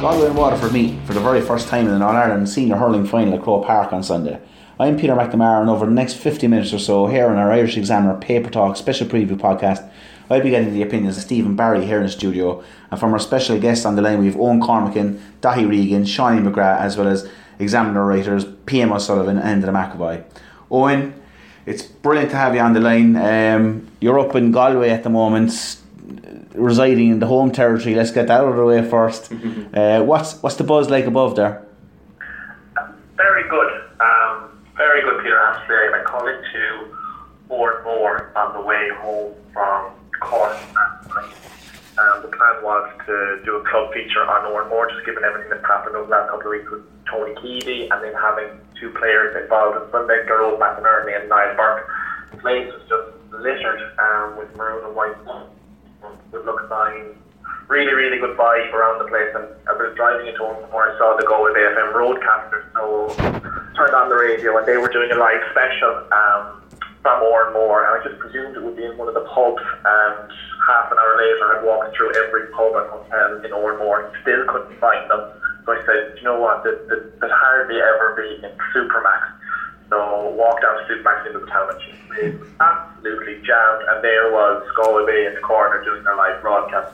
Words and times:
Galway 0.00 0.26
and 0.26 0.36
Waterford 0.36 0.72
meet 0.72 0.96
for 1.06 1.12
the 1.12 1.18
very 1.18 1.40
first 1.40 1.66
time 1.66 1.88
in 1.88 1.98
the 1.98 2.06
All-Ireland 2.06 2.48
Senior 2.48 2.76
Hurling 2.76 3.04
Final 3.04 3.34
at 3.34 3.42
Croke 3.42 3.66
Park 3.66 3.92
on 3.92 4.04
Sunday. 4.04 4.40
I'm 4.78 4.96
Peter 4.96 5.16
McNamara 5.16 5.60
and 5.60 5.68
over 5.68 5.86
the 5.86 5.90
next 5.90 6.14
50 6.14 6.46
minutes 6.46 6.72
or 6.72 6.78
so 6.78 7.08
here 7.08 7.26
on 7.26 7.36
our 7.36 7.50
Irish 7.50 7.76
Examiner 7.76 8.16
Paper 8.16 8.48
Talk 8.48 8.76
Special 8.76 9.08
Preview 9.08 9.36
podcast 9.36 9.90
I'll 10.30 10.40
be 10.40 10.50
getting 10.50 10.72
the 10.72 10.82
opinions 10.82 11.16
of 11.16 11.24
Stephen 11.24 11.56
Barry 11.56 11.84
here 11.84 11.96
in 11.96 12.04
the 12.04 12.12
studio 12.12 12.62
and 12.92 13.00
from 13.00 13.12
our 13.12 13.18
special 13.18 13.58
guests 13.58 13.84
on 13.84 13.96
the 13.96 14.02
line 14.02 14.20
we 14.20 14.26
have 14.26 14.36
Owen 14.36 14.60
Cormican, 14.60 15.20
Daithí 15.40 15.68
Regan, 15.68 16.04
Seánie 16.04 16.48
McGrath 16.48 16.78
as 16.78 16.96
well 16.96 17.08
as 17.08 17.28
Examiner 17.58 18.06
writers 18.06 18.46
PM 18.66 18.92
O'Sullivan 18.92 19.36
and 19.36 19.64
Enda 19.64 19.70
McEvoy. 19.70 20.22
Owen, 20.70 21.20
it's 21.66 21.82
brilliant 21.82 22.30
to 22.30 22.36
have 22.36 22.54
you 22.54 22.60
on 22.60 22.72
the 22.72 22.80
line. 22.80 23.16
Um, 23.16 23.88
you're 23.98 24.20
up 24.20 24.36
in 24.36 24.52
Galway 24.52 24.90
at 24.90 25.02
the 25.02 25.10
moment 25.10 25.50
residing 26.58 27.10
in 27.10 27.18
the 27.20 27.26
home 27.26 27.50
territory. 27.50 27.94
Let's 27.94 28.10
get 28.10 28.26
that 28.28 28.40
out 28.40 28.48
of 28.48 28.56
the 28.56 28.64
way 28.64 28.88
first. 28.88 29.32
uh, 29.74 30.02
what's 30.02 30.42
what's 30.42 30.56
the 30.56 30.64
buzz 30.64 30.90
like 30.90 31.06
above 31.06 31.36
there? 31.36 31.64
Very 33.16 33.48
good, 33.48 33.72
um, 34.00 34.50
very 34.76 35.02
good, 35.02 35.22
Peter. 35.22 35.40
I 35.40 35.52
have 35.52 35.62
to 35.62 35.68
say, 35.68 36.00
I 36.00 36.02
call 36.04 36.26
it 36.28 36.40
to 36.52 36.94
Oranmore 37.50 38.36
on 38.36 38.52
the 38.54 38.60
way 38.60 38.90
home 39.00 39.34
from 39.52 39.92
Cork. 40.20 40.56
Um, 41.98 42.22
the 42.22 42.28
plan 42.28 42.62
was 42.62 42.86
to 43.06 43.42
do 43.44 43.56
a 43.56 43.64
club 43.68 43.92
feature 43.92 44.22
on 44.22 44.46
Oranmore, 44.52 44.88
just 44.90 45.04
given 45.04 45.24
everything 45.24 45.50
that's 45.50 45.66
happened 45.66 45.96
over 45.96 46.06
the 46.06 46.12
last 46.12 46.30
couple 46.30 46.46
of 46.46 46.58
weeks 46.58 46.70
with 46.70 46.86
Tony 47.10 47.34
Keady, 47.34 47.90
and 47.90 48.04
then 48.04 48.14
having 48.14 48.54
two 48.78 48.90
players 48.90 49.34
involved 49.34 49.82
in 49.82 49.90
Sunday, 49.90 50.22
Gearóid 50.28 50.58
McInerney 50.58 51.18
and 51.18 51.28
Niall 51.28 51.56
Burke. 51.56 51.90
The 52.30 52.36
place 52.36 52.70
was 52.70 52.82
just 52.88 53.18
littered 53.32 53.80
um, 53.98 54.38
with 54.38 54.54
maroon 54.54 54.84
and 54.86 54.94
white 54.94 55.18
good 56.30 56.44
look 56.44 56.68
signs. 56.68 57.16
Really, 57.68 57.92
really 57.92 58.18
good 58.18 58.36
vibe 58.36 58.72
around 58.72 58.98
the 58.98 59.08
place. 59.08 59.28
And 59.34 59.44
I 59.68 59.76
was 59.76 59.92
driving 59.96 60.26
into 60.26 60.40
Oranmore, 60.40 60.88
I 60.88 60.96
saw 60.96 61.16
the 61.16 61.26
Galway 61.28 61.52
Bay 61.52 61.68
FM 61.68 61.92
roadcaster. 61.92 62.64
So 62.72 63.12
turned 63.76 63.94
on 63.94 64.08
the 64.08 64.16
radio 64.16 64.56
and 64.56 64.66
they 64.66 64.76
were 64.76 64.88
doing 64.88 65.12
a 65.12 65.18
live 65.20 65.44
special 65.52 66.08
um, 66.10 66.64
from 67.02 67.20
Oranmore. 67.20 67.84
And 67.84 67.92
I 67.92 67.98
just 68.00 68.18
presumed 68.18 68.56
it 68.56 68.62
would 68.64 68.76
be 68.76 68.84
in 68.84 68.96
one 68.96 69.08
of 69.08 69.14
the 69.14 69.26
pubs. 69.28 69.62
And 69.84 70.32
half 70.64 70.92
an 70.92 70.96
hour 70.96 71.14
later, 71.20 71.44
I'd 71.56 71.64
walked 71.64 71.96
through 71.96 72.16
every 72.24 72.48
pub 72.56 72.72
and 72.72 72.88
hotel 72.88 73.44
in 73.44 73.50
Oranmore 73.52 74.08
and 74.08 74.16
still 74.22 74.44
couldn't 74.48 74.72
find 74.80 75.04
them. 75.10 75.28
So 75.68 75.76
I 75.76 75.84
said, 75.84 76.16
you 76.16 76.24
know 76.24 76.40
what, 76.40 76.64
there'd 76.64 77.12
hardly 77.20 77.76
ever 77.76 78.16
be 78.16 78.40
in 78.40 78.52
Supermac's. 78.72 79.37
So 79.88 80.30
walked 80.36 80.62
down 80.62 80.76
to 80.76 80.84
Supermac's 80.84 81.26
into 81.26 81.40
the 81.40 81.46
town 81.48 81.72
and 81.72 81.80
she 81.80 81.92
absolutely 82.60 83.40
jammed. 83.40 83.82
And 83.88 84.04
there 84.04 84.30
was 84.32 84.60
Galway 84.76 85.06
Bay 85.06 85.26
in 85.26 85.34
the 85.34 85.40
corner 85.40 85.82
doing 85.84 86.04
their 86.04 86.16
live 86.16 86.40
broadcast. 86.42 86.92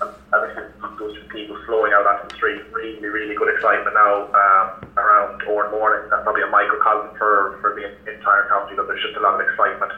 And 0.00 0.12
said, 0.52 0.68
those 0.98 1.16
people 1.30 1.56
flowing 1.64 1.92
out 1.94 2.04
onto 2.04 2.28
the 2.28 2.34
street. 2.36 2.60
Really, 2.72 3.00
really 3.08 3.34
good 3.34 3.48
excitement 3.54 3.94
now 3.94 4.28
um, 4.34 4.66
around 4.98 5.40
Oranmore. 5.48 6.10
That's 6.10 6.22
probably 6.22 6.42
a 6.42 6.52
microcosm 6.52 7.16
for, 7.16 7.56
for 7.62 7.72
the 7.72 7.88
entire 8.12 8.44
county, 8.48 8.76
but 8.76 8.88
there's 8.88 9.00
just 9.00 9.16
a 9.16 9.22
lot 9.22 9.40
of 9.40 9.46
excitement. 9.46 9.92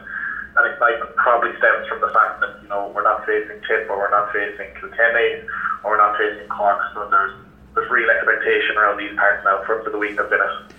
And 0.55 0.63
excitement 0.71 1.15
probably 1.17 1.51
stems 1.57 1.87
from 1.91 1.99
the 1.99 2.13
fact 2.15 2.39
that, 2.41 2.63
you 2.63 2.69
know, 2.69 2.93
we're 2.95 3.03
not 3.03 3.25
facing 3.25 3.59
Tip 3.67 3.89
or 3.89 3.97
we're 3.97 4.13
not 4.13 4.31
facing 4.31 4.71
Kilkenny 4.79 5.43
or 5.83 5.97
we're 5.97 6.01
not 6.01 6.17
facing 6.17 6.47
Cork. 6.47 6.79
So 6.93 7.09
there's, 7.11 7.35
there's 7.75 7.91
real 7.91 8.09
expectation 8.09 8.77
around 8.77 8.97
these 8.97 9.13
parts 9.17 9.43
now 9.43 9.61
for, 9.65 9.83
for 9.83 9.91
the 9.91 9.99
week 9.99 10.15
in 10.15 10.25
it 10.25 10.77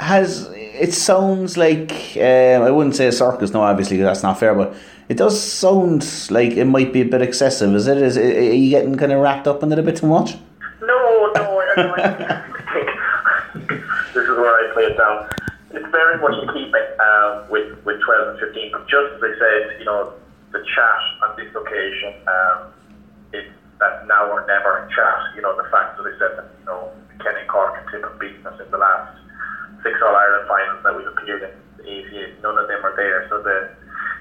has 0.00 0.48
it 0.52 0.94
sounds 0.94 1.56
like 1.56 1.92
uh, 2.16 2.20
I 2.64 2.70
wouldn't 2.70 2.94
say 2.94 3.06
a 3.08 3.12
circus, 3.12 3.50
no, 3.50 3.62
obviously 3.62 3.96
that's 3.96 4.22
not 4.22 4.38
fair, 4.38 4.54
but 4.54 4.76
it 5.08 5.16
does 5.16 5.40
sound 5.40 6.30
like 6.30 6.52
it 6.52 6.66
might 6.66 6.92
be 6.92 7.00
a 7.00 7.04
bit 7.04 7.22
excessive. 7.22 7.74
Is 7.74 7.88
it? 7.88 7.98
Is 7.98 8.16
it, 8.16 8.36
are 8.36 8.54
you 8.54 8.70
getting 8.70 8.96
kind 8.96 9.12
of 9.12 9.20
wrapped 9.20 9.48
up 9.48 9.62
in 9.62 9.72
it 9.72 9.78
a 9.78 9.82
bit 9.82 9.96
too 9.96 10.06
much? 10.06 10.36
No, 10.82 11.32
no. 11.34 11.60
I 11.76 12.44
think 12.72 13.68
this 14.14 14.22
is 14.22 14.36
where 14.36 14.54
I 14.54 14.72
play 14.72 14.84
it 14.84 14.96
down. 14.96 15.28
It's 15.70 15.90
very 15.90 16.20
much 16.20 16.42
in 16.42 16.48
keeping 16.54 16.88
um, 17.00 17.50
with 17.50 17.72
with 17.84 18.00
twelve 18.02 18.28
and 18.28 18.38
fifteen. 18.38 18.70
But 18.70 18.86
just 18.86 19.14
as 19.16 19.22
I 19.22 19.32
said, 19.38 19.80
you 19.80 19.86
know, 19.86 20.12
the 20.52 20.60
chat 20.60 21.00
on 21.26 21.36
this 21.36 21.50
occasion, 21.56 22.14
um, 22.28 22.70
it's 23.32 23.50
that 23.80 24.06
now 24.06 24.30
or 24.30 24.46
never 24.46 24.88
chat. 24.94 25.34
You 25.34 25.42
know, 25.42 25.56
the 25.56 25.68
fact 25.70 25.96
that 25.96 26.04
I 26.04 26.12
said 26.18 26.36
that 26.38 26.52
you 26.60 26.66
know 26.66 26.92
Kenny 27.18 27.46
Cork 27.48 27.74
and 27.80 27.88
Tip 27.90 28.04
have 28.04 28.20
beaten 28.20 28.46
us 28.46 28.60
in 28.60 28.70
the 28.70 28.78
last 28.78 29.18
six 29.82 29.98
All 30.02 30.14
Ireland 30.14 30.46
finals 30.48 30.80
that 30.84 30.94
we've 30.96 31.06
appeared 31.06 31.42
in, 31.42 31.52
the 31.78 32.42
none 32.42 32.58
of 32.58 32.68
them 32.68 32.84
are 32.84 32.94
there. 32.96 33.26
So 33.28 33.42
the, 33.42 33.70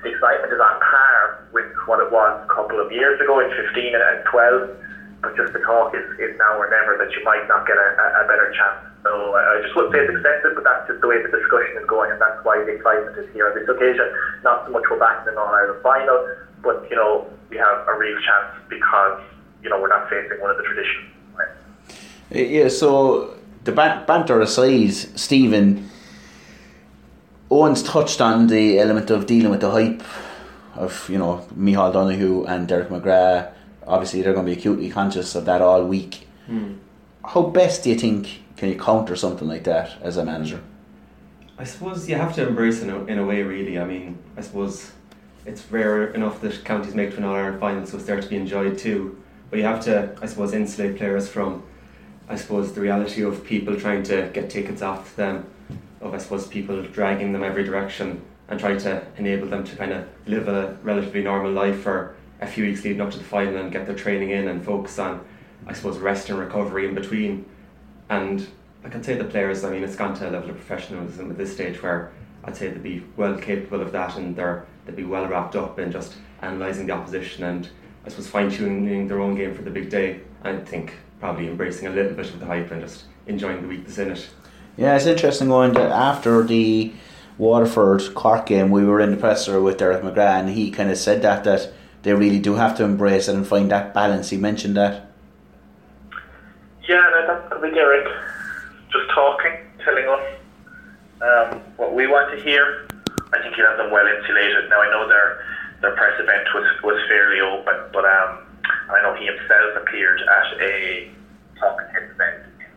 the 0.03 0.09
excitement 0.13 0.53
is 0.53 0.59
on 0.59 0.79
par 0.79 1.47
with 1.51 1.69
what 1.85 1.99
it 1.99 2.11
was 2.11 2.33
a 2.43 2.49
couple 2.53 2.79
of 2.79 2.91
years 2.91 3.19
ago 3.21 3.39
in 3.39 3.49
15 3.49 3.95
and 3.95 4.25
12. 4.25 4.69
But 5.21 5.35
just 5.35 5.51
the 5.51 5.59
talk 5.65 5.97
is, 5.97 6.05
is 6.21 6.37
now 6.37 6.61
or 6.61 6.69
never 6.69 6.93
that 7.01 7.09
you 7.17 7.23
might 7.25 7.47
not 7.49 7.65
get 7.65 7.75
a, 7.75 7.89
a 8.21 8.23
better 8.29 8.53
chance. 8.53 8.85
So 9.01 9.33
uh, 9.33 9.57
I 9.57 9.61
just 9.65 9.73
wouldn't 9.75 9.93
say 9.93 10.05
it's 10.05 10.13
excessive, 10.13 10.53
but 10.53 10.63
that's 10.63 10.85
just 10.85 11.01
the 11.01 11.09
way 11.09 11.17
the 11.17 11.33
discussion 11.33 11.81
is 11.81 11.87
going, 11.89 12.11
and 12.11 12.21
that's 12.21 12.37
why 12.45 12.61
the 12.61 12.77
excitement 12.77 13.17
is 13.17 13.25
here 13.33 13.49
on 13.49 13.57
this 13.57 13.65
occasion. 13.65 14.05
Not 14.43 14.65
so 14.65 14.71
much 14.71 14.83
we're 14.91 15.01
back 15.01 15.25
in 15.25 15.33
the 15.33 15.41
All 15.41 15.49
Ireland 15.49 15.81
final, 15.81 16.21
but 16.61 16.85
you 16.89 16.95
know 16.95 17.25
we 17.49 17.57
have 17.57 17.87
a 17.87 17.97
real 17.97 18.19
chance 18.21 18.61
because 18.69 19.21
you 19.63 19.69
know 19.69 19.81
we're 19.81 19.89
not 19.89 20.09
facing 20.09 20.37
one 20.37 20.51
of 20.51 20.57
the 20.57 20.63
traditions. 20.63 21.09
Yeah. 22.29 22.67
So 22.67 23.37
the 23.67 24.03
banter 24.07 24.39
aside, 24.41 24.93
Stephen, 24.93 25.89
Owen's 27.51 27.83
touched 27.83 28.21
on 28.21 28.47
the 28.47 28.79
element 28.79 29.09
of 29.09 29.25
dealing 29.25 29.51
with 29.51 29.61
the 29.61 29.71
hype 29.71 30.03
of, 30.75 31.09
you 31.09 31.17
know, 31.17 31.45
Micheál 31.55 31.93
Donoghue 31.93 32.45
and 32.45 32.67
Derek 32.67 32.89
McGrath. 32.89 33.51
Obviously, 33.85 34.21
they're 34.21 34.33
going 34.33 34.45
to 34.45 34.53
be 34.53 34.57
acutely 34.57 34.89
conscious 34.89 35.35
of 35.35 35.45
that 35.45 35.61
all 35.61 35.83
week. 35.83 36.27
Hmm. 36.47 36.75
How 37.25 37.43
best 37.43 37.83
do 37.83 37.89
you 37.89 37.97
think 37.97 38.41
can 38.55 38.69
you 38.69 38.79
counter 38.79 39.15
something 39.15 39.47
like 39.47 39.65
that 39.65 40.01
as 40.01 40.17
a 40.17 40.25
manager? 40.25 40.61
I 41.57 41.63
suppose 41.63 42.07
you 42.07 42.15
have 42.15 42.33
to 42.35 42.47
embrace 42.47 42.81
it 42.81 42.83
in 42.83 42.89
a, 42.89 43.05
in 43.05 43.19
a 43.19 43.25
way, 43.25 43.43
really. 43.43 43.79
I 43.79 43.85
mean, 43.85 44.17
I 44.37 44.41
suppose 44.41 44.91
it's 45.45 45.69
rare 45.71 46.13
enough 46.13 46.39
that 46.41 46.63
counties 46.63 46.95
make 46.95 47.11
to 47.11 47.17
an 47.17 47.23
All 47.25 47.35
Ireland 47.35 47.59
final, 47.59 47.85
so 47.85 47.97
it's 47.97 48.05
there 48.05 48.21
to 48.21 48.27
be 48.27 48.37
enjoyed 48.37 48.77
too. 48.77 49.21
But 49.49 49.59
you 49.59 49.65
have 49.65 49.83
to, 49.85 50.15
I 50.21 50.25
suppose, 50.25 50.53
insulate 50.53 50.97
players 50.97 51.27
from 51.27 51.63
I 52.29 52.35
suppose 52.35 52.73
the 52.73 52.81
reality 52.81 53.23
of 53.23 53.43
people 53.45 53.79
trying 53.79 54.03
to 54.03 54.29
get 54.33 54.49
tickets 54.49 54.81
off 54.81 55.15
them, 55.15 55.45
of 56.01 56.13
I 56.13 56.17
suppose 56.17 56.47
people 56.47 56.81
dragging 56.83 57.31
them 57.31 57.43
every 57.43 57.63
direction 57.63 58.21
and 58.49 58.59
try 58.59 58.75
to 58.77 59.05
enable 59.17 59.47
them 59.47 59.63
to 59.63 59.75
kind 59.75 59.93
of 59.93 60.07
live 60.25 60.47
a 60.47 60.77
relatively 60.83 61.23
normal 61.23 61.51
life 61.51 61.81
for 61.81 62.15
a 62.41 62.47
few 62.47 62.65
weeks 62.65 62.83
leading 62.83 63.01
up 63.01 63.11
to 63.11 63.17
the 63.17 63.23
final 63.23 63.57
and 63.57 63.71
get 63.71 63.85
their 63.85 63.95
training 63.95 64.31
in 64.31 64.47
and 64.47 64.63
focus 64.63 64.99
on, 64.99 65.25
I 65.65 65.73
suppose, 65.73 65.97
rest 65.97 66.29
and 66.29 66.37
recovery 66.37 66.87
in 66.87 66.95
between. 66.95 67.45
And 68.09 68.45
I 68.83 68.89
can 68.89 69.03
say 69.03 69.15
the 69.15 69.23
players, 69.23 69.63
I 69.63 69.71
mean, 69.71 69.83
it's 69.83 69.95
gone 69.95 70.13
to 70.15 70.29
a 70.29 70.31
level 70.31 70.49
of 70.49 70.55
professionalism 70.55 71.31
at 71.31 71.37
this 71.37 71.53
stage 71.53 71.81
where 71.81 72.11
I'd 72.43 72.55
say 72.55 72.69
they'd 72.69 72.83
be 72.83 73.03
well 73.15 73.37
capable 73.37 73.81
of 73.81 73.91
that 73.93 74.17
and 74.17 74.35
they're, 74.35 74.65
they'd 74.85 74.95
be 74.95 75.03
well 75.03 75.27
wrapped 75.27 75.55
up 75.55 75.79
in 75.79 75.91
just 75.91 76.15
analysing 76.41 76.87
the 76.87 76.93
opposition 76.93 77.43
and 77.43 77.69
I 78.05 78.09
suppose 78.09 78.27
fine 78.27 78.49
tuning 78.49 79.07
their 79.07 79.19
own 79.19 79.35
game 79.35 79.53
for 79.55 79.63
the 79.63 79.71
big 79.71 79.89
day. 79.89 80.21
I 80.43 80.55
think 80.57 80.93
probably 81.19 81.47
embracing 81.47 81.87
a 81.87 81.91
little 81.91 82.13
bit 82.13 82.27
of 82.27 82.39
the 82.39 82.45
hype 82.45 82.71
and 82.71 82.81
just 82.81 83.05
enjoying 83.25 83.61
the 83.61 83.67
week 83.67 83.85
that's 83.85 83.97
in 83.97 84.11
it. 84.11 84.29
Yeah, 84.77 84.95
it's 84.95 85.05
interesting 85.05 85.47
going 85.47 85.73
to 85.73 85.81
after 85.81 86.43
the 86.43 86.93
Waterford 87.37 88.13
Cork 88.13 88.45
game, 88.45 88.69
we 88.71 88.85
were 88.85 88.99
in 88.99 89.11
the 89.11 89.17
presser 89.17 89.61
with 89.61 89.77
Derek 89.77 90.03
McGrath, 90.03 90.41
and 90.41 90.49
he 90.49 90.71
kind 90.71 90.89
of 90.89 90.97
said 90.97 91.21
that 91.23 91.43
that 91.43 91.71
they 92.03 92.13
really 92.13 92.39
do 92.39 92.55
have 92.55 92.77
to 92.77 92.83
embrace 92.83 93.27
it 93.27 93.35
and 93.35 93.45
find 93.45 93.71
that 93.71 93.93
balance. 93.93 94.29
He 94.29 94.37
mentioned 94.37 94.77
that. 94.77 95.11
Yeah, 96.87 97.01
no, 97.11 97.27
that's 97.27 97.47
probably 97.49 97.71
Derek 97.71 98.07
just 98.91 99.09
talking, 99.13 99.51
telling 99.83 100.07
us 100.07 100.25
um, 101.21 101.59
what 101.75 101.93
we 101.93 102.07
want 102.07 102.31
to 102.37 102.43
hear. 102.43 102.87
I 103.33 103.41
think 103.41 103.55
he 103.55 103.61
has 103.61 103.77
them 103.77 103.91
well 103.91 104.07
insulated. 104.07 104.69
Now 104.69 104.81
I 104.81 104.89
know 104.89 105.07
their 105.07 105.43
their 105.81 105.95
press 105.95 106.13
event 106.19 106.47
was 106.53 106.65
was 106.83 107.01
fairly 107.09 107.41
open, 107.41 107.75
but 107.91 108.05
um, 108.05 108.46
I 108.89 109.01
know 109.03 109.13
he 109.15 109.25
himself 109.25 109.75
appeared 109.77 110.21
at 110.21 110.61
a 110.61 111.11
talking 111.59 111.87
heads 111.91 112.11
event 112.11 112.47
in 112.59 112.71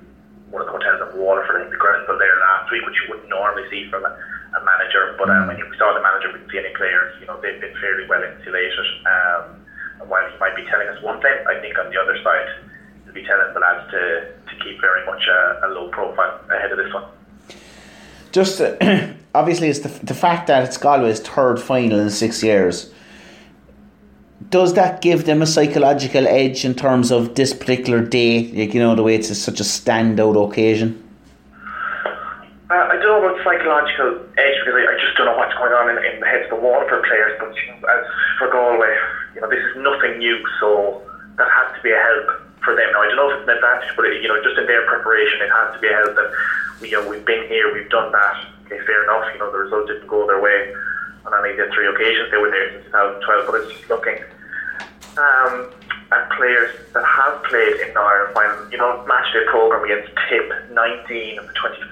one 0.51 0.63
of 0.63 0.67
the 0.67 0.75
hotels 0.75 0.99
in 0.99 1.19
Waterford, 1.19 1.57
I 1.57 1.59
think 1.63 1.73
the 1.73 1.79
Granville 1.79 2.19
there 2.19 2.37
last 2.43 2.71
week, 2.73 2.83
which 2.85 2.99
you 3.03 3.15
wouldn't 3.15 3.31
normally 3.31 3.69
see 3.71 3.87
from 3.91 4.05
a, 4.05 4.11
a 4.11 4.61
manager. 4.65 5.15
But 5.19 5.31
um, 5.31 5.47
mm. 5.47 5.55
when 5.55 5.59
you 5.59 5.67
saw 5.79 5.95
the 5.95 6.03
manager, 6.03 6.35
we 6.35 6.43
didn't 6.43 6.51
see 6.51 6.59
any 6.59 6.75
players. 6.75 7.15
You 7.21 7.27
know, 7.27 7.39
they've 7.39 7.61
been 7.61 7.75
fairly 7.79 8.07
well 8.11 8.23
insulated. 8.23 8.87
Um, 9.07 9.63
and 10.03 10.11
while 10.11 10.27
he 10.27 10.35
might 10.39 10.57
be 10.57 10.67
telling 10.67 10.89
us 10.89 10.99
one 11.03 11.21
thing, 11.23 11.37
I 11.47 11.61
think 11.61 11.79
on 11.79 11.91
the 11.91 11.99
other 12.01 12.19
side, 12.23 12.51
he'll 13.05 13.15
be 13.15 13.23
telling 13.23 13.55
the 13.55 13.61
lads 13.61 13.91
to, 13.95 14.35
to 14.51 14.55
keep 14.65 14.81
very 14.81 15.07
much 15.07 15.23
a, 15.29 15.67
a 15.67 15.69
low 15.71 15.89
profile 15.91 16.41
ahead 16.51 16.73
of 16.73 16.79
this 16.79 16.93
one. 16.93 17.07
Just 18.33 18.61
uh, 18.61 18.75
obviously, 19.35 19.69
it's 19.69 19.81
the, 19.81 19.93
the 20.05 20.15
fact 20.15 20.47
that 20.49 20.65
it's 20.65 20.79
Galway's 20.79 21.21
third 21.21 21.61
final 21.61 21.99
in 21.99 22.11
six 22.11 22.43
years 22.43 22.93
does 24.51 24.75
that 24.75 25.01
give 25.01 25.27
them 25.27 25.43
a 25.43 25.47
psychological 25.47 26.27
edge 26.27 26.65
in 26.65 26.75
terms 26.75 27.13
of 27.13 27.37
this 27.37 27.55
particular 27.55 28.03
day? 28.03 28.51
Like, 28.51 28.75
you 28.75 28.81
know, 28.81 28.97
the 28.97 29.03
way 29.05 29.15
it's 29.15 29.31
such 29.39 29.61
a 29.61 29.63
standout 29.63 30.35
occasion? 30.35 30.99
Uh, 32.67 32.75
I 32.75 32.99
don't 32.99 33.23
know 33.23 33.31
about 33.31 33.39
psychological 33.47 34.27
edge 34.39 34.59
because 34.59 34.75
I, 34.75 34.91
I, 34.91 34.99
just 34.99 35.15
don't 35.15 35.27
know 35.27 35.39
what's 35.39 35.55
going 35.55 35.71
on 35.71 35.91
in, 35.91 36.03
in 36.03 36.19
the 36.19 36.27
heads 36.27 36.51
of 36.51 36.59
the 36.59 36.63
Waterford 36.67 37.07
players. 37.07 37.39
But 37.39 37.55
as 37.55 38.07
for 38.43 38.51
Galway, 38.51 38.91
you 39.35 39.41
know, 39.41 39.51
this 39.51 39.63
is 39.71 39.79
nothing 39.79 40.19
new, 40.19 40.43
so 40.59 40.99
that 41.39 41.47
has 41.47 41.71
to 41.79 41.81
be 41.87 41.95
a 41.95 41.99
help 42.03 42.43
for 42.67 42.75
them. 42.75 42.91
Now 42.91 43.03
I 43.03 43.07
don't 43.07 43.23
know 43.23 43.31
if 43.31 43.39
it's 43.39 43.47
an 43.47 43.55
advantage, 43.55 43.95
but 43.95 44.07
it, 44.11 44.19
you 44.19 44.27
know, 44.27 44.39
just 44.43 44.59
in 44.59 44.67
their 44.67 44.83
preparation, 44.87 45.47
it 45.47 45.51
has 45.55 45.75
to 45.75 45.81
be 45.83 45.91
a 45.91 45.95
help 45.95 46.19
that 46.19 46.31
we, 46.83 46.91
you 46.91 46.99
know, 46.99 47.07
we've 47.07 47.27
been 47.27 47.47
here, 47.47 47.71
we've 47.71 47.91
done 47.91 48.11
that. 48.11 48.35
Okay, 48.67 48.83
fair 48.83 49.07
enough. 49.07 49.31
You 49.31 49.39
know, 49.39 49.51
the 49.55 49.63
result 49.63 49.87
didn't 49.87 50.11
go 50.11 50.27
their 50.27 50.43
way 50.43 50.75
on 51.23 51.35
any 51.39 51.55
of 51.55 51.63
the 51.63 51.71
three 51.71 51.87
occasions 51.87 52.35
they 52.35 52.39
were 52.39 52.51
there 52.51 52.83
since 52.83 52.87
2012, 52.91 53.47
but 53.47 53.55
it's 53.63 53.71
just 53.79 53.87
looking. 53.87 54.19
Um, 55.19 55.73
and 56.11 56.27
players 56.35 56.75
that 56.93 57.07
have 57.07 57.43
played 57.47 57.79
in 57.87 57.95
the 57.95 58.01
Ireland 58.01 58.35
final. 58.35 58.59
You 58.71 58.79
know, 58.79 58.99
match 59.07 59.31
day 59.33 59.47
program 59.47 59.87
against 59.87 60.11
Tip, 60.27 60.51
19 60.71 61.39
of 61.39 61.47
the 61.47 61.55
25 61.55 61.87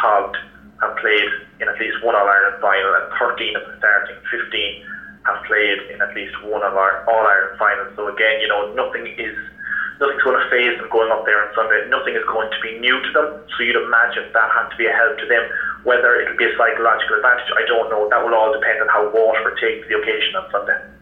Togged 0.00 0.36
have 0.80 0.96
played 0.96 1.28
in 1.60 1.68
at 1.68 1.76
least 1.76 2.00
one 2.00 2.16
All 2.16 2.24
Ireland 2.24 2.60
final, 2.62 2.94
and 2.96 3.06
13 3.18 3.56
of 3.56 3.62
the 3.66 3.74
starting 3.76 4.16
15 4.30 4.84
have 5.26 5.44
played 5.44 5.78
in 5.92 6.00
at 6.00 6.14
least 6.16 6.32
one 6.44 6.64
of 6.64 6.72
our 6.76 7.04
All 7.04 7.26
Ireland 7.26 7.58
finals. 7.58 7.92
So 7.96 8.08
again, 8.08 8.40
you 8.40 8.48
know, 8.48 8.72
nothing 8.72 9.04
is 9.20 9.36
nothing's 10.00 10.22
going 10.22 10.38
to 10.38 10.46
phase 10.48 10.78
them 10.78 10.88
going 10.88 11.10
up 11.12 11.26
there 11.26 11.42
on 11.42 11.52
Sunday. 11.52 11.84
Nothing 11.92 12.16
is 12.16 12.24
going 12.24 12.48
to 12.48 12.60
be 12.64 12.78
new 12.78 12.96
to 12.96 13.10
them. 13.12 13.28
So 13.52 13.66
you'd 13.66 13.76
imagine 13.76 14.30
that 14.32 14.48
had 14.54 14.70
to 14.70 14.76
be 14.80 14.86
a 14.86 14.94
help 14.94 15.18
to 15.18 15.26
them. 15.26 15.44
Whether 15.84 16.24
it'll 16.24 16.38
be 16.38 16.46
a 16.46 16.54
psychological 16.56 17.20
advantage, 17.20 17.50
I 17.52 17.66
don't 17.66 17.90
know. 17.90 18.08
That 18.08 18.22
will 18.24 18.32
all 18.32 18.54
depend 18.54 18.80
on 18.80 18.88
how 18.88 19.10
Waterford 19.12 19.58
takes 19.60 19.84
the 19.90 19.98
occasion 19.98 20.38
on 20.38 20.46
Sunday. 20.54 20.97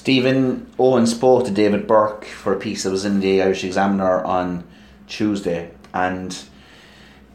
Stephen 0.00 0.66
Owen 0.78 1.06
spoke 1.06 1.44
to 1.44 1.50
David 1.50 1.86
Burke 1.86 2.24
for 2.24 2.54
a 2.54 2.58
piece 2.58 2.84
that 2.84 2.90
was 2.90 3.04
in 3.04 3.20
the 3.20 3.42
Irish 3.42 3.64
Examiner 3.64 4.24
on 4.24 4.64
Tuesday, 5.06 5.72
and 5.92 6.42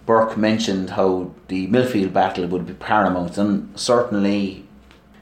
Burke 0.07 0.35
mentioned 0.35 0.89
how 0.89 1.29
the 1.47 1.67
Midfield 1.67 2.11
battle 2.11 2.47
would 2.47 2.65
be 2.65 2.73
paramount, 2.73 3.37
and 3.37 3.79
certainly, 3.79 4.65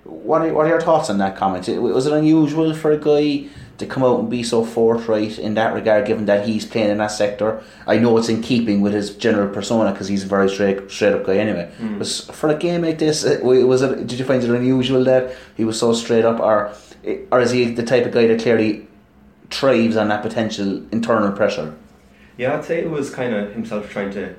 what 0.06 0.42
are, 0.42 0.54
what 0.54 0.68
are 0.68 0.69
your 0.69 0.80
thoughts 0.80 1.10
on 1.10 1.18
that 1.18 1.36
comment? 1.36 1.68
Was 1.68 2.07
it 2.07 2.13
unusual 2.13 2.74
for 2.74 2.92
a 2.92 2.98
guy 2.98 3.50
to 3.84 3.94
come 3.94 4.04
out 4.04 4.20
and 4.20 4.30
be 4.30 4.44
so 4.44 4.64
forthright 4.64 5.38
in 5.38 5.54
that 5.56 5.74
regard, 5.74 6.06
given 6.06 6.26
that 6.26 6.48
he's 6.48 6.66
playing 6.66 6.90
in 6.90 6.98
that 6.98 7.08
sector? 7.08 7.64
I 7.86 7.98
know 7.98 8.18
it's 8.18 8.30
in 8.30 8.42
keeping 8.42 8.82
with 8.82 8.94
his 8.94 9.16
general 9.16 9.54
persona 9.54 9.92
because 9.92 10.08
he's 10.08 10.24
a 10.24 10.28
very 10.28 10.50
straight, 10.50 10.90
straight 10.90 11.14
up 11.14 11.26
guy 11.26 11.38
anyway. 11.38 11.72
Mm. 11.80 12.00
But 12.00 12.36
for 12.36 12.50
a 12.50 12.56
game 12.56 12.82
like 12.82 13.00
this, 13.00 13.26
uh, 13.26 13.40
was 13.44 13.82
it? 13.82 14.08
Did 14.08 14.20
you 14.20 14.26
find 14.26 14.44
it 14.44 14.50
unusual 14.50 15.04
that 15.04 15.36
he 15.56 15.66
was 15.66 15.80
so 15.80 15.94
straight 15.94 16.26
up, 16.26 16.40
or? 16.40 16.74
or 17.32 17.42
is 17.42 17.52
he 17.52 17.66
the 17.66 17.84
type 17.84 18.06
of 18.06 18.12
guy 18.12 18.28
that 18.28 18.42
clearly 18.42 18.88
thrives 19.50 19.98
on 19.98 20.08
that 20.10 20.22
potential 20.22 20.84
internal 20.92 21.32
pressure? 21.32 21.76
Yeah, 22.38 22.56
I'd 22.56 22.66
say 22.66 22.80
it 22.80 22.90
was 22.90 23.10
kind 23.10 23.34
of 23.34 23.54
himself 23.54 23.90
trying 23.90 24.12
to 24.12 24.36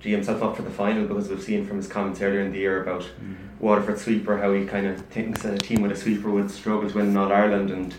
g 0.00 0.10
himself 0.10 0.42
up 0.42 0.56
for 0.56 0.62
the 0.62 0.70
final 0.70 1.06
because 1.06 1.28
we've 1.28 1.42
seen 1.42 1.66
from 1.66 1.78
his 1.78 1.88
comments 1.88 2.20
earlier 2.20 2.40
in 2.40 2.52
the 2.52 2.58
year 2.58 2.82
about 2.82 3.02
mm. 3.02 3.36
Waterford 3.60 3.98
sweeper 3.98 4.38
how 4.38 4.52
he 4.52 4.66
kind 4.66 4.86
of 4.86 5.00
thinks 5.06 5.42
that 5.42 5.54
a 5.54 5.58
team 5.58 5.82
with 5.82 5.92
a 5.92 5.96
sweeper 5.96 6.30
would 6.30 6.50
struggle 6.50 6.88
to 6.88 6.96
win 6.96 7.16
All 7.16 7.32
Ireland, 7.32 7.70
and 7.70 7.94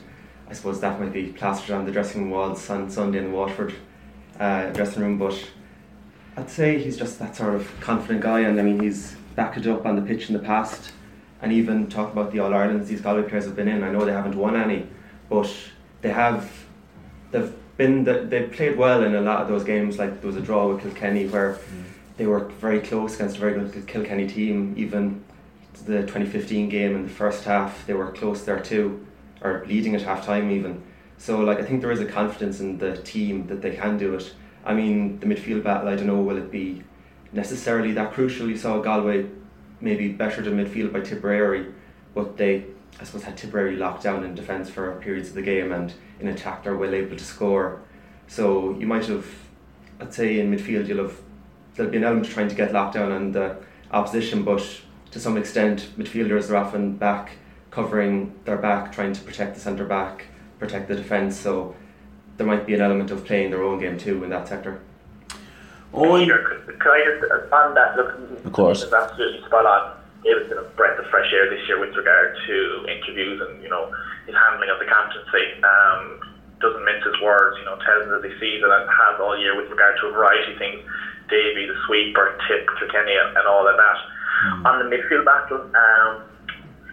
I 0.49 0.53
suppose 0.53 0.79
that 0.81 0.99
might 0.99 1.13
be 1.13 1.27
plastered 1.27 1.75
on 1.75 1.85
the 1.85 1.91
dressing 1.91 2.21
room 2.21 2.31
walls 2.31 2.69
on 2.69 2.89
Sunday 2.89 3.19
in 3.19 3.25
the 3.25 3.31
Waterford 3.31 3.73
uh, 4.39 4.69
dressing 4.71 5.01
room. 5.01 5.17
But 5.17 5.49
I'd 6.37 6.49
say 6.49 6.77
he's 6.77 6.97
just 6.97 7.19
that 7.19 7.35
sort 7.35 7.55
of 7.55 7.71
confident 7.79 8.21
guy, 8.21 8.41
and 8.41 8.59
I 8.59 8.63
mean 8.63 8.79
he's 8.79 9.15
backed 9.35 9.57
it 9.57 9.67
up 9.67 9.85
on 9.85 9.95
the 9.95 10.01
pitch 10.01 10.29
in 10.29 10.33
the 10.33 10.41
past 10.41 10.91
and 11.41 11.51
even 11.51 11.87
talk 11.87 12.11
about 12.11 12.31
the 12.31 12.39
All 12.39 12.53
Irelands 12.53 12.87
these 12.87 13.01
Galway 13.01 13.23
players 13.23 13.45
have 13.45 13.55
been 13.55 13.67
in. 13.67 13.83
I 13.83 13.91
know 13.91 14.05
they 14.05 14.11
haven't 14.11 14.35
won 14.35 14.55
any, 14.55 14.87
but 15.29 15.51
they 16.01 16.09
have. 16.09 16.51
They've 17.31 17.53
been. 17.77 18.03
They 18.03 18.47
played 18.51 18.77
well 18.77 19.03
in 19.03 19.15
a 19.15 19.21
lot 19.21 19.41
of 19.41 19.47
those 19.47 19.63
games. 19.63 19.99
Like 19.99 20.21
there 20.21 20.27
was 20.27 20.37
a 20.37 20.41
draw 20.41 20.67
with 20.67 20.81
Kilkenny 20.81 21.27
where 21.27 21.53
mm. 21.53 21.83
they 22.17 22.25
were 22.25 22.45
very 22.45 22.79
close 22.79 23.15
against 23.15 23.37
a 23.37 23.39
very 23.39 23.53
good 23.53 23.87
Kilkenny 23.87 24.27
team. 24.27 24.73
Even 24.77 25.23
the 25.85 26.01
2015 26.01 26.69
game 26.69 26.95
in 26.95 27.03
the 27.03 27.09
first 27.09 27.43
half, 27.43 27.85
they 27.85 27.93
were 27.93 28.11
close 28.11 28.43
there 28.43 28.59
too, 28.59 29.05
or 29.41 29.65
leading 29.67 29.95
at 29.95 30.01
half 30.01 30.25
time 30.25 30.51
even. 30.51 30.83
So 31.17 31.39
like 31.39 31.59
I 31.59 31.63
think 31.63 31.81
there 31.81 31.91
is 31.91 32.01
a 32.01 32.05
confidence 32.05 32.59
in 32.59 32.77
the 32.77 32.97
team 32.97 33.47
that 33.47 33.61
they 33.61 33.75
can 33.75 33.97
do 33.97 34.15
it. 34.15 34.33
I 34.63 34.73
mean 34.73 35.19
the 35.19 35.25
midfield 35.25 35.63
battle. 35.63 35.87
I 35.87 35.95
don't 35.95 36.07
know 36.07 36.21
will 36.21 36.37
it 36.37 36.51
be 36.51 36.83
necessarily 37.31 37.91
that 37.93 38.13
crucial. 38.13 38.49
You 38.49 38.57
saw 38.57 38.81
Galway 38.81 39.27
maybe 39.81 40.09
better 40.09 40.41
than 40.41 40.57
midfield 40.57 40.91
by 40.93 41.01
Tipperary, 41.01 41.67
but 42.13 42.37
they, 42.37 42.65
I 42.99 43.03
suppose, 43.03 43.23
had 43.23 43.37
Tipperary 43.37 43.75
locked 43.75 44.03
down 44.03 44.23
in 44.23 44.35
defence 44.35 44.69
for 44.69 44.95
periods 44.95 45.29
of 45.29 45.35
the 45.35 45.41
game 45.41 45.71
and 45.71 45.93
in 46.19 46.27
attack 46.27 46.63
they're 46.63 46.77
well 46.77 46.93
able 46.93 47.17
to 47.17 47.23
score. 47.23 47.81
So 48.27 48.77
you 48.79 48.87
might 48.87 49.05
have, 49.05 49.25
I'd 49.99 50.13
say 50.13 50.39
in 50.39 50.51
midfield 50.51 50.87
you'll 50.87 51.03
have, 51.03 51.19
there'll 51.75 51.91
be 51.91 51.97
an 51.97 52.03
element 52.03 52.27
trying 52.27 52.47
to 52.47 52.55
get 52.55 52.73
locked 52.73 52.95
down 52.95 53.11
on 53.11 53.31
the 53.31 53.57
opposition, 53.91 54.43
but 54.43 54.63
to 55.11 55.19
some 55.19 55.37
extent 55.37 55.89
midfielders 55.97 56.49
are 56.49 56.55
often 56.55 56.95
back 56.95 57.31
covering 57.75 58.33
their 58.45 58.57
back, 58.57 58.93
trying 58.93 59.11
to 59.11 59.21
protect 59.21 59.53
the 59.53 59.59
centre 59.59 59.83
back, 59.83 60.25
protect 60.59 60.87
the 60.87 60.95
defence. 60.95 61.35
So 61.35 61.75
there 62.37 62.47
might 62.47 62.65
be 62.65 62.73
an 62.73 62.79
element 62.79 63.11
of 63.11 63.25
playing 63.25 63.51
their 63.51 63.61
own 63.61 63.79
game 63.79 63.97
too 63.97 64.23
in 64.23 64.29
that 64.29 64.47
sector. 64.47 64.79
Owen. 65.93 66.23
Peter, 66.23 66.39
could, 66.65 66.79
could 66.79 66.91
I 66.91 67.03
just 67.19 67.51
on 67.51 67.75
that? 67.75 67.97
Look, 67.97 68.45
of 68.45 68.53
course, 68.53 68.81
it's 68.81 68.93
absolutely 68.93 69.45
spot 69.45 69.65
on. 69.65 69.99
David's 70.23 70.49
been 70.49 70.57
a 70.57 70.69
breath 70.79 70.97
of 70.97 71.05
fresh 71.11 71.31
air 71.35 71.49
this 71.51 71.67
year 71.67 71.79
with 71.79 71.93
regard 71.95 72.35
to 72.47 72.55
interviews 72.87 73.43
and 73.43 73.61
you 73.61 73.69
know 73.69 73.91
his 74.25 74.35
handling 74.35 74.71
of 74.71 74.79
the 74.79 74.87
captaincy. 74.87 75.59
Um, 75.61 76.19
doesn't 76.63 76.83
mince 76.87 77.03
his 77.03 77.19
words. 77.19 77.59
You 77.59 77.65
know, 77.67 77.75
tells 77.83 78.07
us 78.07 78.23
as 78.23 78.23
he 78.23 78.33
sees 78.39 78.63
it 78.63 78.71
and 78.71 78.87
has 78.87 79.19
all 79.19 79.37
year 79.37 79.55
with 79.55 79.69
regard 79.69 79.99
to 79.99 80.07
a 80.07 80.11
variety 80.15 80.55
of 80.55 80.57
things. 80.57 80.79
Davy, 81.27 81.67
the 81.67 81.75
sweeper, 81.87 82.39
Tip, 82.47 82.67
Kilkenny, 82.79 83.15
and 83.19 83.45
all 83.47 83.67
of 83.67 83.75
that. 83.75 83.99
Mm. 84.45 84.65
On 84.65 84.75
the 84.79 84.87
midfield 84.87 85.25
battle, 85.25 85.57
um, 85.73 86.21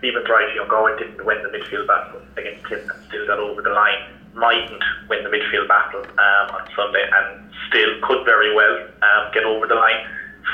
Stephen's 0.02 0.28
right. 0.28 0.50
You 0.52 0.66
know, 0.66 0.96
didn't 0.98 1.24
win 1.24 1.38
the 1.46 1.48
midfield 1.54 1.86
battle 1.86 2.20
against 2.36 2.66
Tip 2.66 2.82
and 2.90 2.98
still 3.06 3.24
got 3.24 3.38
over 3.38 3.62
the 3.62 3.70
line. 3.70 4.02
Mightn't 4.34 4.82
win 5.08 5.22
the 5.22 5.30
midfield 5.30 5.68
battle 5.68 6.02
um, 6.02 6.46
on 6.58 6.66
Sunday 6.74 7.06
and 7.06 7.46
still 7.68 7.94
could 8.02 8.24
very 8.24 8.52
well 8.52 8.82
um, 8.82 9.30
get 9.32 9.44
over 9.44 9.64
the 9.68 9.76
line. 9.76 10.02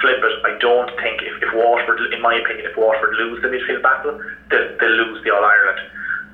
Flip 0.03 0.21
it, 0.21 0.45
I 0.45 0.59
don't 0.59 0.91
think 1.01 1.23
if, 1.23 1.43
if 1.43 1.49
Waterford, 1.55 2.13
in 2.13 2.21
my 2.21 2.35
opinion, 2.35 2.67
if 2.69 2.77
Waterford 2.77 3.15
lose 3.17 3.41
the 3.41 3.49
midfield 3.49 3.83
battle, 3.83 4.21
they'll, 4.51 4.77
they'll 4.79 5.09
lose 5.09 5.25
the 5.25 5.31
All 5.31 5.43
Ireland. 5.43 5.81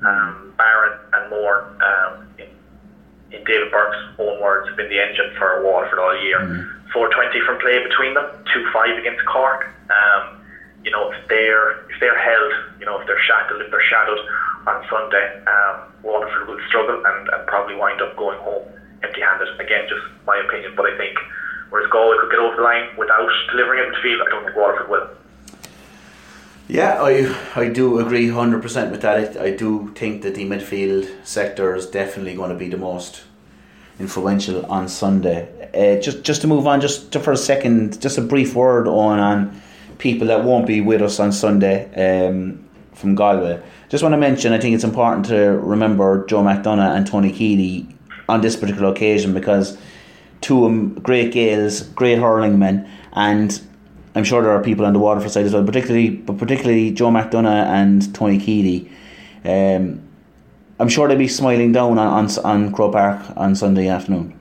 Um, 0.03 0.53
Barron 0.57 0.99
and 1.13 1.29
Moore, 1.29 1.71
um, 1.81 2.27
in, 2.37 2.51
in 3.31 3.43
David 3.45 3.71
Burke's 3.71 3.97
own 4.19 4.41
words, 4.41 4.67
have 4.67 4.75
been 4.75 4.89
the 4.89 4.99
engine 4.99 5.31
for 5.39 5.63
Waterford 5.63 5.99
all 5.99 6.21
year. 6.21 6.39
Mm-hmm. 6.39 6.91
420 6.91 7.45
from 7.45 7.59
play 7.59 7.79
between 7.81 8.13
them, 8.13 8.27
2 8.53 8.69
5 8.73 8.97
against 8.99 9.25
Cork. 9.25 9.67
Um, 9.87 10.44
you 10.85 10.91
know, 10.91 11.11
if 11.11 11.27
they're 11.27 11.81
if 11.89 11.97
they're 11.99 12.21
held, 12.29 12.53
you 12.79 12.85
know, 12.85 13.01
if 13.01 13.07
they're 13.07 13.25
shackled, 13.25 13.59
if 13.61 13.71
they're 13.71 13.89
shadowed 13.89 14.21
on 14.67 14.85
Sunday, 14.87 15.25
um, 15.47 15.75
Waterford 16.03 16.47
will 16.47 16.61
struggle 16.69 17.01
and, 17.03 17.27
and 17.33 17.47
probably 17.47 17.75
wind 17.75 17.99
up 18.01 18.15
going 18.15 18.37
home 18.39 18.63
empty-handed. 19.01 19.59
Again, 19.59 19.85
just 19.89 20.05
my 20.25 20.37
opinion, 20.45 20.73
but 20.77 20.85
I 20.85 20.95
think 20.95 21.17
whereas 21.71 21.89
Galway 21.89 22.17
could 22.21 22.29
get 22.29 22.39
over 22.39 22.55
the 22.55 22.61
line 22.61 22.87
without 22.97 23.29
delivering 23.51 23.79
it 23.81 23.87
in 23.87 23.91
the 23.93 24.01
field, 24.05 24.21
I 24.25 24.29
don't 24.29 24.45
think 24.45 24.55
Waterford 24.55 24.89
will. 24.89 25.09
Yeah, 26.67 27.01
I 27.01 27.13
I 27.55 27.69
do 27.69 27.99
agree 27.99 28.29
hundred 28.29 28.61
percent 28.61 28.91
with 28.91 29.01
that. 29.01 29.37
I, 29.37 29.45
I 29.45 29.55
do 29.55 29.91
think 29.95 30.21
that 30.21 30.35
the 30.35 30.45
midfield 30.45 31.09
sector 31.25 31.75
is 31.75 31.87
definitely 31.87 32.35
going 32.35 32.51
to 32.51 32.55
be 32.55 32.69
the 32.69 32.77
most 32.77 33.23
influential 33.99 34.65
on 34.67 34.87
Sunday. 34.87 35.47
Uh, 35.73 35.99
just 35.99 36.23
just 36.23 36.41
to 36.41 36.47
move 36.47 36.65
on, 36.67 36.81
just 36.81 37.11
to, 37.11 37.19
for 37.19 37.31
a 37.31 37.37
second, 37.37 38.01
just 38.01 38.17
a 38.17 38.21
brief 38.21 38.55
word 38.55 38.87
on 38.87 39.19
on 39.19 39.61
people 39.97 40.27
that 40.27 40.43
won't 40.43 40.67
be 40.67 40.81
with 40.81 41.01
us 41.01 41.19
on 41.19 41.31
Sunday 41.31 42.27
um, 42.27 42.63
from 42.93 43.15
Galway. 43.15 43.61
Just 43.89 44.03
want 44.03 44.13
to 44.13 44.17
mention, 44.17 44.53
I 44.53 44.59
think 44.59 44.75
it's 44.75 44.83
important 44.83 45.25
to 45.27 45.51
remember 45.59 46.25
Joe 46.25 46.41
McDonagh 46.41 46.95
and 46.95 47.05
Tony 47.05 47.31
Keady 47.31 47.93
on 48.27 48.41
this 48.41 48.55
particular 48.55 48.91
occasion 48.91 49.33
because 49.33 49.77
two 50.41 50.65
um, 50.65 50.95
great 50.95 51.33
Gaels, 51.33 51.83
great 51.93 52.19
hurling 52.19 52.59
men, 52.59 52.89
and 53.13 53.61
I'm 54.15 54.23
sure 54.23 54.41
there 54.41 54.51
are 54.51 54.63
people 54.63 54.85
on 54.85 54.93
the 54.93 54.99
Waterford 54.99 55.31
side 55.31 55.45
as 55.45 55.53
well, 55.53 55.63
particularly 55.63 56.09
but 56.09 56.37
particularly 56.37 56.91
Joe 56.91 57.09
McDonagh 57.09 57.65
and 57.67 58.13
Tony 58.13 58.39
Keady. 58.39 58.89
Um, 59.43 60.01
I'm 60.79 60.89
sure 60.89 61.07
they'll 61.07 61.17
be 61.17 61.27
smiling 61.27 61.71
down 61.71 61.97
on, 61.97 62.27
on, 62.27 62.39
on 62.45 62.71
Croke 62.73 62.93
Park 62.93 63.21
on 63.37 63.55
Sunday 63.55 63.87
afternoon. 63.87 64.37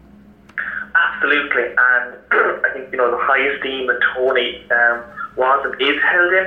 absolutely. 0.95 1.63
And 1.63 2.17
I 2.65 2.71
think 2.73 2.91
you 2.93 2.99
know 2.99 3.11
the 3.11 3.19
high 3.21 3.47
esteem 3.55 3.87
that 3.87 4.01
Tony 4.15 4.65
um, 4.71 5.05
was 5.37 5.61
and 5.65 5.75
is 5.81 5.99
held 6.03 6.33
in 6.33 6.47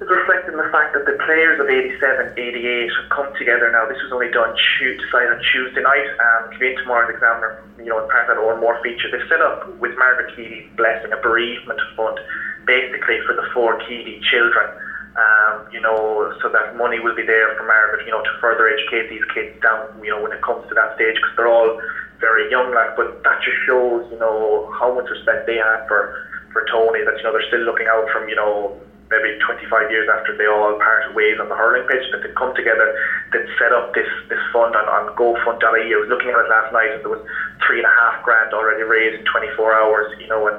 is 0.00 0.08
reflecting 0.08 0.56
the 0.56 0.68
fact 0.72 0.96
that 0.96 1.04
the 1.04 1.12
players 1.28 1.60
of 1.60 1.68
87, 1.68 2.32
88 2.32 2.88
have 2.88 3.08
come 3.12 3.28
together 3.36 3.68
now. 3.68 3.84
This 3.84 4.00
was 4.00 4.12
only 4.12 4.32
done 4.32 4.56
to 4.56 4.84
decided 4.96 5.36
on 5.36 5.40
Tuesday 5.52 5.84
night. 5.84 6.08
Um, 6.16 6.50
came 6.56 6.72
in 6.72 6.76
tomorrow's 6.80 7.12
examiner, 7.12 7.60
you 7.76 7.92
know, 7.92 8.00
in 8.00 8.08
part 8.08 8.24
of 8.24 8.36
that 8.36 8.40
or 8.40 8.56
more 8.56 8.80
feature. 8.80 9.12
They've 9.12 9.28
set 9.28 9.44
up 9.44 9.68
with 9.76 9.92
Margaret 10.00 10.32
Keady's 10.32 10.64
blessing 10.76 11.12
a 11.12 11.20
bereavement 11.20 11.80
fund, 11.96 12.16
basically 12.64 13.20
for 13.28 13.36
the 13.36 13.44
four 13.52 13.76
Keady 13.84 14.24
children. 14.24 14.72
Um, 15.20 15.68
you 15.68 15.80
know, 15.80 16.32
so 16.40 16.48
that 16.48 16.76
money 16.76 16.98
will 16.98 17.14
be 17.14 17.26
there 17.26 17.52
for 17.56 17.66
Margaret, 17.66 18.06
you 18.06 18.12
know, 18.12 18.22
to 18.22 18.32
further 18.40 18.72
educate 18.72 19.10
these 19.10 19.24
kids 19.34 19.52
down, 19.60 19.84
you 20.00 20.08
know, 20.08 20.22
when 20.22 20.32
it 20.32 20.40
comes 20.40 20.64
to 20.68 20.74
that 20.74 20.94
stage, 20.94 21.16
because 21.16 21.36
they're 21.36 21.50
all 21.50 21.76
very 22.20 22.48
young, 22.48 22.72
like, 22.72 22.96
but 22.96 23.20
that 23.24 23.42
just 23.42 23.58
shows, 23.66 24.06
you 24.08 24.18
know, 24.18 24.70
how 24.78 24.94
much 24.94 25.10
respect 25.10 25.46
they 25.46 25.56
have 25.56 25.84
for, 25.88 26.14
for 26.52 26.66
Tony, 26.70 27.02
that, 27.04 27.16
you 27.16 27.22
know, 27.22 27.32
they're 27.32 27.46
still 27.46 27.62
looking 27.62 27.86
out 27.86 28.08
from, 28.10 28.28
you 28.28 28.36
know, 28.36 28.74
maybe 29.10 29.38
25 29.42 29.90
years 29.90 30.06
after 30.06 30.36
they 30.38 30.46
all 30.46 30.78
parted 30.78 31.14
ways 31.14 31.38
on 31.42 31.48
the 31.48 31.54
hurling 31.54 31.86
pitch, 31.90 32.06
that 32.14 32.22
they 32.22 32.30
come 32.34 32.54
together, 32.54 32.94
that 33.32 33.42
set 33.58 33.74
up 33.74 33.94
this, 33.94 34.06
this 34.30 34.38
fund 34.54 34.74
on, 34.74 34.86
on 34.86 35.10
GoFund.ie. 35.18 35.90
I 35.90 35.98
was 35.98 36.08
looking 36.08 36.30
at 36.30 36.38
it 36.38 36.48
last 36.48 36.70
night 36.72 36.94
and 36.94 37.02
there 37.02 37.10
was 37.10 37.22
three 37.66 37.82
and 37.82 37.86
a 37.90 37.94
half 37.98 38.22
grand 38.22 38.54
already 38.54 38.82
raised 38.82 39.18
in 39.18 39.26
24 39.26 39.74
hours, 39.74 40.14
you 40.22 40.28
know, 40.28 40.46
and 40.46 40.58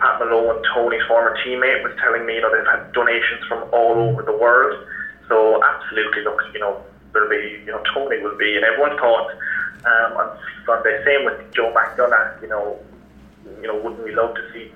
Pat 0.00 0.18
Malone, 0.18 0.64
Tony's 0.72 1.04
former 1.06 1.36
teammate, 1.44 1.84
was 1.84 1.92
telling 2.00 2.24
me, 2.24 2.40
you 2.40 2.40
know, 2.40 2.50
they've 2.50 2.66
had 2.66 2.92
donations 2.92 3.44
from 3.46 3.68
all 3.72 3.94
over 4.00 4.24
the 4.24 4.36
world. 4.36 4.72
So 5.28 5.60
absolutely, 5.62 6.24
look, 6.24 6.40
you 6.52 6.60
know, 6.60 6.80
there'll 7.12 7.28
be, 7.28 7.60
you 7.64 7.72
know, 7.72 7.82
Tony 7.92 8.20
will 8.20 8.36
be, 8.36 8.56
and 8.56 8.64
everyone 8.64 8.96
thought 8.96 9.30
um, 9.84 10.16
on 10.16 10.38
Sunday, 10.64 10.96
same 11.04 11.24
with 11.24 11.38
Joe 11.52 11.72
McDonagh, 11.76 12.40
you 12.40 12.48
know, 12.48 12.80
you 13.60 13.68
know, 13.68 13.76
wouldn't 13.76 14.02
we 14.02 14.14
love 14.14 14.34
to 14.34 14.42
see 14.52 14.72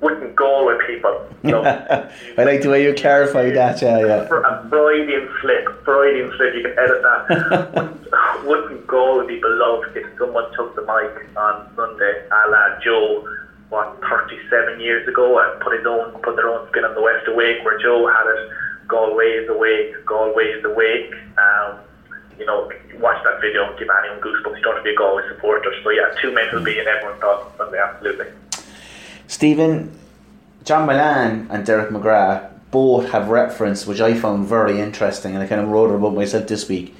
wouldn't 0.00 0.36
go 0.36 0.66
with 0.66 0.86
people. 0.86 1.22
So, 1.46 1.62
I 1.62 2.42
like 2.42 2.62
the 2.62 2.70
way 2.70 2.82
you 2.82 2.92
clarify 2.92 3.50
that, 3.50 3.80
yeah, 3.80 4.00
yeah. 4.00 4.26
A 4.26 4.68
Freudian 4.68 5.28
slip, 5.40 5.84
Freudian 5.84 6.32
slip, 6.36 6.54
you 6.54 6.62
can 6.62 6.72
edit 6.76 7.02
that. 7.02 8.42
wouldn't 8.44 8.84
go 8.86 9.18
would 9.18 9.28
be 9.28 9.38
beloved 9.38 9.96
if 9.96 10.06
someone 10.18 10.50
took 10.56 10.74
the 10.74 10.82
mic 10.82 11.36
on 11.36 11.70
Sunday, 11.76 12.26
a 12.30 12.50
la 12.50 12.80
Joe, 12.80 13.28
what, 13.68 14.00
37 14.10 14.80
years 14.80 15.06
ago, 15.06 15.38
and 15.38 15.60
put 15.60 15.76
his 15.76 15.86
own, 15.86 16.10
put 16.22 16.34
their 16.34 16.48
own 16.48 16.66
spin 16.68 16.84
on 16.84 16.94
the 16.94 17.02
West 17.02 17.28
Awake, 17.28 17.64
where 17.64 17.78
Joe 17.78 18.08
had 18.08 18.26
it, 18.26 18.50
Galway 18.88 19.30
is 19.38 19.48
awake, 19.48 19.94
Galway 20.04 20.46
is 20.46 20.64
awake. 20.64 21.12
Um, 21.38 21.78
you 22.38 22.44
know, 22.44 22.70
watch 22.98 23.22
that 23.24 23.40
video 23.40 23.68
and 23.68 23.78
give 23.78 23.88
anyone 23.88 24.20
goosebumps. 24.20 24.56
You 24.56 24.62
don't 24.62 24.74
have 24.74 24.84
to 24.84 24.88
be 24.88 24.94
a 24.94 24.96
Galway 24.96 25.22
supporter. 25.28 25.72
So 25.82 25.90
yeah, 25.90 26.14
two 26.20 26.32
men 26.32 26.48
will 26.52 26.62
be 26.62 26.78
in 26.78 26.86
everyone's 26.86 27.20
thoughts 27.20 27.46
on 27.46 27.56
Sunday, 27.56 27.78
absolutely. 27.78 28.26
Stephen, 29.28 29.96
John 30.64 30.86
Mullane 30.86 31.46
and 31.50 31.64
Derek 31.66 31.90
McGrath 31.90 32.50
both 32.70 33.10
have 33.10 33.28
referenced, 33.28 33.86
which 33.86 34.00
I 34.00 34.14
found 34.14 34.46
very 34.46 34.80
interesting, 34.80 35.34
and 35.34 35.42
I 35.42 35.46
kind 35.46 35.60
of 35.60 35.68
wrote 35.68 35.94
about 35.94 36.14
myself 36.14 36.46
this 36.46 36.68
week, 36.68 36.94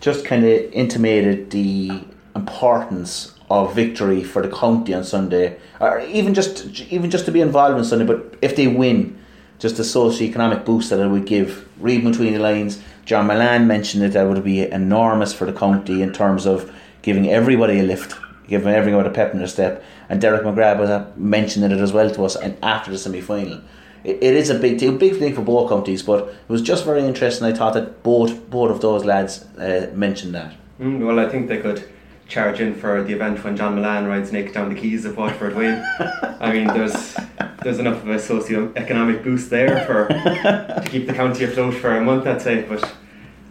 just 0.00 0.24
kind 0.24 0.44
of 0.44 0.72
intimated 0.72 1.50
the 1.50 2.04
importance 2.34 3.34
of 3.50 3.74
victory 3.74 4.22
for 4.22 4.42
the 4.42 4.54
county 4.54 4.94
on 4.94 5.04
Sunday, 5.04 5.58
or 5.80 6.00
even 6.00 6.34
just 6.34 6.80
even 6.92 7.10
just 7.10 7.24
to 7.26 7.32
be 7.32 7.40
involved 7.40 7.76
on 7.76 7.84
Sunday. 7.84 8.04
But 8.04 8.36
if 8.42 8.56
they 8.56 8.66
win, 8.68 9.18
just 9.58 9.76
the 9.76 9.84
socio-economic 9.84 10.64
boost 10.64 10.90
that 10.90 11.00
it 11.00 11.08
would 11.08 11.26
give. 11.26 11.68
Reading 11.80 12.10
between 12.10 12.32
the 12.32 12.38
lines, 12.38 12.80
John 13.04 13.26
Mullane 13.26 13.66
mentioned 13.66 14.02
that 14.02 14.12
that 14.12 14.28
would 14.28 14.44
be 14.44 14.62
enormous 14.70 15.32
for 15.32 15.46
the 15.46 15.52
county 15.52 16.02
in 16.02 16.12
terms 16.12 16.46
of 16.46 16.72
giving 17.02 17.28
everybody 17.28 17.80
a 17.80 17.82
lift, 17.82 18.14
giving 18.48 18.72
everyone 18.72 19.06
a 19.06 19.10
pep 19.10 19.32
in 19.32 19.38
their 19.38 19.46
step 19.46 19.84
and 20.08 20.20
Derek 20.20 20.42
McGrath 20.42 20.78
was 20.78 20.90
uh, 20.90 21.10
mentioning 21.16 21.70
it 21.70 21.78
as 21.80 21.92
well 21.92 22.10
to 22.10 22.24
us 22.24 22.34
and 22.34 22.56
after 22.62 22.90
the 22.90 22.98
semi 22.98 23.20
final. 23.20 23.60
It, 24.04 24.22
it 24.22 24.34
is 24.34 24.50
a 24.50 24.58
big 24.58 24.78
deal, 24.78 24.96
big 24.96 25.18
thing 25.18 25.34
for 25.34 25.42
both 25.42 25.68
companies, 25.68 26.02
but 26.02 26.28
it 26.28 26.48
was 26.48 26.62
just 26.62 26.84
very 26.84 27.02
interesting. 27.02 27.46
I 27.46 27.52
thought 27.52 27.74
that 27.74 28.02
both 28.02 28.48
both 28.50 28.70
of 28.70 28.80
those 28.80 29.04
lads 29.04 29.44
uh, 29.56 29.90
mentioned 29.94 30.34
that. 30.34 30.54
Mm, 30.80 31.04
well, 31.06 31.18
I 31.18 31.28
think 31.28 31.48
they 31.48 31.58
could 31.58 31.88
charge 32.28 32.60
in 32.60 32.74
for 32.74 33.02
the 33.02 33.14
event 33.14 33.42
when 33.42 33.56
John 33.56 33.74
Mullane 33.74 34.06
rides 34.06 34.32
naked 34.32 34.54
down 34.54 34.72
the 34.72 34.78
quays 34.78 35.04
of 35.04 35.16
Waterford 35.16 35.56
Way. 35.56 35.82
I 36.40 36.52
mean, 36.52 36.68
there's 36.68 37.16
there's 37.62 37.78
enough 37.78 38.02
of 38.02 38.08
a 38.08 38.18
socio-economic 38.18 39.24
boost 39.24 39.50
there 39.50 39.84
for 39.84 40.08
to 40.08 40.88
keep 40.88 41.06
the 41.06 41.12
county 41.12 41.44
afloat 41.44 41.74
for 41.74 41.96
a 41.96 42.00
month, 42.00 42.26
I'd 42.26 42.40
say. 42.40 42.62
But 42.62 42.88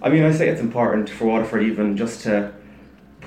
I 0.01 0.09
mean, 0.09 0.23
I 0.23 0.31
say 0.31 0.47
it's 0.47 0.61
important 0.61 1.09
for 1.09 1.25
Waterford 1.25 1.63
even 1.63 1.97
just 1.97 2.21
to 2.23 2.53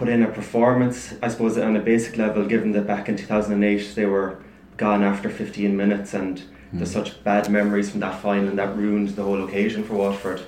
put 0.01 0.09
in 0.09 0.23
a 0.23 0.29
performance, 0.29 1.13
I 1.21 1.29
suppose, 1.29 1.59
on 1.59 1.77
a 1.77 1.79
basic 1.79 2.17
level, 2.17 2.47
given 2.47 2.73
that 2.73 2.87
back 2.87 3.11
in 3.11 3.19
2008 3.19 3.95
they 3.95 4.07
were 4.07 4.39
gone 4.79 5.03
after 5.03 5.29
15 5.29 5.77
minutes 5.77 6.15
and 6.15 6.39
mm. 6.39 6.45
there's 6.73 6.91
such 6.91 7.23
bad 7.23 7.51
memories 7.51 7.91
from 7.91 8.01
that 8.01 8.19
final 8.23 8.49
and 8.49 8.59
that 8.59 8.75
ruined 8.75 9.11
the 9.11 9.23
whole 9.23 9.45
occasion 9.45 9.85
for 9.85 9.97
Waterford, 9.97 10.41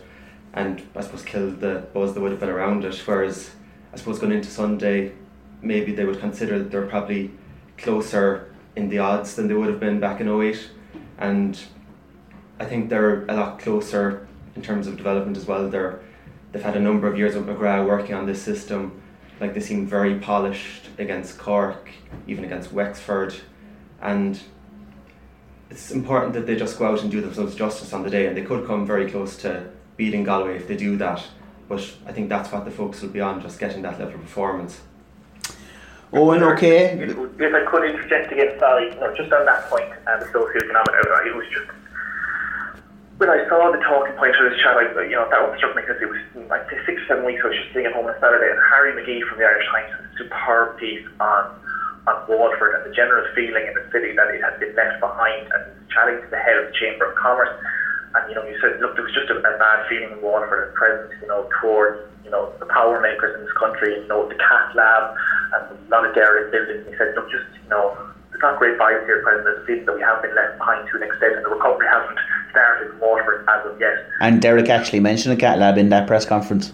and 0.54 0.80
I 0.96 1.02
suppose 1.02 1.22
killed 1.22 1.60
the 1.60 1.86
buzz 1.92 2.14
that 2.14 2.22
would 2.22 2.30
have 2.30 2.40
been 2.40 2.48
around 2.48 2.86
it. 2.86 2.96
Whereas 3.04 3.50
I 3.92 3.98
suppose 3.98 4.18
going 4.18 4.32
into 4.32 4.48
Sunday, 4.48 5.12
maybe 5.60 5.94
they 5.94 6.06
would 6.06 6.18
consider 6.18 6.58
that 6.58 6.70
they're 6.70 6.86
probably 6.86 7.30
closer 7.76 8.54
in 8.74 8.88
the 8.88 9.00
odds 9.00 9.34
than 9.34 9.48
they 9.48 9.54
would 9.54 9.68
have 9.68 9.80
been 9.80 10.00
back 10.00 10.22
in 10.22 10.28
08 10.28 10.70
and 11.18 11.60
I 12.58 12.64
think 12.64 12.88
they're 12.88 13.26
a 13.26 13.34
lot 13.34 13.58
closer 13.58 14.26
in 14.56 14.62
terms 14.62 14.86
of 14.86 14.96
development 14.96 15.36
as 15.36 15.44
well. 15.44 15.68
They're, 15.68 16.00
they've 16.52 16.62
had 16.62 16.74
a 16.74 16.80
number 16.80 17.06
of 17.06 17.18
years 17.18 17.34
with 17.34 17.46
McGrath 17.46 17.86
working 17.86 18.14
on 18.14 18.24
this 18.24 18.40
system 18.40 19.01
like 19.42 19.54
they 19.54 19.60
seem 19.60 19.84
very 19.84 20.20
polished 20.20 20.88
against 20.98 21.36
Cork, 21.36 21.90
even 22.28 22.44
against 22.44 22.72
Wexford, 22.72 23.34
and 24.00 24.40
it's 25.68 25.90
important 25.90 26.32
that 26.34 26.46
they 26.46 26.54
just 26.54 26.78
go 26.78 26.86
out 26.86 27.02
and 27.02 27.10
do 27.10 27.20
themselves 27.20 27.56
justice 27.56 27.92
on 27.92 28.04
the 28.04 28.10
day, 28.10 28.28
and 28.28 28.36
they 28.36 28.44
could 28.44 28.64
come 28.68 28.86
very 28.86 29.10
close 29.10 29.36
to 29.38 29.68
beating 29.96 30.22
Galway 30.22 30.54
if 30.54 30.68
they 30.68 30.76
do 30.76 30.96
that. 30.98 31.20
But 31.68 31.80
I 32.06 32.12
think 32.12 32.28
that's 32.28 32.52
what 32.52 32.64
the 32.64 32.70
focus 32.70 33.02
will 33.02 33.08
be 33.08 33.20
on, 33.20 33.42
just 33.42 33.58
getting 33.58 33.82
that 33.82 33.98
level 33.98 34.14
of 34.14 34.20
performance. 34.20 34.80
Owen, 36.12 36.42
okay. 36.44 36.92
If, 37.00 37.10
if 37.40 37.54
I 37.54 37.64
could 37.68 37.90
interject 37.90 38.30
again, 38.30 38.54
Sally, 38.60 38.90
no, 39.00 39.12
just 39.16 39.32
on 39.32 39.44
that 39.46 39.68
point, 39.68 39.90
and 40.06 40.08
uh, 40.08 40.24
the 40.24 40.26
socio-economic, 40.26 40.94
it 41.26 41.34
was 41.34 41.46
just 41.50 41.68
when 43.18 43.28
I 43.28 43.44
saw 43.48 43.70
the 43.70 43.82
talking 43.84 44.16
point 44.16 44.34
of 44.40 44.50
this 44.50 44.58
chat, 44.62 44.76
I, 44.76 44.88
you 45.04 45.16
know, 45.16 45.28
that 45.28 45.40
one 45.42 45.52
struck 45.58 45.76
me 45.76 45.82
because 45.84 46.00
it 46.00 46.08
was 46.08 46.18
like 46.48 46.64
six 46.86 46.96
or 47.02 47.06
seven 47.06 47.24
weeks 47.24 47.44
I 47.44 47.52
was 47.52 47.56
just 47.56 47.70
sitting 47.70 47.86
at 47.86 47.92
home 47.92 48.08
on 48.08 48.14
a 48.14 48.20
Saturday, 48.20 48.48
and 48.48 48.58
Harry 48.72 48.96
McGee 48.96 49.20
from 49.28 49.38
the 49.38 49.44
Irish 49.44 49.68
Times 49.68 49.92
had 49.92 50.02
a 50.02 50.12
superb 50.16 50.78
piece 50.78 51.04
on 51.20 51.52
on 52.02 52.18
Waterford 52.26 52.74
and 52.74 52.82
the 52.82 52.90
general 52.90 53.22
feeling 53.30 53.62
in 53.62 53.74
the 53.78 53.86
city 53.94 54.10
that 54.18 54.26
it 54.34 54.42
had 54.42 54.58
been 54.58 54.74
left 54.74 54.98
behind, 54.98 55.46
and 55.54 55.62
chatting 55.86 56.18
to 56.18 56.28
the 56.34 56.40
head 56.40 56.58
of 56.58 56.66
the 56.66 56.74
Chamber 56.74 57.06
of 57.06 57.14
Commerce. 57.14 57.52
And 58.14 58.26
you 58.28 58.34
know, 58.34 58.42
you 58.42 58.58
said, 58.58 58.80
look, 58.82 58.98
there 58.98 59.06
was 59.06 59.14
just 59.14 59.30
a, 59.30 59.38
a 59.38 59.54
bad 59.54 59.86
feeling 59.86 60.10
in 60.10 60.20
Waterford 60.20 60.68
at 60.68 60.74
present, 60.74 61.12
you 61.20 61.28
know, 61.28 61.46
towards 61.60 62.02
you 62.24 62.30
know 62.30 62.50
the 62.58 62.66
power 62.66 62.98
makers 62.98 63.36
in 63.38 63.44
this 63.44 63.54
country, 63.54 63.94
you 64.02 64.08
know, 64.08 64.26
the 64.26 64.34
Cat 64.40 64.74
Lab 64.74 65.14
and 65.54 65.62
a 65.70 65.90
lot 65.92 66.02
of 66.02 66.14
dairy 66.14 66.50
buildings. 66.50 66.82
He 66.88 66.96
said, 66.98 67.14
look, 67.14 67.30
just 67.30 67.46
you 67.62 67.70
know, 67.70 67.94
there's 68.30 68.42
not 68.42 68.58
great 68.58 68.74
vibes 68.80 69.06
here 69.06 69.20
at 69.20 69.22
present. 69.22 69.44
There's 69.44 69.62
a 69.62 69.66
feeling 69.68 69.86
that 69.86 69.94
we 69.94 70.02
have 70.02 70.18
been 70.24 70.34
left 70.34 70.58
behind 70.58 70.88
to 70.90 70.96
an 70.98 71.06
extent, 71.06 71.38
and 71.38 71.44
the 71.44 71.54
recovery 71.54 71.86
hasn't 71.86 72.18
started 72.52 72.92
in 72.92 73.00
Waterford 73.00 73.44
as 73.48 73.66
of 73.66 73.80
yet. 73.80 74.06
And 74.20 74.40
Derek 74.40 74.68
actually 74.68 75.00
mentioned 75.00 75.34
a 75.34 75.40
cat 75.40 75.58
lab 75.58 75.76
in 75.76 75.88
that 75.88 76.06
press 76.06 76.24
conference. 76.24 76.72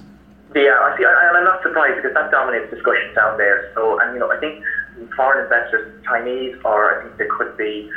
Yeah, 0.55 0.77
I 0.81 0.97
see, 0.97 1.05
and 1.05 1.37
I'm 1.37 1.45
not 1.45 1.63
surprised 1.63 1.97
because 1.97 2.15
that 2.15 2.31
dominates 2.31 2.71
discussion 2.71 3.15
down 3.15 3.39
there. 3.39 3.71
So, 3.75 4.01
and 4.01 4.15
you 4.15 4.21
know, 4.21 4.31
I 4.31 4.39
think 4.41 4.65
foreign 5.15 5.45
investors, 5.45 5.93
Chinese, 6.05 6.57
or 6.65 6.99
I 7.01 7.05
think 7.05 7.17
there 7.17 7.29
could 7.31 7.57
be. 7.57 7.91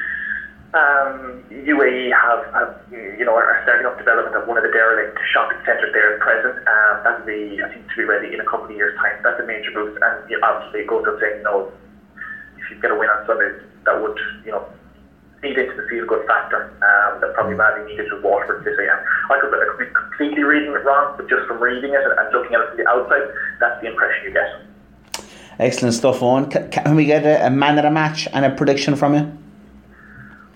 Um, 0.71 1.43
UAE 1.51 2.15
have, 2.15 2.47
have, 2.55 2.79
you 2.95 3.25
know, 3.27 3.35
are 3.35 3.59
starting 3.67 3.85
up 3.85 3.97
development 3.97 4.39
of 4.39 4.47
one 4.47 4.55
of 4.55 4.63
the 4.63 4.71
derelict 4.71 5.19
shopping 5.33 5.59
centres 5.67 5.91
there 5.91 6.15
at 6.15 6.23
present. 6.23 6.63
Um, 6.63 6.95
that 7.03 7.19
will 7.19 7.27
be, 7.27 7.59
I 7.59 7.67
think, 7.67 7.89
to 7.91 7.95
be 7.97 8.03
ready 8.07 8.33
in 8.33 8.39
a 8.39 8.47
couple 8.47 8.71
of 8.71 8.71
years' 8.71 8.95
time. 8.95 9.19
That's 9.19 9.35
a 9.41 9.45
major 9.45 9.71
boost, 9.75 9.99
and 9.99 10.29
you 10.31 10.39
know, 10.39 10.47
obviously 10.47 10.81
it 10.81 10.87
goes 10.87 11.03
up 11.03 11.19
saying, 11.19 11.43
know, 11.43 11.67
if 12.55 12.71
you 12.71 12.79
get 12.79 12.91
a 12.91 12.95
win 12.95 13.09
on 13.11 13.27
Sunday, 13.27 13.51
that 13.83 13.99
would, 13.99 14.17
you 14.45 14.51
know, 14.51 14.63
feed 15.41 15.57
into 15.57 15.75
the 15.75 15.87
feel 15.89 16.05
good 16.05 16.25
factor 16.27 16.69
um, 16.85 17.19
that 17.21 17.33
probably 17.33 17.55
badly 17.55 17.85
needed 17.89 18.11
with 18.13 18.23
Waterford 18.23 18.63
this 18.63 18.77
year. 18.77 19.05
I 19.29 19.39
could, 19.41 19.49
I 19.53 19.65
could 19.69 19.79
be 19.79 19.91
completely 19.93 20.43
reading 20.43 20.69
it 20.69 20.85
wrong, 20.85 21.15
but 21.17 21.27
just 21.27 21.47
from 21.47 21.61
reading 21.61 21.93
it 21.93 22.01
and 22.05 22.33
looking 22.33 22.53
at 22.53 22.61
it 22.61 22.67
from 22.69 22.77
the 22.77 22.87
outside, 22.87 23.25
that's 23.59 23.81
the 23.81 23.89
impression 23.89 24.23
you 24.25 24.33
get. 24.33 25.27
Excellent 25.59 25.93
stuff, 25.93 26.21
Owen. 26.21 26.49
Can 26.49 26.95
we 26.95 27.05
get 27.05 27.25
a, 27.25 27.47
a 27.47 27.49
man 27.49 27.77
of 27.77 27.83
the 27.83 27.91
match 27.91 28.27
and 28.33 28.45
a 28.45 28.51
prediction 28.51 28.95
from 28.95 29.13
you? 29.15 29.37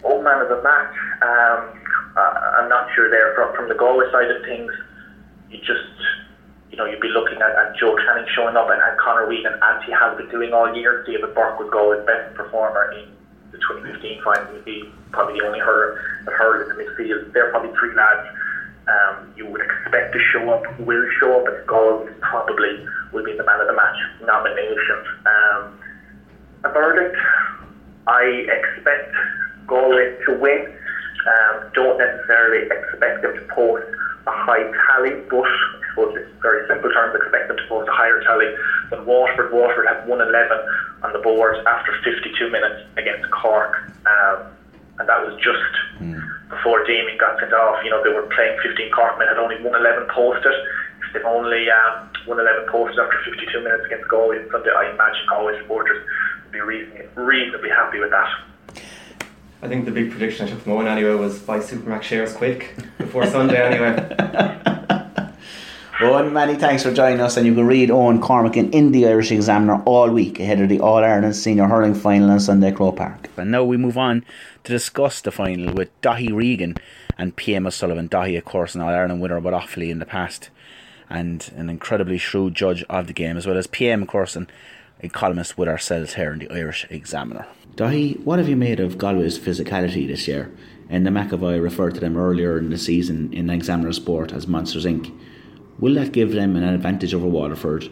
Oh, 0.03 0.21
man 0.21 0.41
of 0.41 0.49
the 0.49 0.61
match. 0.61 0.95
Um, 1.21 1.81
uh, 2.15 2.61
I'm 2.61 2.69
not 2.69 2.87
sure 2.95 3.09
there. 3.09 3.33
From, 3.35 3.55
from 3.55 3.69
the 3.69 3.75
Galway 3.75 4.05
side 4.11 4.29
of 4.31 4.41
things, 4.43 4.71
you 5.49 5.57
just, 5.59 5.93
you 6.71 6.77
know, 6.77 6.85
you'd 6.85 7.01
be 7.01 7.09
looking 7.09 7.41
at, 7.41 7.49
at 7.49 7.75
Joe 7.77 7.95
Canning 7.97 8.25
showing 8.35 8.55
up 8.55 8.69
and, 8.69 8.81
and 8.81 8.97
Conor 8.99 9.27
Whelan, 9.27 9.59
he 9.85 9.91
has 9.91 10.17
been 10.17 10.29
doing 10.29 10.53
all 10.53 10.73
year. 10.75 11.03
David 11.05 11.33
Burke 11.33 11.59
would 11.59 11.71
go 11.71 11.91
as 11.91 12.05
best 12.05 12.35
performer 12.35 12.93
in 12.93 13.14
the 13.55 13.63
2015 13.87 14.21
final 14.23 14.53
would 14.53 14.65
be 14.65 14.91
probably 15.11 15.39
the 15.39 15.45
only 15.45 15.59
hurler 15.59 15.99
that 16.25 16.33
hurled 16.35 16.67
in 16.67 16.75
the 16.75 16.83
midfield. 16.83 17.31
They're 17.31 17.51
probably 17.51 17.71
three 17.79 17.95
lads 17.95 18.27
um, 18.87 19.33
you 19.35 19.47
would 19.47 19.61
expect 19.61 20.13
to 20.13 20.19
show 20.31 20.49
up, 20.51 20.63
will 20.79 21.07
show 21.19 21.41
up, 21.41 21.47
and 21.47 21.67
Galway 21.67 22.11
probably 22.21 22.85
will 23.11 23.25
be 23.25 23.35
the 23.35 23.43
man 23.43 23.59
of 23.61 23.67
the 23.67 23.73
match 23.73 23.97
nomination. 24.21 24.99
Um, 25.25 25.79
a 26.65 26.69
verdict. 26.69 27.17
I 28.07 28.45
expect 28.45 29.13
Galway 29.67 30.17
to 30.25 30.37
win. 30.37 30.77
Um, 31.25 31.71
don't 31.73 31.97
necessarily 31.97 32.67
expect 32.69 33.23
them 33.23 33.33
to 33.33 33.41
post 33.55 33.85
a 34.27 34.31
high 34.31 34.65
tally, 34.87 35.21
but 35.29 35.45
I 35.45 35.81
suppose 35.89 36.15
in 36.17 36.25
very 36.41 36.67
simple 36.67 36.89
terms, 36.91 37.15
expect 37.15 37.47
them 37.47 37.57
to 37.57 37.65
post 37.67 37.89
a 37.89 37.93
higher 37.93 38.21
tally 38.21 38.49
than 38.89 39.05
Waterford. 39.05 39.53
Waterford 39.53 39.87
had 39.87 40.07
111 40.07 40.25
on 41.03 41.13
the 41.13 41.19
board 41.19 41.55
after 41.67 41.93
52 42.03 42.49
minutes 42.49 42.89
against 42.97 43.29
Cork. 43.31 43.91
Um, 44.05 44.49
and 44.97 45.09
that 45.09 45.19
was 45.27 45.35
just 45.43 45.73
mm. 45.99 46.17
before 46.49 46.83
Damien 46.85 47.17
got 47.17 47.39
sent 47.39 47.53
off. 47.53 47.83
You 47.83 47.91
know, 47.91 48.01
they 48.03 48.09
were 48.09 48.27
playing 48.33 48.57
15 48.63 48.91
Corkmen, 48.91 49.27
had 49.27 49.37
only 49.37 49.59
111 49.61 50.09
posted. 50.09 50.53
If 51.03 51.13
they've 51.13 51.25
only 51.25 51.69
um, 51.69 52.09
111 52.25 52.71
posted 52.71 52.99
after 52.99 53.19
52 53.29 53.61
minutes 53.61 53.85
against 53.85 54.07
Galway 54.09 54.39
Sunday, 54.49 54.71
I 54.71 54.89
imagine 54.89 55.27
Galway 55.29 55.59
supporters 55.61 56.01
would 56.43 56.51
be 56.51 56.61
reasonably, 56.61 57.07
reasonably 57.15 57.69
happy 57.69 57.99
with 57.99 58.11
that. 58.11 58.29
I 59.61 59.67
think 59.67 59.85
the 59.85 59.91
big 59.91 60.11
prediction 60.11 60.47
I 60.47 60.49
took 60.49 60.61
from 60.61 60.73
Owen 60.73 60.87
anyway 60.87 61.15
was 61.15 61.39
buy 61.39 61.59
Supermac's 61.59 62.05
shares 62.05 62.33
quick 62.33 62.75
before 63.15 63.31
Sunday 63.31 63.55
anyway. 63.55 63.95
Owen, 66.01 66.33
many 66.33 66.55
thanks 66.55 66.83
for 66.83 66.93
joining 66.93 67.21
us, 67.21 67.37
and 67.37 67.47
you 67.47 67.55
can 67.55 67.65
read 67.65 67.89
Owen 67.89 68.19
Cormack 68.19 68.57
in 68.57 68.91
the 68.91 69.07
Irish 69.07 69.31
Examiner 69.31 69.81
all 69.85 70.09
week 70.09 70.37
ahead 70.41 70.59
of 70.59 70.67
the 70.67 70.81
All 70.81 70.97
Ireland 70.97 71.33
Senior 71.33 71.67
Hurling 71.67 71.95
Final 71.95 72.29
on 72.29 72.41
Sunday 72.41 72.73
Croke 72.73 72.97
Park. 72.97 73.29
And 73.37 73.51
now 73.51 73.63
we 73.63 73.77
move 73.77 73.97
on 73.97 74.25
to 74.65 74.71
discuss 74.73 75.21
the 75.21 75.31
final 75.31 75.73
with 75.73 75.89
Daithí 76.01 76.35
Regan 76.35 76.75
and 77.17 77.37
PM 77.37 77.65
O'Sullivan. 77.65 78.09
Daithí, 78.09 78.37
of 78.37 78.43
course, 78.43 78.75
an 78.75 78.81
All 78.81 78.89
Ireland 78.89 79.21
winner 79.21 79.39
but 79.39 79.53
Offaly 79.53 79.89
in 79.89 79.99
the 79.99 80.05
past, 80.05 80.49
and 81.09 81.49
an 81.55 81.69
incredibly 81.69 82.17
shrewd 82.17 82.53
judge 82.53 82.83
of 82.89 83.07
the 83.07 83.13
game, 83.13 83.37
as 83.37 83.47
well 83.47 83.57
as 83.57 83.65
PM, 83.65 84.01
of 84.01 84.09
course, 84.09 84.35
and 84.35 84.51
a 85.01 85.07
columnist 85.07 85.57
with 85.57 85.69
ourselves 85.69 86.15
here 86.15 86.33
in 86.33 86.39
the 86.39 86.51
Irish 86.51 86.85
Examiner. 86.89 87.45
Daithí, 87.77 88.19
what 88.25 88.39
have 88.39 88.49
you 88.49 88.57
made 88.57 88.81
of 88.81 88.97
Galway's 88.97 89.39
physicality 89.39 90.05
this 90.05 90.27
year? 90.27 90.51
And 90.89 91.05
Enda 91.05 91.29
McEvoy 91.29 91.61
referred 91.61 91.95
to 91.95 91.99
them 91.99 92.17
earlier 92.17 92.57
in 92.57 92.69
the 92.69 92.77
season 92.77 93.33
in 93.33 93.49
Examiner 93.49 93.91
Sport 93.93 94.31
as 94.31 94.47
Monsters 94.47 94.85
Inc. 94.85 95.11
Will 95.79 95.95
that 95.95 96.11
give 96.11 96.31
them 96.31 96.55
an 96.55 96.63
advantage 96.63 97.13
over 97.13 97.27
Waterford? 97.27 97.89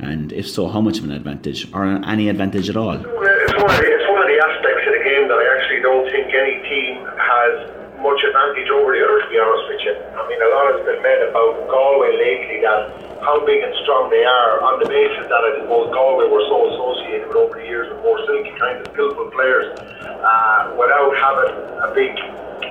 And 0.00 0.32
if 0.32 0.48
so, 0.48 0.68
how 0.68 0.80
much 0.80 0.98
of 0.98 1.04
an 1.04 1.12
advantage, 1.12 1.72
or 1.72 1.84
any 1.84 2.28
advantage 2.28 2.68
at 2.68 2.76
all? 2.76 2.94
It's 2.94 3.04
one, 3.06 3.78
it's 3.78 4.08
one 4.10 4.22
of 4.22 4.28
the 4.28 4.40
aspects 4.42 4.82
of 4.88 4.92
the 4.98 5.04
game 5.06 5.28
that 5.28 5.38
I 5.38 5.46
actually 5.56 5.80
don't 5.80 6.10
think 6.10 6.34
any 6.34 6.58
team 6.66 7.06
has 7.06 7.70
much 8.02 8.18
advantage 8.26 8.66
over 8.74 8.90
the 8.90 8.98
other, 9.06 9.22
to 9.22 9.28
be 9.30 9.38
honest 9.38 9.64
with 9.70 9.80
you. 9.86 9.94
I 9.94 10.26
mean, 10.26 10.42
a 10.42 10.50
lot 10.50 10.74
has 10.74 10.82
been 10.82 10.98
made 11.06 11.22
about 11.30 11.70
Galway 11.70 12.18
lately 12.18 12.58
that 12.66 13.01
how 13.22 13.38
big 13.46 13.62
and 13.62 13.70
strong 13.86 14.10
they 14.10 14.26
are 14.26 14.58
on 14.66 14.82
the 14.82 14.88
basis 14.90 15.30
that 15.30 15.42
I 15.46 15.62
suppose 15.62 15.94
Galway 15.94 16.26
were 16.26 16.42
so 16.50 16.58
associated 16.74 17.30
with 17.30 17.38
over 17.38 17.54
the 17.54 17.66
years 17.66 17.86
with 17.86 18.02
more 18.02 18.18
silky 18.26 18.50
kind 18.58 18.82
of 18.82 18.90
skillful 18.90 19.30
players 19.30 19.70
uh, 20.02 20.74
without 20.74 21.14
having 21.14 21.54
a 21.86 21.88
big 21.94 22.18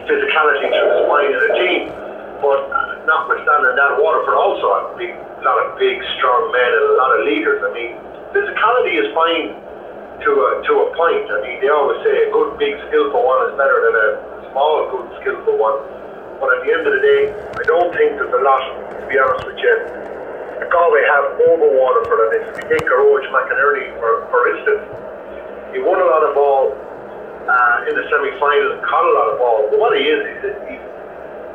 physicality 0.03 0.67
through 0.67 0.91
the 0.91 1.00
spine 1.08 1.31
of 1.31 1.41
the 1.48 1.53
team. 1.55 1.81
But 2.43 2.67
notwithstanding 3.08 3.79
that, 3.79 3.96
Waterford 3.96 4.36
also 4.36 4.67
have 4.75 4.86
a 4.91 4.96
big, 5.00 5.15
lot 5.39 5.55
of 5.63 5.79
big, 5.79 6.03
strong 6.20 6.51
men 6.51 6.67
and 6.67 6.84
a 6.84 6.96
lot 7.00 7.12
of 7.15 7.24
leaders. 7.24 7.63
I 7.63 7.72
mean, 7.72 7.96
physicality 8.36 9.00
is 9.00 9.08
fine 9.15 9.55
to 9.55 10.31
a, 10.36 10.50
to 10.67 10.72
a 10.84 10.88
point. 11.00 11.31
I 11.31 11.38
mean, 11.48 11.63
they 11.63 11.72
always 11.72 12.03
say 12.03 12.27
a 12.27 12.29
good, 12.34 12.60
big, 12.60 12.75
skillful 12.91 13.24
one 13.24 13.48
is 13.48 13.55
better 13.55 13.79
than 13.88 13.96
a 13.96 14.08
small, 14.51 14.84
good, 14.91 15.08
skillful 15.24 15.55
one. 15.55 15.79
But 16.43 16.60
at 16.60 16.67
the 16.67 16.75
end 16.75 16.84
of 16.84 16.91
the 16.91 17.03
day, 17.05 17.22
I 17.31 17.63
don't 17.63 17.93
think 17.96 18.20
there's 18.20 18.36
a 18.36 18.43
lot, 18.43 19.00
to 19.00 19.05
be 19.08 19.15
honest 19.15 19.48
with 19.48 19.62
you. 19.62 20.11
Galway 20.70 21.01
have 21.10 21.41
over 21.50 21.68
Waterford 21.74 22.20
on 22.22 22.30
this. 22.36 22.44
If 22.53 22.56
you 22.62 22.65
take 22.70 22.86
Gearóid 22.86 23.25
McInerney, 23.34 23.89
for, 23.98 24.30
for 24.30 24.41
instance, 24.53 24.84
he 25.74 25.80
won 25.82 25.98
a 25.98 26.06
lot 26.06 26.22
of 26.22 26.36
ball 26.36 26.75
uh, 27.50 27.89
in 27.89 27.98
the 27.98 28.06
semi-final 28.12 28.77
caught 28.86 29.08
a 29.08 29.13
lot 29.18 29.27
of 29.34 29.36
ball. 29.41 29.66
But 29.72 29.79
what 29.79 29.98
he 29.98 30.05
is, 30.05 30.22
he's, 30.22 30.81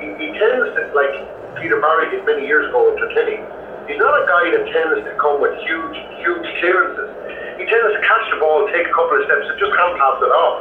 he, 0.02 0.06
he 0.18 0.28
tends 0.34 0.66
to, 0.74 0.90
like 0.96 1.14
Peter 1.60 1.78
Barry 1.78 2.10
did 2.10 2.26
many 2.26 2.48
years 2.50 2.66
ago 2.68 2.90
with 2.90 2.98
Kilkenny, 2.98 3.38
he's 3.86 4.00
not 4.00 4.12
a 4.18 4.24
guy 4.26 4.50
that 4.58 4.64
tends 4.74 5.06
to 5.06 5.12
come 5.22 5.38
with 5.38 5.54
huge, 5.62 5.96
huge 6.18 6.46
clearances. 6.58 7.08
He 7.56 7.64
tends 7.64 7.92
to 7.94 8.02
catch 8.02 8.26
the 8.34 8.42
ball, 8.42 8.66
take 8.74 8.90
a 8.90 8.94
couple 8.96 9.16
of 9.16 9.24
steps, 9.24 9.46
and 9.48 9.56
just 9.56 9.72
can't 9.72 9.94
pass 9.96 10.18
it 10.20 10.32
off. 10.34 10.56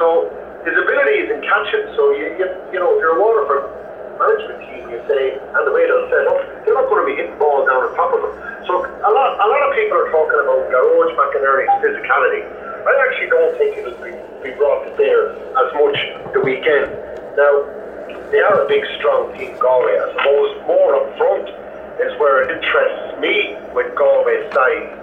So 0.00 0.32
his 0.64 0.74
ability 0.74 1.26
is 1.26 1.28
in 1.30 1.44
catching. 1.44 1.84
So 1.94 2.16
you, 2.16 2.32
you, 2.40 2.46
you 2.74 2.78
know, 2.80 2.96
if 2.96 2.98
you're 2.98 3.14
a 3.14 3.20
Waterford 3.20 3.68
management 4.18 4.58
team, 4.66 4.82
you 4.90 4.98
say, 5.06 5.38
and 5.38 5.62
the 5.66 5.70
way 5.70 5.86
they'll 5.86 6.08
set 6.10 6.26
up, 6.26 6.42
they're 6.64 6.74
not 6.74 6.88
going 6.88 7.04
to 7.04 7.08
be 7.08 7.16
hitting 7.16 7.36
balls 7.38 7.68
down 7.68 7.84
on 7.84 7.92
top 7.94 8.12
of 8.16 8.20
them. 8.24 8.34
So 8.66 8.80
a 8.80 9.10
lot, 9.12 9.36
a 9.36 9.46
lot 9.48 9.62
of 9.68 9.70
people 9.76 10.00
are 10.00 10.08
talking 10.08 10.40
about 10.40 10.64
Gearóid 10.72 11.12
McInerney's 11.12 11.76
physicality. 11.84 12.42
I 12.84 12.92
actually 13.08 13.28
don't 13.28 13.52
think 13.60 13.76
it'll 13.76 14.00
be, 14.00 14.12
be 14.40 14.52
brought 14.56 14.88
to 14.88 14.90
bear 14.96 15.36
as 15.36 15.68
much 15.76 15.96
the 16.32 16.40
weekend. 16.40 16.88
Now, 17.36 17.64
they 18.32 18.40
are 18.40 18.64
a 18.64 18.68
big, 18.68 18.84
strong 18.96 19.32
team, 19.36 19.56
Galway. 19.60 19.94
I 20.00 20.08
suppose 20.16 20.50
more 20.66 20.96
up 20.96 21.06
front 21.16 21.48
is 22.00 22.12
where 22.18 22.42
it 22.42 22.50
interests 22.50 23.20
me 23.20 23.56
with 23.76 23.94
Galway's 23.94 24.48
side. 24.52 24.96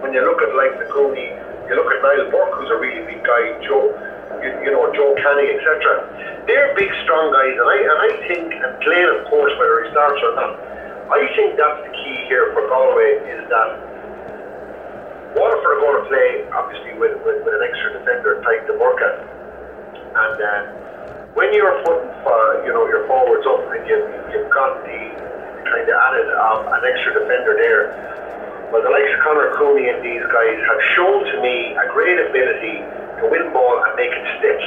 When 0.00 0.14
you 0.14 0.22
look 0.22 0.42
at 0.42 0.54
like 0.54 0.78
the 0.78 0.86
Cooney, 0.90 1.34
you 1.68 1.74
look 1.74 1.90
at 1.90 2.00
Niall 2.02 2.30
Burke, 2.30 2.54
who's 2.56 2.70
a 2.70 2.78
really 2.78 3.02
big 3.04 3.24
guy, 3.24 3.56
Joe, 3.64 3.92
you, 4.40 4.50
you 4.64 4.70
know, 4.70 4.86
Joe 4.92 5.16
Canning, 5.16 5.48
etc. 5.56 6.44
They're 6.46 6.74
big, 6.76 6.92
strong 7.04 7.32
guys, 7.32 7.56
and 7.56 7.68
I 7.68 7.78
and 7.80 7.98
I 8.00 8.10
think, 8.28 8.46
and 8.52 8.72
Glynn, 8.84 9.08
of 9.16 9.24
course, 9.32 9.52
whether 9.56 9.84
he 9.84 9.90
starts 9.90 10.20
or 10.20 10.34
not, 10.36 10.52
I 11.12 11.20
think 11.36 11.56
that's 11.56 11.80
the 11.84 11.92
key 11.92 12.24
here 12.28 12.52
for 12.54 12.64
Galway 12.68 13.20
is 13.28 13.44
that 13.50 13.68
Waterford 15.36 15.76
are 15.76 15.80
going 15.82 15.98
to 16.00 16.06
play 16.08 16.28
obviously 16.54 16.94
with, 16.96 17.18
with, 17.26 17.44
with 17.44 17.54
an 17.54 17.62
extra 17.66 17.98
defender 17.98 18.40
to 18.40 18.72
work 18.78 19.00
at, 19.02 19.14
and. 20.14 20.38
Uh, 20.40 20.84
when 21.34 21.50
you're 21.50 21.82
putting 21.82 22.10
for, 22.22 22.62
you 22.62 22.70
know 22.70 22.86
your 22.86 23.06
forwards 23.10 23.42
up 23.42 23.66
and 23.74 23.82
you've, 23.86 24.06
you've 24.30 24.50
got 24.54 24.78
the 24.86 25.00
kind 25.66 25.82
of 25.82 25.96
added 25.98 26.30
um, 26.38 26.62
an 26.70 26.82
extra 26.86 27.10
defender 27.18 27.58
there, 27.58 27.90
well, 28.70 28.82
the 28.82 28.90
likes 28.90 29.10
of 29.10 29.20
Conor 29.26 29.50
Cooney 29.58 29.90
and 29.90 29.98
these 30.02 30.22
guys 30.30 30.58
have 30.62 30.80
shown 30.94 31.26
to 31.26 31.36
me 31.42 31.74
a 31.74 31.86
great 31.90 32.22
ability 32.22 32.86
to 33.18 33.22
win 33.26 33.50
ball 33.50 33.82
and 33.82 33.92
make 33.98 34.14
it 34.14 34.24
stick 34.38 34.62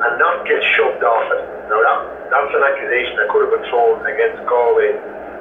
and 0.00 0.12
not 0.16 0.48
get 0.48 0.64
shoved 0.76 1.04
off 1.04 1.28
it. 1.28 1.44
Now 1.68 1.80
that 1.84 2.00
that's 2.32 2.52
an 2.56 2.64
accusation 2.64 3.12
that 3.20 3.28
could 3.28 3.44
have 3.44 3.52
been 3.52 3.68
thrown 3.68 4.00
against 4.08 4.40
Galway 4.48 4.96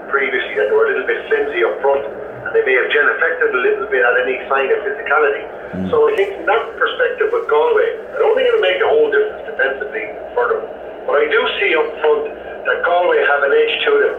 previously 0.09 0.55
that 0.57 0.71
they 0.71 0.75
were 0.75 0.87
a 0.87 0.91
little 0.95 1.07
bit 1.07 1.21
flimsy 1.29 1.61
up 1.61 1.77
front 1.83 2.01
and 2.01 2.51
they 2.55 2.63
may 2.65 2.73
have 2.73 2.89
gen 2.89 3.05
affected 3.13 3.53
a 3.53 3.59
little 3.61 3.87
bit 3.91 4.01
at 4.01 4.15
any 4.25 4.41
sign 4.49 4.71
of 4.73 4.79
physicality. 4.81 5.45
Mm. 5.77 5.89
So 5.93 6.09
I 6.09 6.15
think 6.17 6.33
from 6.35 6.45
that 6.49 6.63
perspective 6.79 7.29
with 7.29 7.45
Galway, 7.45 7.89
I 8.11 8.17
don't 8.17 8.33
think 8.33 8.49
it'll 8.49 8.65
make 8.65 8.81
a 8.81 8.89
whole 8.89 9.09
difference 9.13 9.45
defensively 9.45 10.09
for 10.33 10.49
them. 10.49 10.63
But 11.05 11.21
I 11.21 11.25
do 11.29 11.39
see 11.61 11.77
up 11.77 11.89
front 12.01 12.33
that 12.65 12.77
Galway 12.85 13.21
have 13.21 13.41
an 13.45 13.53
edge 13.53 13.75
to 13.85 13.91
them 14.01 14.15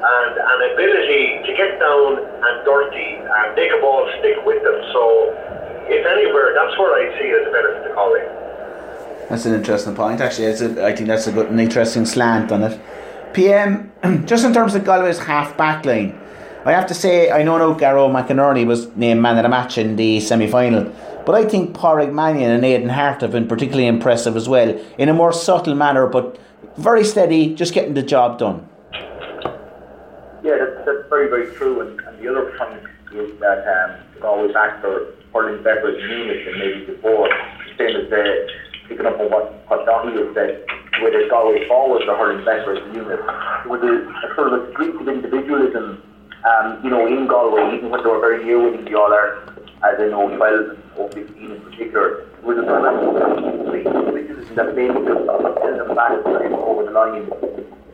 and 0.00 0.32
an 0.40 0.60
ability 0.72 1.44
to 1.44 1.50
get 1.52 1.76
down 1.76 2.24
and 2.24 2.54
dirty 2.64 3.20
and 3.20 3.48
make 3.56 3.72
a 3.72 3.80
ball 3.80 4.08
stick 4.18 4.40
with 4.48 4.62
them. 4.64 4.78
So 4.96 5.36
if 5.92 6.02
anywhere, 6.06 6.56
that's 6.56 6.76
where 6.80 6.96
I 6.96 7.12
see 7.20 7.28
it 7.28 7.44
as 7.44 7.48
a 7.48 7.52
benefit 7.52 7.88
to 7.88 7.92
Galway. 7.92 8.24
That's 9.28 9.46
an 9.46 9.54
interesting 9.54 9.94
point. 9.94 10.20
Actually, 10.20 10.46
a, 10.46 10.86
I 10.86 10.96
think 10.96 11.06
that's 11.06 11.26
a 11.26 11.32
good, 11.32 11.50
an 11.50 11.60
interesting 11.60 12.04
slant 12.04 12.50
on 12.50 12.64
it. 12.64 12.80
PM, 13.32 13.92
just 14.26 14.44
in 14.44 14.52
terms 14.52 14.74
of 14.74 14.82
Galway's 14.82 15.18
half 15.18 15.56
back 15.56 15.84
line, 15.84 16.18
I 16.64 16.72
have 16.72 16.86
to 16.88 16.94
say, 16.94 17.30
I 17.30 17.42
know 17.42 17.56
now 17.58 17.78
Gearóid 17.78 18.12
McInerney 18.12 18.66
was 18.66 18.94
named 18.96 19.22
man 19.22 19.38
of 19.38 19.44
the 19.44 19.48
match 19.48 19.78
in 19.78 19.96
the 19.96 20.20
semi 20.20 20.46
final, 20.46 20.92
but 21.24 21.34
I 21.34 21.44
think 21.48 21.74
Pádraig 21.74 22.12
Mannion 22.12 22.50
and 22.50 22.64
Aidan 22.64 22.90
Harte 22.90 23.22
have 23.22 23.32
been 23.32 23.48
particularly 23.48 23.86
impressive 23.86 24.36
as 24.36 24.48
well, 24.48 24.78
in 24.98 25.08
a 25.08 25.14
more 25.14 25.32
subtle 25.32 25.74
manner, 25.74 26.06
but 26.06 26.38
very 26.76 27.04
steady, 27.04 27.54
just 27.54 27.72
getting 27.72 27.94
the 27.94 28.02
job 28.02 28.38
done. 28.38 28.68
Yeah, 30.42 30.56
that's, 30.56 30.86
that's 30.86 31.08
very, 31.08 31.28
very 31.28 31.54
true. 31.54 31.80
And, 31.80 32.00
and 32.00 32.18
the 32.18 32.28
other 32.28 32.56
point 32.58 32.82
is 33.12 33.38
that 33.40 33.66
um, 33.66 34.24
always 34.24 34.52
back 34.52 34.80
for 34.80 35.14
hurling 35.32 35.62
Beverage 35.62 36.02
and 36.02 36.58
maybe 36.58 36.86
before, 36.86 37.28
same 37.78 37.96
as 37.96 38.12
uh, 38.12 38.46
picking 38.90 39.06
up 39.06 39.14
on 39.22 39.30
what, 39.30 39.46
Daithí 39.86 40.18
has 40.18 40.34
said, 40.34 40.66
whether 41.00 41.22
Galway 41.30 41.62
forwards 41.70 42.04
or 42.10 42.18
hurling 42.18 42.44
Beverage 42.44 42.82
unit, 42.90 43.22
with 43.70 43.86
a, 43.86 43.94
a 44.02 44.26
sort 44.34 44.50
of 44.50 44.58
a 44.58 44.72
streak 44.74 44.98
of 44.98 45.06
individualism 45.06 46.02
um, 46.44 46.80
you 46.82 46.88
know, 46.88 47.06
in 47.06 47.26
Galway, 47.26 47.76
even 47.76 47.90
when 47.90 48.02
they 48.02 48.08
were 48.08 48.20
very 48.20 48.44
near 48.44 48.58
winning 48.58 48.84
the 48.84 48.96
All 48.96 49.12
Ireland, 49.12 49.60
as 49.84 50.00
I 50.00 50.08
know 50.08 50.24
12 50.36 50.72
and 50.96 51.12
015 51.12 51.52
in 51.52 51.60
particular, 51.60 52.24
it 52.32 52.44
was 52.44 52.56
a 52.56 52.64
individualism 52.64 54.56
that 54.56 54.74
made 54.74 54.88
them 54.88 55.04
them 55.04 55.94
back 55.94 56.16
over 56.24 56.84
the 56.84 56.92
line. 56.96 57.28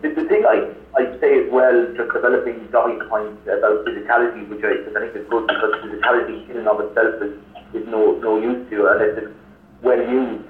The, 0.03 0.15
the 0.15 0.25
thing 0.31 0.47
I, 0.47 0.71
I 0.95 1.11
say 1.19 1.43
as 1.43 1.51
well, 1.51 1.75
just 1.99 2.13
developing 2.13 2.69
Johnny's 2.71 3.03
point 3.11 3.35
about 3.51 3.83
physicality, 3.83 4.47
which 4.49 4.63
I, 4.63 4.79
I 4.95 4.95
think 4.95 5.17
is 5.19 5.27
good 5.27 5.47
because 5.47 5.75
physicality 5.83 6.49
in 6.51 6.63
and 6.63 6.69
of 6.69 6.81
itself 6.81 7.19
is, 7.23 7.35
is 7.75 7.87
no, 7.91 8.15
no 8.23 8.39
use 8.39 8.63
to 8.71 8.87
unless 8.87 9.27
it's 9.27 9.35
well 9.83 9.99
used. 9.99 10.47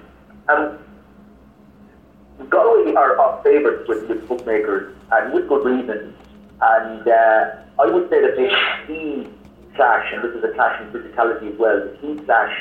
Um, 0.48 0.78
Galway 2.50 2.94
are, 2.94 3.18
are 3.18 3.42
favourites 3.42 3.88
with, 3.88 4.09
with 4.09 4.28
bookmakers 4.28 4.96
and 5.11 5.32
with 5.32 5.48
good 5.48 5.64
reason. 5.64 6.14
And 6.61 7.09
uh, 7.09 7.56
I 7.78 7.87
would 7.87 8.09
say 8.11 8.20
that 8.20 8.37
the 8.37 8.48
key 8.87 9.28
clash, 9.74 10.12
and 10.12 10.22
this 10.24 10.37
is 10.37 10.44
a 10.44 10.54
clash 10.54 10.80
in 10.80 10.88
physicality 10.88 11.52
as 11.52 11.59
well, 11.59 11.80
the 11.80 11.98
key 12.00 12.22
clash 12.24 12.52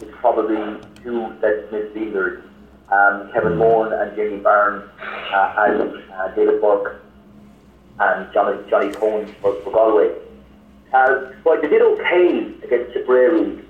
it's 0.00 0.12
probably 0.20 0.56
two 1.02 1.34
Smith 1.40 1.70
midfielders, 1.72 2.42
um, 2.90 3.30
Kevin 3.32 3.56
Moran 3.56 3.92
and 3.92 4.16
Jamie 4.16 4.38
Barron, 4.38 4.88
uh, 5.00 5.54
and 5.58 6.12
uh, 6.12 6.28
David 6.34 6.60
Burke 6.60 7.02
and 7.98 8.32
Johnny, 8.32 8.58
Johnny 8.70 8.88
Coen 8.90 9.28
for, 9.40 9.54
for 9.62 9.72
Galway. 9.72 10.14
Uh, 10.92 11.32
but 11.44 11.62
they 11.62 11.68
did 11.68 11.82
okay 11.82 12.54
against 12.62 12.94
Tipperary. 12.94 13.64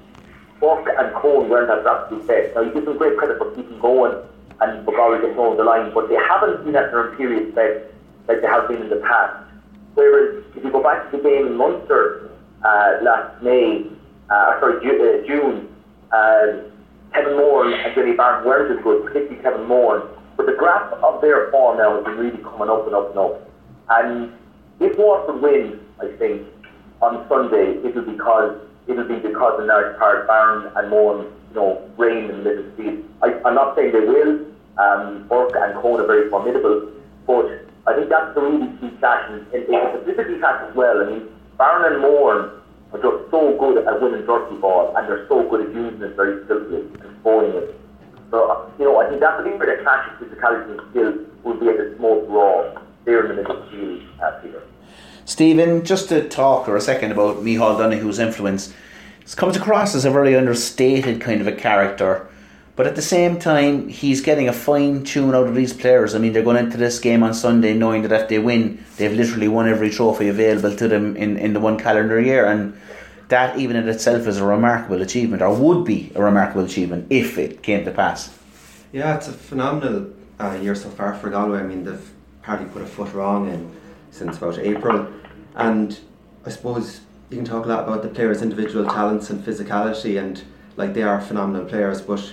Burke 0.61 0.89
and 0.99 1.15
Coen 1.15 1.49
weren't 1.49 1.71
at 1.71 1.87
absolute 1.87 2.27
best. 2.27 2.55
Now, 2.55 2.63
you 2.63 2.73
give 2.73 2.85
them 2.85 2.99
great 2.99 3.17
credit 3.17 3.39
for 3.39 3.51
keeping 3.55 3.79
going 3.81 4.17
and 4.61 4.85
Galway 4.87 5.21
getting 5.21 5.39
over 5.39 5.57
the 5.57 5.65
line, 5.65 5.93
but 5.95 6.09
they 6.09 6.17
haven't 6.17 6.65
been 6.65 6.75
at 6.75 6.91
their 6.91 7.11
imperious 7.11 7.55
best 7.55 7.87
like 8.27 8.41
they 8.41 8.47
have 8.47 8.67
been 8.69 8.83
in 8.83 8.91
the 8.91 8.97
past. 8.97 9.45
Whereas, 9.95 10.45
if 10.57 10.65
you 10.65 10.71
go 10.71 10.83
back 10.83 11.11
to 11.11 11.17
the 11.17 11.23
game 11.23 11.47
in 11.47 11.57
Munster 11.57 12.31
uh, 12.65 12.99
last 13.03 13.43
May, 13.43 13.87
uh, 14.31 14.61
sorry, 14.61 14.83
Ju- 14.83 14.99
uh, 14.99 15.27
June, 15.27 15.69
uh, 16.13 16.69
Kevin 17.15 17.37
Moran 17.37 17.73
and 17.73 17.95
Jamie 17.95 18.17
Barron 18.17 18.45
weren't 18.45 18.77
as 18.77 18.83
good, 18.83 19.05
particularly 19.05 19.43
Kevin 19.43 19.67
Moran. 19.67 20.07
But 20.37 20.47
the 20.47 20.53
graph 20.53 20.93
of 20.93 21.21
their 21.21 21.51
form 21.51 21.79
now 21.79 21.97
has 21.97 22.05
been 22.05 22.17
really 22.17 22.43
coming 22.43 22.69
up 22.69 22.87
and 22.87 22.95
up 22.95 23.11
and 23.11 23.19
up. 23.19 23.51
And 23.91 24.33
if 24.81 24.97
Waterford 24.99 25.41
win, 25.41 25.81
I 26.01 26.09
think, 26.19 26.47
on 27.01 27.27
Sunday, 27.29 27.79
it'll 27.85 28.03
be 28.03 28.13
because 28.13 28.61
it'll 28.89 29.07
be 29.07 29.17
because 29.17 29.61
in 29.61 29.69
large 29.69 29.97
part 29.99 30.27
Barron 30.27 30.73
and 30.75 30.91
Moran, 30.91 31.27
you 31.51 31.55
know, 31.55 31.91
reign 31.97 32.31
in 32.31 32.39
the 32.39 32.45
middle 32.45 32.71
field. 32.77 33.05
I, 33.23 33.35
I'm 33.45 33.55
not 33.55 33.77
saying 33.77 33.93
they 33.93 34.01
will. 34.01 34.47
Um, 34.79 35.27
Burke 35.29 35.55
and 35.57 35.75
Coen 35.77 36.01
are 36.01 36.07
very 36.07 36.31
formidable, 36.31 36.91
but 37.27 37.47
I 37.87 37.95
think 37.95 38.09
that's 38.09 38.35
the 38.35 38.41
really 38.41 38.71
key 38.79 38.97
clash. 38.99 39.29
And 39.29 39.47
it's 39.53 39.69
a 39.69 40.01
specifically 40.01 40.39
clash 40.39 40.63
as 40.69 40.75
well. 40.75 41.03
I 41.03 41.11
mean, 41.11 41.29
Barron 41.59 41.93
and 41.93 42.03
Moran 42.03 42.61
are 42.93 43.03
just 43.03 43.31
so 43.31 43.57
good 43.59 43.85
at 43.87 44.01
winning 44.01 44.25
dirty 44.25 44.57
ball, 44.57 44.97
and 44.97 45.09
they're 45.09 45.27
so 45.29 45.49
good 45.49 45.69
at 45.69 45.75
using 45.75 46.01
it 46.03 46.17
very 46.17 46.45
skillfully 46.45 46.81
and 46.81 47.17
spoiling 47.21 47.55
it. 47.57 47.75
So, 48.31 48.71
you 48.79 48.85
know, 48.85 49.01
I 49.01 49.09
think 49.09 49.21
that's 49.21 49.39
the 49.39 49.45
thing 49.45 49.59
where 49.59 49.77
the 49.77 49.83
clash 49.83 50.09
of 50.09 50.21
physicality 50.21 50.79
and 50.79 50.91
skill 50.91 51.13
will 51.45 51.59
be 51.59 51.69
at 51.69 51.81
its 51.81 52.01
most 52.01 52.29
raw 52.29 52.81
there 53.05 53.25
in 53.25 53.37
the 53.37 53.43
middle 53.43 53.63
of 53.63 53.71
field, 53.71 54.03
uh, 54.23 54.31
Peter. 54.43 54.63
Stephen, 55.29 55.85
just 55.85 56.09
to 56.09 56.27
talk 56.27 56.65
for 56.65 56.75
a 56.75 56.81
second 56.81 57.13
about 57.13 57.45
Micheál 57.45 57.77
Donoghue's 57.77 58.19
influence, 58.19 58.73
it 59.21 59.37
comes 59.37 59.59
across 59.59 59.95
as 59.95 60.07
a 60.07 60.11
very 60.11 60.35
understated 60.35 61.21
kind 61.21 61.43
of 61.43 61.47
a 61.47 61.53
character. 61.53 62.27
But 62.77 62.87
at 62.87 62.97
the 62.97 63.03
same 63.03 63.39
time, 63.39 63.89
he's 63.89 64.23
getting 64.23 64.49
a 64.49 64.55
fine 64.55 65.05
tune 65.05 65.35
out 65.35 65.47
of 65.47 65.55
these 65.55 65.75
players. 65.75 66.15
I 66.15 66.19
mean, 66.19 66.33
they're 66.33 66.43
going 66.43 66.57
into 66.57 66.79
this 66.79 66.99
game 66.99 67.23
on 67.23 67.35
Sunday 67.35 67.75
knowing 67.75 68.01
that 68.03 68.23
if 68.23 68.29
they 68.31 68.39
win, 68.39 68.83
they've 68.97 69.13
literally 69.13 69.49
won 69.49 69.69
every 69.69 69.91
trophy 69.91 70.29
available 70.29 70.75
to 70.75 70.89
them 70.89 71.15
in, 71.15 71.37
in 71.37 71.53
the 71.53 71.61
one 71.61 71.79
calendar 71.79 72.19
year. 72.19 72.47
And 72.47 72.81
that, 73.29 73.59
even 73.59 73.77
in 73.77 73.87
itself, 73.87 74.27
is 74.27 74.39
a 74.39 74.47
remarkable 74.47 75.03
achievement, 75.03 75.43
or 75.43 75.55
would 75.55 75.85
be 75.85 76.11
a 76.15 76.23
remarkable 76.23 76.65
achievement 76.65 77.07
if 77.11 77.37
it 77.37 77.63
came 77.63 77.85
to 77.85 77.91
pass. 77.91 78.35
Yeah, 78.93 79.15
it's 79.15 79.29
a 79.29 79.33
phenomenal 79.33 80.11
uh, 80.41 80.59
year 80.63 80.75
so 80.75 80.89
far 80.89 81.15
for 81.17 81.29
Galway. 81.29 81.59
I 81.59 81.65
mean, 81.65 81.85
they've 81.85 82.11
hardly 82.41 82.65
put 82.71 82.81
a 82.81 82.87
foot 82.87 83.13
wrong 83.13 83.51
in 83.51 83.71
since 84.11 84.39
about 84.39 84.59
April. 84.59 85.13
And 85.55 85.99
I 86.45 86.51
suppose 86.51 87.01
you 87.31 87.37
can 87.37 87.45
talk 87.45 87.65
a 87.65 87.69
lot 87.69 87.85
about 87.85 88.03
the 88.03 88.09
players' 88.09 88.43
individual 88.43 88.85
talents 88.87 89.31
and 89.31 89.45
physicality, 89.45 90.19
and 90.19 90.43
like 90.77 90.95
they 90.95 91.03
are 91.03 91.21
phenomenal 91.21 91.67
players, 91.67 92.01
but 92.01 92.33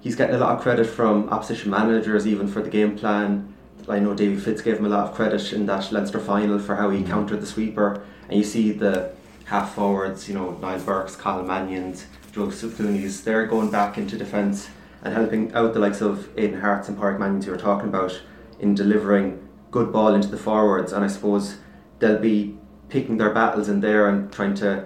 he's 0.00 0.16
getting 0.16 0.34
a 0.34 0.38
lot 0.38 0.56
of 0.56 0.62
credit 0.62 0.86
from 0.86 1.28
opposition 1.30 1.70
managers 1.70 2.26
even 2.26 2.48
for 2.48 2.62
the 2.62 2.70
game 2.70 2.98
plan. 2.98 3.54
I 3.88 3.98
know 3.98 4.14
Davy 4.14 4.38
Fitz 4.38 4.62
gave 4.62 4.78
him 4.78 4.86
a 4.86 4.90
lot 4.90 5.08
of 5.08 5.14
credit 5.14 5.52
in 5.52 5.66
that 5.66 5.90
Leinster 5.90 6.20
final 6.20 6.58
for 6.58 6.76
how 6.76 6.90
he 6.90 6.98
mm-hmm. 6.98 7.10
countered 7.10 7.40
the 7.40 7.46
sweeper, 7.46 8.02
and 8.28 8.36
you 8.36 8.44
see 8.44 8.72
the 8.72 9.12
half 9.46 9.74
forwards, 9.74 10.28
you 10.28 10.34
know, 10.34 10.52
Niall 10.58 10.80
Burkes, 10.80 11.16
Colin 11.16 11.46
Mannions, 11.46 12.06
Joseph 12.32 12.76
Cooney's, 12.76 13.24
they're 13.24 13.46
going 13.46 13.70
back 13.70 13.98
into 13.98 14.16
defence 14.16 14.68
and 15.02 15.12
helping 15.12 15.52
out 15.54 15.72
the 15.72 15.80
likes 15.80 16.00
of 16.00 16.28
Aidan 16.38 16.60
Hartes 16.60 16.88
and 16.88 16.96
Park 16.96 17.18
Mannions 17.18 17.46
you 17.46 17.52
were 17.52 17.58
talking 17.58 17.88
about 17.88 18.20
in 18.60 18.74
delivering 18.74 19.48
good 19.70 19.92
ball 19.92 20.14
into 20.14 20.28
the 20.28 20.36
forwards, 20.36 20.92
and 20.92 21.04
I 21.04 21.08
suppose 21.08 21.56
they'll 21.98 22.18
be 22.18 22.56
picking 22.88 23.16
their 23.16 23.30
battles 23.30 23.68
in 23.68 23.80
there 23.80 24.08
and 24.08 24.32
trying 24.32 24.54
to 24.54 24.84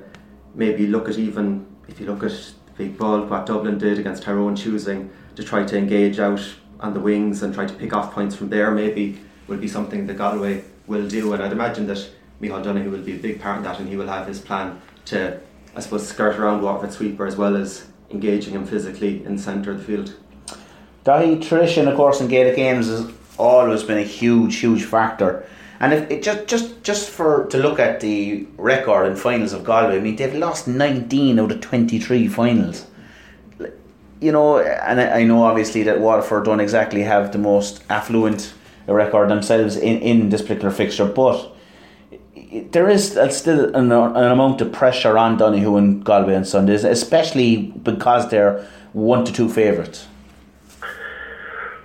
maybe 0.55 0.87
look 0.87 1.09
at 1.09 1.19
even 1.19 1.67
if 1.89 2.01
you 2.01 2.07
look 2.07 2.23
at 2.23 2.55
big 2.77 2.99
ball, 2.99 3.25
what 3.27 3.47
Dublin 3.47 3.79
did 3.79 3.99
against 3.99 4.23
Tyrone, 4.23 4.57
choosing 4.57 5.11
to 5.37 5.45
try 5.45 5.65
to 5.65 5.79
engage 5.79 6.19
out 6.19 6.41
on 6.81 6.93
the 6.93 7.01
wings 7.01 7.43
and 7.43 7.55
try 7.55 7.67
to 7.67 7.75
pick 7.75 7.93
off 7.93 8.13
points 8.13 8.35
from 8.35 8.49
there, 8.49 8.71
maybe 8.71 9.21
will 9.47 9.59
be 9.59 9.69
something 9.69 10.07
that 10.07 10.19
Galway 10.19 10.65
will 10.87 11.09
do. 11.09 11.33
And 11.33 11.43
I'd 11.43 11.53
imagine 11.53 11.87
that 11.87 12.11
Micheál 12.41 12.63
Donoghue 12.63 12.91
will 12.91 13.03
be 13.03 13.15
a 13.15 13.19
big 13.19 13.41
part 13.41 13.59
in 13.59 13.63
that, 13.65 13.79
and 13.79 13.89
he 13.89 13.97
will 13.97 14.09
have 14.09 14.27
his 14.27 14.41
plan 14.41 14.81
to, 15.07 15.41
I 15.77 15.81
suppose, 15.81 16.07
skirt 16.07 16.37
around 16.37 16.63
Waterford 16.63 16.93
sweeper 16.93 17.27
as 17.27 17.37
well 17.37 17.57
as 17.57 17.87
engaging 18.11 18.55
him 18.55 18.67
physically 18.67 19.25
in 19.25 19.37
the 19.37 19.43
centre 19.43 19.71
of 19.71 19.79
the 19.79 19.85
field. 19.85 20.17
The 21.05 21.39
tradition, 21.41 21.87
of 21.87 21.97
course, 21.97 22.21
in 22.21 22.29
Gaelic 22.29 22.57
games 22.57 22.89
has 22.89 23.11
always 23.39 23.83
been 23.83 23.99
a 23.99 24.03
huge, 24.03 24.57
huge 24.57 24.85
factor. 24.85 25.45
And 25.81 25.93
if 25.93 26.11
it 26.11 26.23
just 26.23 26.47
just 26.47 26.83
just 26.83 27.11
for 27.11 27.47
to 27.47 27.59
look 27.59 27.79
at 27.79 28.01
the 28.01 28.47
record 28.57 29.07
in 29.07 29.17
finals 29.17 29.53
of 29.53 29.65
Galway, 29.65 29.97
I 29.97 30.01
mean 30.01 30.17
they've 30.17 30.35
lost 30.35 30.69
nineteen 30.69 31.39
out 31.39 31.53
of 31.53 31.61
twenty 31.61 31.99
three 31.99 32.29
finals. 32.29 32.87
You 34.21 34.33
know, 34.33 34.59
and 34.61 35.01
I, 35.01 35.25
know 35.25 35.43
obviously 35.43 35.83
that 35.83 36.01
Waterford 36.01 36.45
don't 36.45 36.61
exactly 36.61 37.03
have 37.03 37.33
the 37.33 37.39
most 37.39 37.83
affluent 37.91 38.55
record 38.87 39.29
themselves 39.29 39.77
in, 39.77 39.99
in 40.01 40.31
this 40.31 40.41
particular 40.41 40.71
fixture, 40.71 41.05
but 41.05 41.55
there 42.71 42.89
is 42.89 43.19
still 43.31 43.75
an, 43.75 43.93
an 43.93 44.31
amount 44.31 44.61
of 44.63 44.73
pressure 44.73 45.19
on 45.19 45.37
Donoghue 45.37 45.77
and 45.77 46.05
Galway 46.05 46.37
on 46.37 46.45
Sundays, 46.47 46.85
especially 46.85 47.57
because 47.57 48.31
they're 48.31 48.67
one 48.95 49.25
to 49.25 49.33
two 49.33 49.49
favourites. 49.49 50.07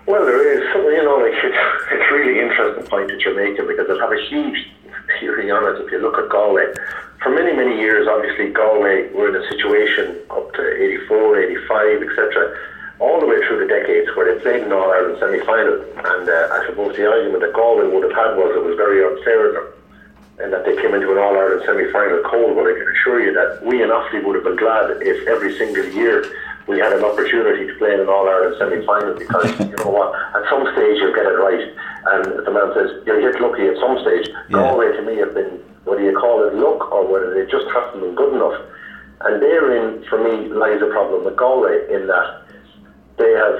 Well, 0.09 0.25
there 0.25 0.41
is. 0.41 0.65
You 0.73 1.05
know, 1.05 1.21
like 1.21 1.37
it's, 1.37 1.61
it's 1.93 2.09
really 2.09 2.41
interesting 2.41 2.81
point 2.89 3.13
that 3.13 3.21
you're 3.21 3.37
making 3.37 3.69
because 3.69 3.85
it 3.85 4.01
have 4.01 4.09
a 4.09 4.17
huge 4.25 4.57
theory 5.21 5.53
on 5.53 5.61
it. 5.69 5.85
If 5.85 5.93
you 5.93 6.01
look 6.01 6.17
at 6.17 6.33
Galway, 6.33 6.65
for 7.21 7.29
many 7.29 7.53
many 7.53 7.77
years, 7.77 8.09
obviously 8.09 8.49
Galway 8.49 9.13
were 9.13 9.29
in 9.29 9.37
a 9.37 9.45
situation 9.53 10.17
up 10.33 10.49
to 10.57 10.65
84, 10.65 12.01
85, 12.01 12.01
etc. 12.09 12.57
All 12.97 13.21
the 13.21 13.29
way 13.29 13.37
through 13.45 13.61
the 13.61 13.69
decades 13.69 14.09
where 14.17 14.25
they 14.25 14.41
played 14.41 14.65
in 14.65 14.73
All 14.73 14.89
Ireland 14.89 15.21
semi 15.21 15.45
final, 15.45 15.77
and 15.77 16.25
uh, 16.25 16.57
I 16.57 16.65
suppose 16.65 16.97
the 16.97 17.05
argument 17.05 17.45
that 17.45 17.53
Galway 17.53 17.85
would 17.85 18.01
have 18.09 18.17
had 18.17 18.33
was 18.33 18.49
it 18.57 18.65
was 18.65 18.81
very 18.81 19.05
unfair 19.05 19.53
of 19.53 19.53
them 19.61 19.67
and 20.41 20.49
that 20.53 20.65
they 20.65 20.73
came 20.81 20.95
into 20.95 21.11
an 21.11 21.21
All 21.21 21.37
Ireland 21.37 21.61
semi 21.69 21.85
final 21.93 22.25
cold. 22.25 22.57
But 22.57 22.65
I 22.65 22.73
can 22.73 22.89
assure 22.97 23.21
you 23.21 23.29
that 23.37 23.61
we 23.61 23.83
in 23.85 23.93
Offaly 23.93 24.25
would 24.25 24.41
have 24.41 24.47
been 24.47 24.57
glad 24.57 24.89
if 25.05 25.21
every 25.29 25.53
single 25.53 25.85
year 25.93 26.25
we 26.69 26.77
had 26.77 26.93
an 26.93 27.03
opportunity 27.03 27.65
to 27.65 27.73
play 27.81 27.97
in 27.97 27.99
an 27.99 28.09
All 28.09 28.29
Ireland 28.29 28.55
semi 28.61 28.85
final 28.85 29.17
because 29.17 29.49
you 29.57 29.75
know 29.81 29.89
what, 29.89 30.13
at 30.37 30.45
some 30.53 30.61
stage 30.77 31.01
you'll 31.01 31.17
get 31.17 31.25
it 31.25 31.41
right. 31.41 31.65
And 32.13 32.45
the 32.45 32.53
man 32.53 32.69
says 32.77 33.01
you'll 33.09 33.25
get 33.25 33.41
lucky 33.41 33.65
at 33.65 33.75
some 33.81 33.97
stage. 34.05 34.29
Yeah. 34.29 34.61
Galway 34.61 34.93
to 34.93 35.01
me 35.01 35.17
have 35.17 35.33
been 35.33 35.65
whether 35.89 36.05
you 36.05 36.13
call 36.13 36.45
it 36.45 36.53
luck 36.53 36.93
or 36.93 37.09
whether 37.09 37.33
they 37.33 37.49
just 37.49 37.65
haven't 37.73 38.05
been 38.05 38.13
good 38.13 38.37
enough. 38.37 38.61
And 39.25 39.41
therein, 39.41 40.05
for 40.07 40.21
me, 40.21 40.47
lies 40.53 40.79
a 40.85 40.93
problem 40.93 41.25
with 41.25 41.35
Galway 41.35 41.89
in 41.89 42.05
that 42.05 42.45
they 43.17 43.33
have 43.33 43.57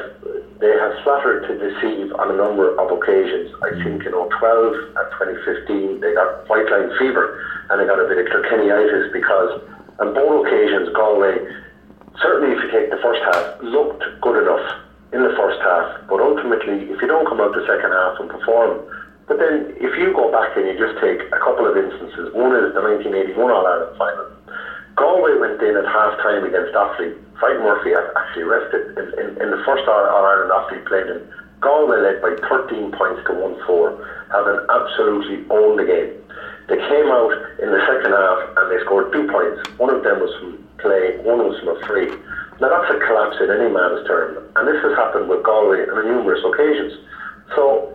they 0.61 0.71
have 0.77 0.93
flattered 1.03 1.49
to 1.49 1.57
deceive 1.57 2.13
on 2.13 2.29
a 2.29 2.37
number 2.37 2.77
of 2.77 2.93
occasions. 2.93 3.49
I 3.65 3.73
mm. 3.73 3.83
think 3.83 4.03
you 4.05 4.11
know 4.13 4.29
12 4.37 4.95
and 5.01 5.07
2015 5.17 5.99
they 5.99 6.13
got 6.13 6.45
white 6.47 6.69
line 6.69 6.93
fever 7.01 7.41
and 7.73 7.81
they 7.81 7.89
got 7.89 7.97
a 7.97 8.05
bit 8.05 8.21
of 8.21 8.29
Kilkennyitis 8.29 9.11
because 9.11 9.65
on 9.97 10.13
both 10.13 10.45
occasions 10.45 10.93
Galway 10.93 11.41
certainly 12.21 12.55
if 12.55 12.59
you 12.63 12.69
take 12.71 12.89
the 12.89 13.01
first 13.01 13.21
half, 13.33 13.61
looked 13.61 14.03
good 14.21 14.43
enough 14.43 14.65
in 15.11 15.23
the 15.23 15.33
first 15.35 15.59
half, 15.61 16.07
but 16.07 16.21
ultimately, 16.21 16.85
if 16.91 17.01
you 17.01 17.07
don't 17.07 17.27
come 17.27 17.41
out 17.41 17.51
the 17.53 17.65
second 17.65 17.91
half 17.91 18.19
and 18.19 18.29
perform, 18.29 18.85
but 19.27 19.37
then 19.37 19.73
if 19.77 19.93
you 19.97 20.13
go 20.13 20.31
back 20.31 20.57
and 20.57 20.65
you 20.67 20.77
just 20.77 20.97
take 21.01 21.21
a 21.29 21.39
couple 21.41 21.65
of 21.65 21.77
instances, 21.77 22.33
one 22.33 22.53
is 22.53 22.73
the 22.73 22.81
1981 22.81 23.37
All 23.37 23.65
Ireland 23.65 23.93
final. 23.97 24.25
Galway 24.97 25.37
went 25.39 25.61
in 25.61 25.77
at 25.77 25.85
half 25.85 26.17
time 26.19 26.43
against 26.43 26.75
Offaly. 26.75 27.15
Frank 27.39 27.61
Murphy 27.63 27.95
actually 27.95 28.43
rested 28.43 28.97
in, 28.99 29.05
in, 29.15 29.27
in 29.41 29.47
the 29.53 29.61
first 29.65 29.87
All 29.87 30.05
Ireland 30.05 30.51
Offaly 30.51 30.81
played 30.85 31.07
in. 31.07 31.21
Galway 31.61 31.99
led 32.01 32.21
by 32.21 32.35
13 32.47 32.91
points 32.91 33.21
to 33.27 33.33
1 33.33 33.65
4, 33.65 34.29
having 34.31 34.59
absolutely 34.69 35.45
owned 35.49 35.79
the 35.79 35.85
game. 35.85 36.11
They 36.67 36.77
came 36.77 37.09
out 37.09 37.33
in 37.61 37.69
the 37.73 37.81
second 37.85 38.13
half 38.13 38.39
and 38.57 38.65
they 38.69 38.79
scored 38.85 39.11
two 39.11 39.25
points. 39.29 39.57
One 39.77 39.89
of 39.89 40.03
them 40.03 40.21
was 40.21 40.29
from 40.37 40.68
play, 40.81 41.17
one 41.23 41.39
was 41.43 41.59
from 41.59 41.75
a 41.75 41.77
free. 41.87 42.09
Now 42.59 42.67
that's 42.69 42.91
a 42.91 42.99
collapse 43.07 43.39
in 43.39 43.49
any 43.51 43.71
man's 43.71 44.03
term, 44.07 44.43
and 44.55 44.67
this 44.67 44.79
has 44.83 44.95
happened 44.95 45.29
with 45.29 45.43
Galway 45.43 45.87
on 45.87 46.03
numerous 46.03 46.43
occasions. 46.43 46.93
So 47.55 47.93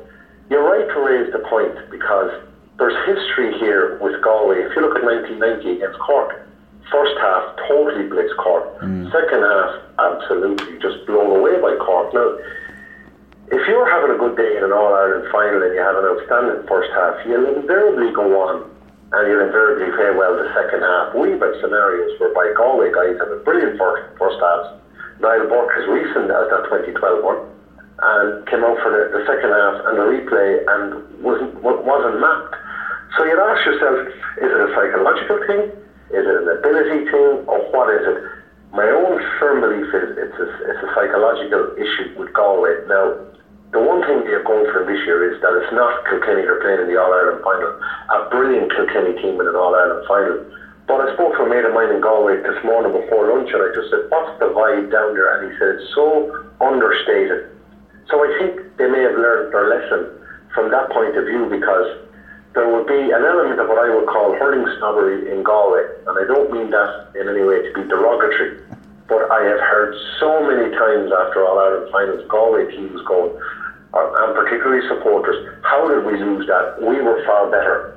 you're 0.49 0.65
right 0.65 0.89
to 0.89 0.99
raise 1.01 1.33
the 1.33 1.45
point 1.45 1.77
because 1.91 2.33
there's 2.79 2.97
history 3.07 3.53
here 3.61 3.99
with 4.01 4.21
Galway. 4.23 4.65
If 4.65 4.75
you 4.75 4.83
look 4.83 4.97
at 4.97 5.05
1990 5.05 5.85
against 5.85 5.99
Cork, 6.01 6.49
first 6.91 7.15
half 7.21 7.57
totally 7.69 8.09
blitzed 8.09 8.37
Cork, 8.41 8.81
mm. 8.81 9.13
second 9.13 9.45
half 9.45 9.71
absolutely 10.01 10.81
just 10.81 11.07
blown 11.07 11.39
away 11.39 11.61
by 11.61 11.77
Cork. 11.77 12.13
Now, 12.13 12.37
if 13.53 13.63
you're 13.69 13.89
having 13.89 14.17
a 14.17 14.19
good 14.19 14.37
day 14.37 14.57
in 14.57 14.65
an 14.65 14.73
All 14.73 14.93
Ireland 14.97 15.29
final 15.31 15.63
and 15.63 15.75
you 15.75 15.81
have 15.81 15.97
an 15.97 16.09
outstanding 16.09 16.67
first 16.67 16.91
half, 16.97 17.21
you'll 17.29 17.55
invariably 17.55 18.11
go 18.13 18.27
on 18.41 18.74
and 19.15 19.31
you'll 19.31 19.47
invariably 19.47 19.95
play 19.95 20.11
well 20.11 20.35
the 20.35 20.51
second 20.55 20.83
half. 20.83 21.15
We've 21.15 21.39
had 21.39 21.55
scenarios 21.63 22.19
whereby 22.19 22.51
Galway 22.57 22.91
guys 22.91 23.15
have 23.23 23.31
a 23.31 23.41
brilliant 23.47 23.79
first, 23.79 24.03
first 24.19 24.39
halves 24.43 24.75
Niall 25.21 25.47
Burke 25.47 25.71
as 25.79 25.87
recent 25.87 26.31
as 26.31 26.47
that 26.51 26.67
2012 26.67 27.23
one 27.23 27.47
and 28.03 28.43
came 28.51 28.67
out 28.67 28.77
for 28.83 28.91
the, 28.91 29.15
the 29.15 29.23
second 29.23 29.55
half 29.55 29.77
and 29.87 29.95
the 29.95 30.07
replay 30.07 30.59
and 30.67 30.99
wasn't 31.23 31.55
wasn't 31.63 32.19
mapped. 32.19 32.59
So 33.17 33.23
you'd 33.23 33.39
ask 33.39 33.63
yourself, 33.65 34.11
is 34.43 34.51
it 34.51 34.61
a 34.61 34.71
psychological 34.75 35.39
thing? 35.47 35.63
Is 36.11 36.27
it 36.27 36.37
an 36.43 36.51
ability 36.59 37.07
thing? 37.07 37.47
Or 37.47 37.63
what 37.71 37.95
is 37.95 38.03
it? 38.03 38.19
My 38.75 38.91
own 38.91 39.23
firm 39.39 39.63
belief 39.63 39.87
is 39.95 40.19
it's 40.19 40.39
a, 40.43 40.47
it's 40.67 40.83
a 40.83 40.91
psychological 40.99 41.71
issue 41.79 42.11
with 42.19 42.35
Galway. 42.35 42.75
Now, 42.91 43.15
the 43.75 43.83
one 43.83 44.07
thing 44.07 44.23
you're 44.31 44.47
going 44.47 44.71
for 44.71 44.87
this 44.87 45.03
year 45.03 45.27
is 45.27 45.43
that 45.43 45.51
it's 45.59 45.75
not 45.75 46.07
Kilkenny 46.07 46.47
they're 46.47 46.63
playing 46.63 46.87
in 46.87 46.89
the 46.89 46.95
All 46.95 47.11
Ireland 47.11 47.43
final. 47.43 47.75
A 48.15 48.31
brilliant 48.31 48.71
Kilkenny 48.71 49.19
team 49.19 49.35
in 49.43 49.51
an 49.51 49.59
All 49.59 49.75
Ireland 49.75 50.07
final. 50.07 50.47
But 50.87 51.03
I 51.03 51.11
spoke 51.19 51.35
to 51.35 51.43
a 51.43 51.49
mate 51.51 51.67
of 51.67 51.75
mine 51.75 51.91
in 51.91 51.99
Galway 51.99 52.39
this 52.39 52.55
morning 52.63 52.95
before 52.95 53.35
lunch 53.35 53.51
and 53.51 53.59
I 53.59 53.75
just 53.75 53.91
said, 53.91 54.07
What's 54.15 54.39
the 54.39 54.55
vibe 54.55 54.95
down 54.95 55.19
there? 55.19 55.27
And 55.27 55.51
he 55.51 55.59
said, 55.59 55.83
It's 55.83 55.91
so 55.91 56.31
understated. 56.63 57.51
So 58.07 58.23
I 58.23 58.31
think 58.39 58.63
they 58.79 58.87
may 58.87 59.03
have 59.03 59.19
learned 59.19 59.51
their 59.51 59.67
lesson 59.67 60.23
from 60.55 60.71
that 60.71 60.95
point 60.95 61.19
of 61.19 61.27
view 61.27 61.51
because 61.51 62.07
there 62.55 62.71
would 62.71 62.87
be 62.87 63.11
an 63.11 63.27
element 63.27 63.59
of 63.59 63.67
what 63.67 63.83
I 63.83 63.91
would 63.91 64.07
call 64.07 64.39
hurling 64.39 64.71
snobbery 64.79 65.27
in 65.35 65.43
Galway, 65.43 65.83
and 66.07 66.15
I 66.15 66.23
don't 66.31 66.55
mean 66.55 66.71
that 66.71 67.11
in 67.19 67.27
any 67.27 67.43
way 67.43 67.59
to 67.67 67.71
be 67.75 67.83
derogatory, 67.91 68.63
but 69.11 69.27
I 69.27 69.43
have 69.43 69.59
heard 69.59 69.99
so 70.23 70.39
many 70.47 70.71
times 70.71 71.11
after 71.11 71.43
All 71.43 71.59
Ireland 71.59 71.91
finals, 71.91 72.23
Galway 72.31 72.71
teams 72.71 73.03
going, 73.11 73.35
and 73.95 74.35
particularly 74.35 74.87
supporters, 74.89 75.39
how 75.63 75.87
did 75.89 76.05
we 76.05 76.19
lose 76.19 76.47
that? 76.47 76.83
We 76.83 77.01
were 77.01 77.25
far 77.25 77.51
better. 77.51 77.97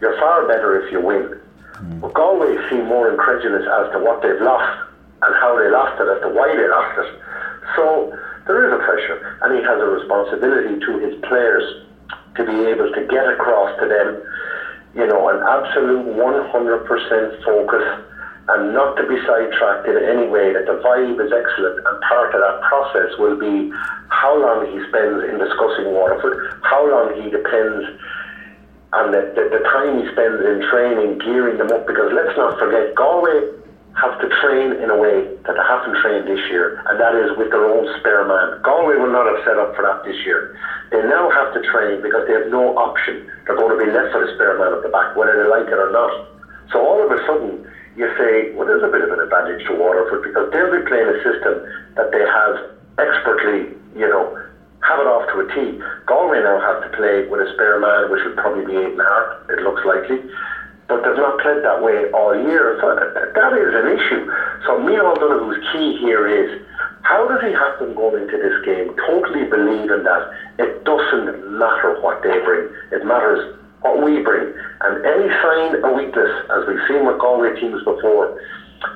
You're 0.00 0.18
far 0.18 0.48
better 0.48 0.80
if 0.80 0.92
you 0.92 1.00
win. 1.00 1.38
Mm. 1.76 2.00
But 2.00 2.14
Galway 2.14 2.56
seem 2.70 2.86
more 2.86 3.10
incredulous 3.10 3.64
as 3.68 3.92
to 3.92 3.98
what 4.00 4.22
they've 4.22 4.40
lost 4.40 4.88
and 5.22 5.34
how 5.36 5.58
they 5.60 5.68
lost 5.68 6.00
it, 6.00 6.08
as 6.08 6.20
to 6.22 6.28
why 6.32 6.48
they 6.56 6.68
lost 6.68 6.96
it. 7.04 7.20
So 7.76 8.16
there 8.46 8.64
is 8.64 8.72
a 8.72 8.80
pressure, 8.80 9.38
and 9.42 9.58
he 9.58 9.62
has 9.62 9.78
a 9.78 9.86
responsibility 9.86 10.80
to 10.80 10.98
his 10.98 11.20
players 11.28 11.84
to 12.36 12.44
be 12.44 12.56
able 12.72 12.90
to 12.90 13.06
get 13.06 13.28
across 13.28 13.78
to 13.80 13.86
them, 13.86 14.22
you 14.94 15.06
know, 15.06 15.28
an 15.28 15.44
absolute 15.44 16.06
100% 16.16 17.44
focus 17.44 17.84
and 18.56 18.74
not 18.74 18.96
to 18.96 19.06
be 19.06 19.16
sidetracked 19.26 19.86
in 19.86 19.96
any 19.98 20.26
way, 20.26 20.52
that 20.52 20.66
the 20.66 20.78
vibe 20.82 21.18
is 21.22 21.30
excellent 21.30 21.76
and 21.78 21.96
part 22.08 22.34
of 22.34 22.40
that 22.40 22.58
process 22.66 23.14
will 23.18 23.38
be 23.38 23.70
how 24.08 24.34
long 24.34 24.66
he 24.66 24.78
spends 24.90 25.22
in 25.30 25.38
discussing 25.38 25.94
Waterford, 25.94 26.58
how 26.66 26.82
long 26.82 27.14
he 27.22 27.30
depends 27.30 27.86
on 28.92 29.14
the, 29.14 29.22
the, 29.38 29.54
the 29.54 29.62
time 29.70 30.02
he 30.02 30.04
spends 30.10 30.42
in 30.42 30.66
training, 30.66 31.18
gearing 31.22 31.58
them 31.62 31.70
up, 31.70 31.86
because 31.86 32.10
let's 32.10 32.34
not 32.34 32.58
forget, 32.58 32.94
Galway 32.98 33.54
have 33.94 34.18
to 34.18 34.26
train 34.42 34.74
in 34.82 34.90
a 34.90 34.98
way 34.98 35.26
that 35.46 35.54
they 35.54 35.66
haven't 35.66 35.94
trained 36.02 36.26
this 36.26 36.42
year, 36.50 36.82
and 36.90 36.98
that 36.98 37.14
is 37.14 37.30
with 37.38 37.50
their 37.50 37.66
own 37.66 37.86
spare 37.98 38.26
man. 38.26 38.62
Galway 38.62 38.96
will 38.96 39.12
not 39.12 39.26
have 39.26 39.42
set 39.46 39.58
up 39.58 39.74
for 39.74 39.82
that 39.82 40.02
this 40.02 40.18
year. 40.26 40.58
They 40.90 41.02
now 41.06 41.30
have 41.30 41.54
to 41.54 41.60
train 41.70 42.02
because 42.02 42.26
they 42.26 42.34
have 42.34 42.50
no 42.50 42.74
option. 42.78 43.30
They're 43.46 43.58
going 43.58 43.78
to 43.78 43.80
be 43.82 43.90
left 43.90 44.14
with 44.14 44.26
the 44.26 44.34
spare 44.34 44.58
man 44.58 44.74
at 44.74 44.82
the 44.82 44.90
back, 44.90 45.14
whether 45.14 45.38
they 45.38 45.46
like 45.46 45.66
it 45.70 45.78
or 45.78 45.90
not. 45.90 46.26
So 46.72 46.82
all 46.82 47.02
of 47.02 47.10
a 47.10 47.18
sudden, 47.26 47.66
you 48.00 48.08
say, 48.16 48.50
well, 48.56 48.64
there's 48.64 48.82
a 48.82 48.88
bit 48.88 49.04
of 49.04 49.12
an 49.12 49.20
advantage 49.20 49.60
to 49.68 49.76
Waterford 49.76 50.24
because 50.24 50.48
they'll 50.50 50.72
be 50.72 50.80
playing 50.88 51.12
a 51.12 51.18
system 51.20 51.60
that 52.00 52.08
they 52.10 52.24
have 52.24 52.72
expertly, 52.96 53.76
you 53.92 54.08
know, 54.08 54.24
have 54.80 54.98
it 54.98 55.06
off 55.06 55.28
to 55.28 55.44
a 55.44 55.46
tee. 55.52 55.76
Galway 56.08 56.40
now 56.40 56.56
have 56.64 56.80
to 56.80 56.96
play 56.96 57.28
with 57.28 57.44
a 57.44 57.48
spare 57.52 57.78
man, 57.78 58.10
which 58.10 58.24
will 58.24 58.40
probably 58.40 58.64
be 58.64 58.80
Aidan 58.80 59.04
Harte, 59.04 59.52
it 59.52 59.60
looks 59.60 59.84
likely 59.84 60.24
but 60.90 61.04
they've 61.06 61.22
not 61.22 61.38
played 61.38 61.62
that 61.62 61.80
way 61.80 62.10
all 62.10 62.34
year. 62.34 62.74
So 62.82 62.90
that 62.90 63.52
is 63.54 63.70
an 63.78 63.86
issue. 63.94 64.26
So 64.66 64.74
Micheál 64.82 65.14
Donoghue's 65.22 65.62
key 65.70 65.96
here 66.02 66.26
is 66.26 66.50
how 67.02 67.28
does 67.28 67.40
he 67.46 67.52
have 67.54 67.78
them 67.78 67.94
going 67.94 68.24
into 68.24 68.36
this 68.36 68.58
game 68.66 68.90
totally 69.06 69.46
believing 69.46 70.02
that 70.02 70.30
it 70.58 70.84
doesn't 70.84 71.46
matter 71.46 71.94
what 72.02 72.20
they 72.22 72.36
bring, 72.42 72.68
it 72.90 73.06
matters 73.06 73.54
what 73.82 74.02
we 74.04 74.22
bring. 74.22 74.52
And 74.80 75.04
any 75.04 75.28
sign 75.40 75.84
of 75.84 75.96
weakness, 75.96 76.30
as 76.52 76.66
we've 76.68 76.84
seen 76.88 77.06
with 77.06 77.18
Galway 77.18 77.58
teams 77.60 77.82
before, 77.84 78.40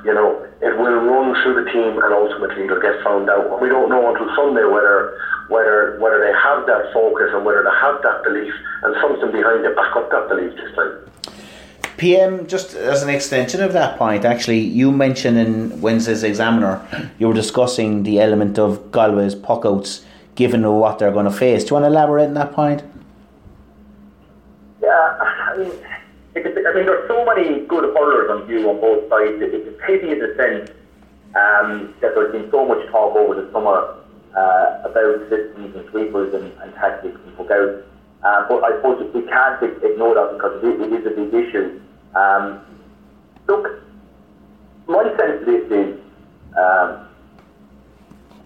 you 0.05 0.14
know, 0.14 0.40
it 0.61 0.77
will 0.79 1.01
run 1.05 1.37
through 1.42 1.64
the 1.64 1.70
team 1.70 2.01
and 2.01 2.12
ultimately 2.12 2.64
it'll 2.64 2.81
get 2.81 3.03
found 3.05 3.29
out. 3.29 3.61
We 3.61 3.68
don't 3.68 3.88
know 3.88 4.12
until 4.12 4.29
Sunday 4.35 4.64
whether 4.64 5.18
whether 5.49 5.99
whether 6.01 6.20
they 6.20 6.33
have 6.33 6.66
that 6.66 6.92
focus 6.92 7.29
and 7.33 7.44
whether 7.44 7.62
they 7.62 7.77
have 7.81 8.01
that 8.03 8.25
belief 8.25 8.55
and 8.83 8.94
something 9.01 9.31
behind 9.33 9.64
it 9.64 9.77
back 9.77 9.94
up 9.97 10.11
that 10.11 10.29
belief 10.29 10.57
this 10.57 10.75
time. 10.75 11.05
PM, 11.97 12.47
just 12.47 12.75
as 12.75 13.03
an 13.03 13.09
extension 13.09 13.62
of 13.62 13.73
that 13.73 13.99
point, 13.99 14.25
actually, 14.25 14.59
you 14.59 14.90
mentioned 14.90 15.38
in 15.38 15.81
Wednesday's 15.81 16.23
Examiner, 16.25 16.83
you 17.18 17.29
were 17.29 17.35
discussing 17.35 18.03
the 18.03 18.20
element 18.20 18.59
of 18.59 18.90
Galway's 18.90 19.35
puckouts 19.35 20.03
given 20.35 20.68
what 20.68 20.99
they're 20.99 21.12
going 21.12 21.27
to 21.27 21.31
face. 21.31 21.62
Do 21.62 21.68
you 21.68 21.75
want 21.75 21.85
to 21.85 21.88
elaborate 21.88 22.27
on 22.27 22.35
that 22.35 22.53
point? 22.53 22.83
I 25.55 25.59
mean, 25.59 25.73
I 26.35 26.40
mean, 26.75 26.87
there's 26.87 27.07
so 27.07 27.25
many 27.25 27.61
good 27.67 27.85
hurlers 27.95 28.29
on 28.31 28.47
view 28.49 28.69
on 28.69 28.81
both 28.81 29.09
sides. 29.09 29.38
It's 29.38 29.69
a 29.69 29.87
pity 29.87 30.11
in 30.11 30.19
the 30.19 30.35
sense 30.35 30.71
um, 31.37 31.95
that 32.01 32.14
there's 32.14 32.33
been 32.33 32.51
so 32.51 32.67
much 32.67 32.85
talk 32.90 33.14
over 33.14 33.40
the 33.40 33.51
summer 33.53 34.03
uh, 34.35 34.83
about 34.83 35.21
systems 35.31 35.77
and 35.77 35.88
sweepers 35.90 36.35
and, 36.35 36.51
and 36.61 36.75
tactics 36.75 37.17
and 37.25 37.37
puckouts. 37.37 37.85
Uh, 38.25 38.49
but 38.49 38.64
I 38.64 38.77
suppose 38.77 39.14
we 39.14 39.23
can't 39.23 39.62
ignore 39.62 40.14
that 40.14 40.33
because 40.35 40.64
it, 40.64 40.81
it 40.81 40.93
is 40.93 41.07
a 41.07 41.11
big 41.11 41.33
issue. 41.33 41.81
Um, 42.17 42.61
look, 43.47 43.85
my 44.88 45.05
sense 45.17 45.40
of 45.40 45.47
this 45.47 45.71
is 45.71 46.01
um, 46.59 47.07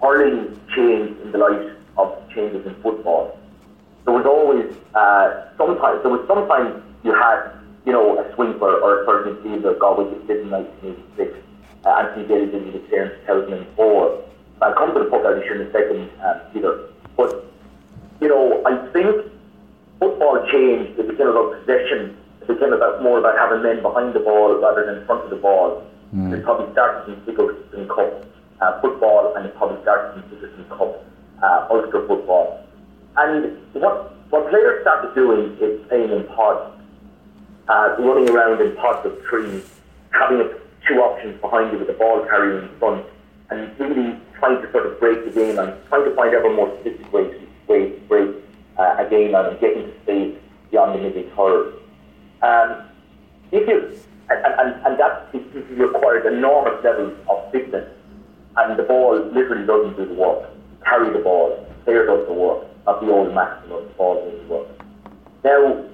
hurling 0.03 0.61
changed 0.77 1.21
in 1.23 1.33
the 1.33 1.39
light 1.39 1.73
of 1.97 2.19
changes 2.35 2.67
in 2.67 2.75
football. 2.83 3.39
There 4.05 4.13
was 4.13 4.27
always 4.27 4.77
uh, 4.95 5.49
sometimes 5.57 6.03
there 6.03 6.11
was 6.11 6.27
sometimes 6.27 6.83
you 7.09 7.15
had 7.17 7.57
you 7.87 7.93
know 7.93 8.21
a 8.21 8.35
sweeper 8.35 8.81
or 8.85 9.03
a 9.03 9.07
third 9.07 9.25
midfielder. 9.27 9.79
God, 9.81 9.99
which 9.99 10.27
did 10.29 10.45
in 10.45 10.51
1986. 10.51 11.33
Uh, 11.85 11.89
Anthony 11.89 12.29
Daly 12.29 12.47
did 12.53 12.63
in 12.69 12.73
2004. 12.85 14.25
I'll 14.61 14.75
come 14.75 14.93
to 14.93 15.01
the 15.01 15.09
puck 15.09 15.25
issue 15.25 15.55
in 15.55 15.61
a 15.63 15.73
second, 15.73 16.11
uh, 16.21 16.45
Peter. 16.53 16.91
But 17.17 17.47
you 18.21 18.29
know, 18.29 18.61
I 18.67 18.77
think 18.93 19.33
football 19.99 20.45
changed. 20.53 20.99
It 21.01 21.09
became 21.09 21.29
about 21.29 21.57
possession 21.61 22.19
It 22.43 22.49
became 22.49 22.73
about 22.73 23.03
more 23.03 23.19
about 23.19 23.39
having 23.39 23.63
men 23.63 23.81
behind 23.81 24.13
the 24.13 24.21
ball 24.21 24.61
rather 24.61 24.85
than 24.85 25.01
in 25.01 25.07
front 25.07 25.25
of 25.25 25.31
the 25.31 25.41
ball. 25.41 25.87
Mm. 26.15 26.37
It 26.37 26.45
probably 26.45 26.71
started 26.73 27.09
in 27.13 27.25
Sigerson 27.25 27.89
Cup 27.89 28.25
uh, 28.61 28.81
football, 28.81 29.33
and 29.37 29.47
it 29.47 29.57
probably 29.57 29.81
started 29.83 30.21
in 30.21 30.29
Sigerson 30.29 30.65
Cup 30.69 31.05
uh, 31.43 31.69
Ulster 31.71 32.07
football. 32.07 32.67
And 33.17 33.57
what 33.73 34.13
what 34.31 34.51
players 34.51 34.83
started 34.83 35.15
doing 35.15 35.57
is 35.61 35.81
playing 35.89 36.11
in 36.11 36.25
pods, 36.37 36.78
uh, 37.69 37.97
running 37.99 38.29
around 38.31 38.61
in 38.61 38.75
pods 38.77 39.07
of 39.07 39.21
three, 39.29 39.63
having 40.11 40.49
two 40.87 40.95
options 40.97 41.41
behind 41.41 41.73
you 41.73 41.79
with 41.79 41.89
the 41.89 41.95
ball 41.95 42.25
carrier 42.27 42.61
in 42.61 42.79
front, 42.79 43.05
and 43.51 43.79
really 43.79 44.19
trying 44.39 44.61
to 44.63 44.71
sort 44.73 44.87
of 44.87 44.99
break 45.01 45.25
the 45.25 45.31
game 45.31 45.59
and 45.59 45.73
trying 45.89 46.05
to 46.05 46.15
find 46.15 46.35
ever 46.35 46.53
more 46.53 46.71
sophisticated 46.79 47.49
ways 47.69 47.95
to 47.95 48.01
break 48.09 48.37
uh, 48.79 48.97
a 48.99 49.09
game 49.11 49.35
and 49.35 49.61
getting 49.61 49.85
to 49.85 50.01
space 50.03 50.37
beyond 50.71 50.99
the 50.99 51.03
midday 51.03 51.29
third. 51.37 51.75
Um, 52.43 52.85
if 53.51 53.67
you, 53.67 53.99
and, 54.31 54.55
and, 54.59 54.87
and 54.87 55.01
that 55.01 55.29
requires 55.71 56.27
enormous 56.27 56.83
levels 56.85 57.17
of 57.29 57.51
fitness, 57.53 57.91
and 58.57 58.79
the 58.79 58.83
ball 58.83 59.19
literally 59.33 59.67
doesn't 59.67 59.97
do 59.97 60.07
the 60.07 60.15
work. 60.15 60.51
Carry 60.85 61.13
the 61.13 61.21
ball, 61.21 61.67
player 61.85 62.07
does 62.07 62.27
the 62.27 62.33
work, 62.33 62.67
not 62.87 63.01
the 63.01 63.11
old 63.11 63.35
maximum, 63.35 63.89
ball 63.97 64.31
does 64.31 64.41
the 64.41 64.55
work. 64.55 64.69
Now, 65.45 65.85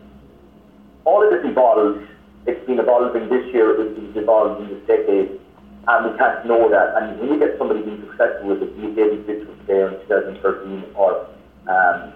all 1.04 1.24
of 1.24 1.30
this 1.30 1.44
evolves. 1.50 2.02
It's 2.46 2.64
been 2.66 2.78
evolving 2.78 3.28
this 3.28 3.46
year, 3.54 3.80
it's 3.80 4.16
evolved 4.16 4.62
in 4.62 4.68
this 4.68 4.86
decade, 4.86 5.40
and 5.88 6.12
we 6.12 6.18
can't 6.18 6.46
know 6.46 6.68
that. 6.68 6.96
And 6.96 7.18
when 7.18 7.32
you 7.32 7.38
get 7.38 7.56
somebody 7.56 7.82
being 7.82 8.00
successful 8.02 8.48
with 8.48 8.62
it, 8.62 8.76
be 8.76 8.88
it 8.88 8.96
David 8.96 9.26
Fitz 9.26 9.48
was 9.48 9.58
in 9.68 9.98
2013 10.08 10.84
or 10.94 11.26
um, 11.68 12.12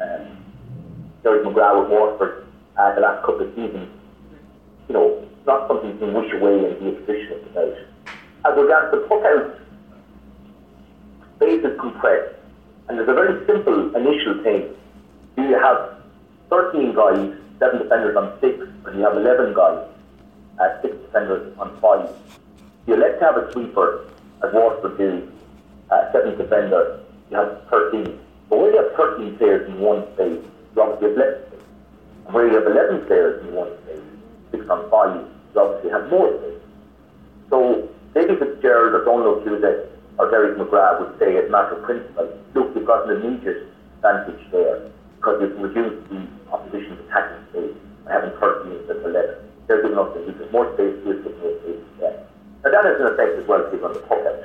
um, 0.00 0.44
George 1.22 1.46
McGrath 1.46 1.82
with 1.82 1.90
Waterford, 1.90 2.46
uh, 2.76 2.94
the 2.94 3.00
last 3.00 3.24
couple 3.24 3.46
of 3.46 3.54
seasons, 3.54 3.88
you 4.88 4.94
know, 4.94 5.22
it's 5.22 5.46
not 5.46 5.68
something 5.68 5.90
you 5.90 5.98
can 5.98 6.14
wish 6.14 6.32
away 6.32 6.66
and 6.66 6.80
be 6.80 6.86
efficient 6.86 7.46
about. 7.52 7.76
As 8.44 8.58
regards 8.58 8.90
the 8.90 9.06
puck 9.06 9.22
out, 9.24 9.60
space 11.36 11.64
is 11.64 11.78
compressed, 11.78 12.34
and 12.88 12.98
there's 12.98 13.08
a 13.08 13.14
very 13.14 13.46
simple 13.46 13.94
initial 13.94 14.42
thing. 14.42 14.74
Do 15.36 15.42
you 15.42 15.54
have 15.54 16.02
13 16.50 16.94
guys, 16.94 17.39
7 17.60 17.78
defenders 17.78 18.16
on 18.16 18.40
6, 18.40 18.58
or 18.84 18.90
do 18.90 18.98
you 18.98 19.04
have 19.04 19.16
11 19.16 19.54
guys, 19.54 19.86
uh, 20.58 20.82
6 20.82 20.96
defenders 20.96 21.56
on 21.58 21.78
5? 21.78 22.10
You 22.86 22.94
elect 22.94 23.20
to 23.20 23.24
have 23.26 23.36
a 23.36 23.52
sweeper, 23.52 24.06
as 24.42 24.52
Waterford 24.52 24.96
do, 24.98 25.30
uh, 25.90 26.10
7 26.10 26.36
defender, 26.36 27.00
you 27.30 27.36
have 27.36 27.62
13. 27.68 28.18
But 28.48 28.58
when 28.58 28.72
you 28.72 28.82
have 28.82 28.92
13 28.96 29.36
players 29.36 29.68
in 29.68 29.78
one 29.78 30.02
space, 30.14 30.42
you 30.74 30.82
obviously 30.82 31.08
have 31.10 31.18
less 31.18 31.36
where 32.32 32.46
you 32.46 32.54
have 32.54 32.66
11 32.66 33.06
players 33.06 33.44
in 33.46 33.54
one 33.54 33.70
space, 33.82 34.02
6 34.52 34.68
on 34.70 34.90
5, 34.90 35.26
you 35.54 35.60
obviously 35.60 35.90
have 35.90 36.08
more 36.08 36.32
space. 36.38 36.62
So 37.50 37.88
David 38.14 38.38
Fitzgerald 38.38 38.94
or 38.94 39.04
Donald 39.04 39.44
Cusack 39.44 39.90
or 40.18 40.30
Derek 40.30 40.56
McGrath 40.56 41.00
would 41.00 41.18
say, 41.18 41.36
as 41.36 41.46
a 41.46 41.50
matter 41.50 41.76
of 41.76 41.82
principle, 41.82 42.28
look, 42.54 42.74
you've 42.74 42.86
got 42.86 43.08
an 43.08 43.20
immediate 43.20 43.66
advantage 43.96 44.40
there 44.50 44.88
because 45.16 45.42
you've 45.42 45.58
reduced 45.60 46.08
the 46.08 46.26
opposition's 46.52 47.00
attacking 47.06 47.42
space 47.50 47.76
by 48.04 48.12
having 48.12 48.34
13 48.38 48.72
instead 48.72 48.96
of 48.96 49.06
11. 49.06 49.34
They're 49.66 49.82
giving 49.82 49.98
us 49.98 50.10
the 50.14 50.48
more 50.50 50.66
space, 50.74 50.98
we're 51.06 51.22
giving 51.22 51.38
more 51.38 51.54
space 51.62 51.78
to 51.78 51.94
them. 52.00 52.14
Now 52.64 52.70
that 52.70 52.84
has 52.84 53.00
an 53.00 53.06
effect 53.14 53.38
as 53.38 53.46
well, 53.46 53.62
given 53.70 53.92
the 53.92 54.02
puck 54.06 54.18
out. 54.26 54.42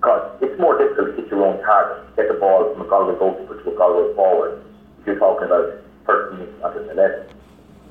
Because 0.00 0.24
it's 0.40 0.58
more 0.60 0.76
difficult 0.76 1.16
to 1.16 1.22
hit 1.22 1.30
your 1.30 1.44
own 1.44 1.60
target, 1.62 2.16
get 2.16 2.28
the 2.28 2.34
ball 2.40 2.72
from 2.72 2.82
a 2.82 2.88
Galway 2.88 3.16
goalkeeper 3.18 3.62
to 3.62 3.70
a 3.70 3.76
Galway 3.76 4.14
forward, 4.14 4.64
if 5.00 5.06
you're 5.06 5.18
talking 5.18 5.46
about 5.46 5.76
13 6.06 6.40
instead 6.40 6.76
of 6.76 6.90
11. 6.90 7.26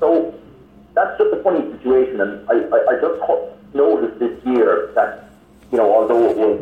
So 0.00 0.34
that's 0.94 1.18
just 1.18 1.34
a 1.34 1.42
funny 1.42 1.62
situation, 1.78 2.20
and 2.20 2.48
I, 2.48 2.54
I, 2.70 2.78
I 2.90 3.00
just 3.00 3.18
noticed 3.74 4.18
this 4.18 4.34
year 4.46 4.90
that, 4.94 5.30
you 5.70 5.78
know, 5.78 5.92
although 5.92 6.30
it 6.30 6.36
was 6.36 6.60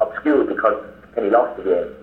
obscure 0.00 0.44
because 0.44 0.84
Kenny 1.14 1.30
lost 1.30 1.56
the 1.56 1.64
game, 1.64 1.94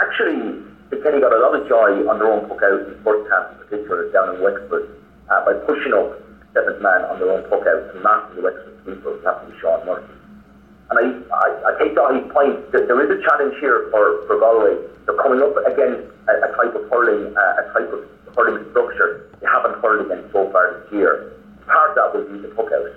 actually, 0.00 0.65
Kenny 1.06 1.22
got 1.22 1.34
a 1.34 1.38
lot 1.38 1.54
of 1.54 1.66
joy 1.66 2.02
on 2.06 2.18
their 2.18 2.30
own 2.30 2.46
puck 2.50 2.62
out 2.62 2.82
in 2.82 2.94
the 2.94 3.00
first 3.02 3.30
half, 3.30 3.54
in 3.54 3.58
particular 3.62 4.10
down 4.10 4.34
in 4.34 4.42
Wexford, 4.42 4.90
uh, 5.30 5.42
by 5.46 5.54
pushing 5.66 5.94
up 5.94 6.18
seventh 6.54 6.82
man 6.82 7.06
on 7.06 7.18
their 7.18 7.30
own 7.30 7.42
puck 7.46 7.62
out 7.62 7.94
and 7.94 8.02
marking 8.02 8.38
the 8.38 8.42
Wexford 8.42 8.74
sweeper, 8.82 9.18
captain 9.22 9.54
Sean 9.62 9.86
Murphy. 9.86 10.14
And 10.90 10.98
I, 10.98 11.04
I, 11.30 11.48
I 11.62 11.70
take 11.82 11.94
Daithí's 11.94 12.30
point 12.30 12.58
that 12.70 12.86
there 12.86 12.98
is 13.02 13.10
a 13.10 13.18
challenge 13.22 13.54
here 13.58 13.90
for, 13.90 14.26
for 14.30 14.38
Galway. 14.38 14.78
They're 15.06 15.18
coming 15.18 15.42
up 15.42 15.54
against 15.66 16.10
a, 16.30 16.32
a 16.42 16.50
type 16.54 16.74
of 16.74 16.86
hurling, 16.90 17.34
uh, 17.34 17.62
a 17.62 17.64
type 17.74 17.90
of 17.90 18.06
hurling 18.34 18.66
structure 18.70 19.30
they 19.40 19.46
haven't 19.46 19.78
hurled 19.82 20.06
against 20.06 20.32
so 20.32 20.50
far 20.50 20.74
this 20.74 20.90
year. 20.90 21.38
Part 21.66 21.90
of 21.90 21.94
that 21.98 22.14
will 22.14 22.26
be 22.30 22.42
the 22.42 22.54
puck 22.54 22.70
out. 22.70 22.90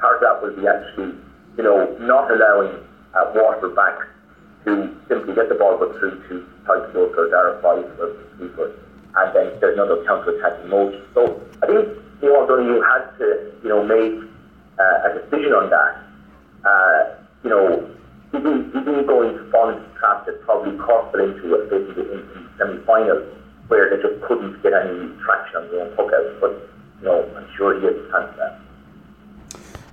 Part 0.00 0.20
of 0.20 0.22
that 0.24 0.36
will 0.40 0.56
be 0.56 0.68
actually, 0.68 1.16
you 1.56 1.64
know, 1.64 1.96
not 2.00 2.28
allowing 2.32 2.80
uh, 3.16 3.32
Waterford 3.36 3.76
back 3.76 3.96
to 4.64 4.94
simply 5.08 5.34
get 5.34 5.48
the 5.48 5.54
ball 5.54 5.76
but 5.78 5.98
through 5.98 6.22
to 6.28 6.46
Tadhg 6.66 6.92
de 6.92 6.98
Búrca 6.98 7.18
or 7.18 7.28
Dara 7.30 7.60
Fives 7.62 8.00
or 8.00 8.16
Sweeper. 8.36 8.72
And 9.16 9.36
then 9.36 9.60
there's 9.60 9.74
another 9.74 10.04
counter-attacking 10.04 10.68
motion. 10.70 11.02
So 11.14 11.40
I 11.62 11.66
think 11.66 11.88
Neil 12.22 12.46
Donoghue 12.46 12.80
had 12.82 13.10
to, 13.18 13.52
you 13.62 13.68
know, 13.68 13.82
make 13.84 14.24
uh, 14.78 15.08
a 15.08 15.18
decision 15.18 15.52
on 15.52 15.70
that. 15.70 15.92
Uh, 16.64 17.14
you 17.44 17.50
know, 17.50 17.90
didn't, 18.32 18.72
he 18.72 18.78
didn't 18.80 19.06
go 19.06 19.22
into 19.22 19.42
into 19.42 19.88
trap 19.98 20.26
that 20.26 20.42
probably 20.44 20.78
cost 20.78 21.12
them 21.12 21.20
into 21.20 21.54
a 21.54 21.66
bit 21.68 21.82
in 21.98 22.06
the 22.06 22.48
semi-final 22.58 23.26
where 23.68 23.90
they 23.90 24.02
just 24.02 24.22
couldn't 24.22 24.62
get 24.62 24.72
any 24.72 25.12
traction 25.22 25.56
on 25.56 25.68
their 25.70 25.82
own 25.82 25.96
puck 25.96 26.10
out. 26.12 26.40
But, 26.40 26.52
you 27.00 27.06
know, 27.06 27.28
I'm 27.36 27.48
sure 27.56 27.78
he 27.78 27.86
has 27.86 27.94
a 27.94 28.10
chance 28.10 28.36
that. 28.38 28.60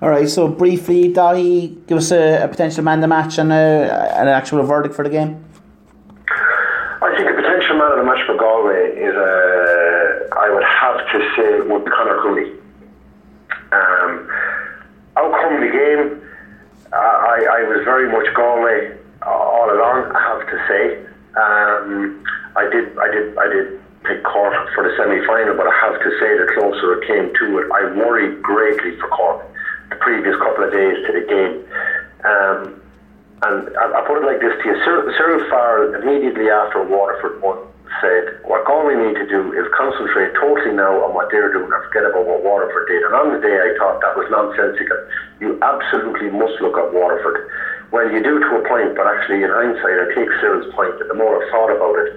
All 0.02 0.08
right, 0.08 0.30
so 0.30 0.48
briefly, 0.48 1.12
Daithí, 1.12 1.86
give 1.86 1.98
us 1.98 2.12
a, 2.12 2.46
a 2.46 2.48
potential 2.48 2.86
man 2.86 3.00
of 3.00 3.02
the 3.02 3.10
match 3.10 3.38
and 3.38 3.52
a, 3.52 4.16
an 4.16 4.30
actual 4.30 4.64
verdict 4.64 4.96
for 4.96 5.04
the 5.04 5.10
game. 5.10 5.44
I 7.02 7.14
think 7.18 7.30
a 7.30 7.36
potential 7.36 7.76
man 7.76 7.92
of 7.92 7.98
the 7.98 8.06
match 8.06 8.24
for 8.26 8.38
Galway 8.38 8.96
is, 8.96 9.12
uh, 9.12 10.40
I 10.40 10.48
would 10.56 10.64
have 10.64 11.04
to 11.04 11.20
say, 11.36 11.60
would 11.68 11.84
be 11.84 11.92
Conor 11.92 12.22
Cooney. 12.24 12.48
Um, 13.76 14.32
outcome 15.18 15.60
of 15.60 15.68
the 15.68 15.74
game, 15.76 16.22
I, 16.94 17.60
I 17.60 17.64
was 17.68 17.84
very 17.84 18.08
much 18.10 18.34
Galway 18.36 18.96
all 19.28 19.68
along. 19.68 20.16
I 20.16 20.22
have 20.32 20.48
to 20.48 20.58
say, 20.72 21.04
um, 21.36 22.24
I 22.56 22.70
did, 22.72 22.98
I 22.98 23.12
did, 23.12 23.38
I 23.38 23.48
did 23.52 23.82
pick 24.08 24.24
Cork 24.24 24.56
for 24.74 24.88
the 24.88 24.96
semi-final, 24.96 25.58
but 25.58 25.68
I 25.68 25.76
have 25.84 26.00
to 26.00 26.10
say, 26.24 26.40
the 26.40 26.48
closer 26.56 27.02
it 27.02 27.06
came 27.06 27.36
to 27.36 27.60
it, 27.60 27.68
I 27.76 27.92
worried 28.00 28.42
greatly 28.42 28.96
for 28.96 29.10
Cork 29.10 29.49
the 29.90 29.96
previous 29.98 30.36
couple 30.38 30.64
of 30.64 30.72
days 30.72 30.98
to 31.06 31.12
the 31.14 31.26
game. 31.26 31.56
Um, 32.26 32.82
and 33.42 33.78
I, 33.78 34.00
I 34.00 34.08
put 34.08 34.22
it 34.22 34.26
like 34.26 34.42
this 34.42 34.56
to 34.62 34.64
you: 34.68 34.76
Cyril 34.84 35.42
Farrell 35.50 35.96
immediately 35.96 36.50
after 36.50 36.84
Waterford 36.84 37.42
won 37.42 37.70
said, 38.02 38.38
what 38.46 38.66
Galway 38.66 38.96
need 38.96 39.18
to 39.18 39.28
do 39.28 39.52
is 39.58 39.66
concentrate 39.74 40.34
totally 40.38 40.78
now 40.78 41.02
on 41.04 41.14
what 41.18 41.34
they're 41.34 41.52
doing 41.52 41.68
and 41.68 41.84
forget 41.90 42.06
about 42.06 42.26
what 42.26 42.46
Waterford 42.46 42.86
did. 42.88 43.02
And 43.02 43.14
on 43.18 43.34
the 43.34 43.42
day 43.42 43.58
I 43.58 43.74
thought 43.82 43.98
that 44.02 44.14
was 44.14 44.30
nonsensical. 44.30 45.00
You 45.42 45.58
absolutely 45.62 46.30
must 46.30 46.62
look 46.62 46.78
at 46.78 46.94
Waterford. 46.94 47.50
Well, 47.92 48.06
you 48.06 48.22
do 48.22 48.40
to 48.40 48.50
a 48.62 48.64
point, 48.70 48.94
but 48.94 49.10
actually 49.10 49.42
in 49.42 49.50
hindsight, 49.50 49.98
I 49.98 50.06
take 50.14 50.30
Cyril's 50.38 50.70
point 50.78 51.02
that 51.02 51.10
the 51.10 51.18
more 51.18 51.42
I've 51.42 51.50
thought 51.50 51.74
about 51.74 51.98
it, 51.98 52.14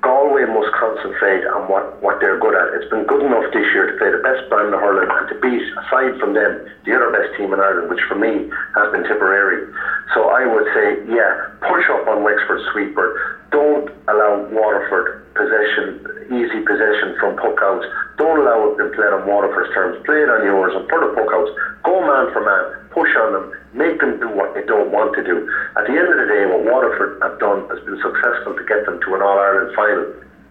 Galway 0.00 0.48
must 0.48 0.72
concentrate 0.80 1.44
on 1.52 1.68
what, 1.68 2.00
what 2.00 2.20
they're 2.24 2.40
good 2.40 2.56
at. 2.56 2.72
It's 2.72 2.88
been 2.88 3.04
good 3.04 3.20
enough 3.20 3.44
this 3.52 3.68
year 3.76 3.84
to 3.92 3.94
play 4.00 4.08
the 4.08 4.24
best 4.24 4.48
brand 4.48 4.72
of 4.72 4.80
hurling 4.80 5.12
and 5.12 5.28
to 5.28 5.36
beat, 5.44 5.60
aside 5.76 6.16
from 6.16 6.32
them, 6.32 6.56
the 6.88 6.96
other 6.96 7.12
best 7.12 7.36
team 7.36 7.52
in 7.52 7.60
Ireland, 7.60 7.92
which 7.92 8.00
for 8.08 8.16
me 8.16 8.48
has 8.80 8.88
been 8.96 9.04
Tipperary. 9.04 9.68
So 10.16 10.32
I 10.32 10.48
would 10.48 10.64
say, 10.72 11.04
yeah, 11.04 11.52
push 11.60 11.84
up 11.92 12.08
on 12.08 12.24
Wexford 12.24 12.64
sweeper. 12.72 13.12
Don't 13.52 13.92
allow 14.08 14.48
Waterford 14.48 15.20
possession, 15.36 16.00
easy 16.32 16.64
possession 16.64 17.20
from 17.20 17.36
puck 17.36 17.60
outs. 17.60 17.84
Don't 18.16 18.40
allow 18.40 18.72
it 18.72 18.80
to 18.80 18.88
play 18.96 19.04
on 19.04 19.28
Waterford's 19.28 19.68
terms. 19.76 20.00
Play 20.08 20.24
it 20.24 20.32
on 20.32 20.48
yours 20.48 20.72
and 20.76 20.88
put 20.88 21.04
the 21.04 21.12
puck 21.12 21.28
outs. 21.28 21.52
Go 21.84 22.00
man 22.00 22.32
for 22.32 22.40
man. 22.40 22.64
Push 23.00 23.16
on 23.16 23.32
them 23.32 23.46
make 23.72 23.96
them 23.96 24.20
do 24.20 24.28
what 24.28 24.52
they 24.52 24.60
don't 24.68 24.92
want 24.92 25.16
to 25.16 25.22
do. 25.22 25.46
At 25.72 25.88
the 25.88 25.94
end 25.96 26.04
of 26.04 26.18
the 26.20 26.28
day, 26.28 26.44
what 26.44 26.68
Waterford 26.68 27.16
have 27.24 27.40
done 27.40 27.64
has 27.72 27.80
been 27.86 27.96
successful 27.96 28.52
to 28.52 28.64
get 28.68 28.84
them 28.84 29.00
to 29.00 29.08
an 29.16 29.22
All 29.22 29.40
Ireland 29.40 29.72
final, 29.72 30.04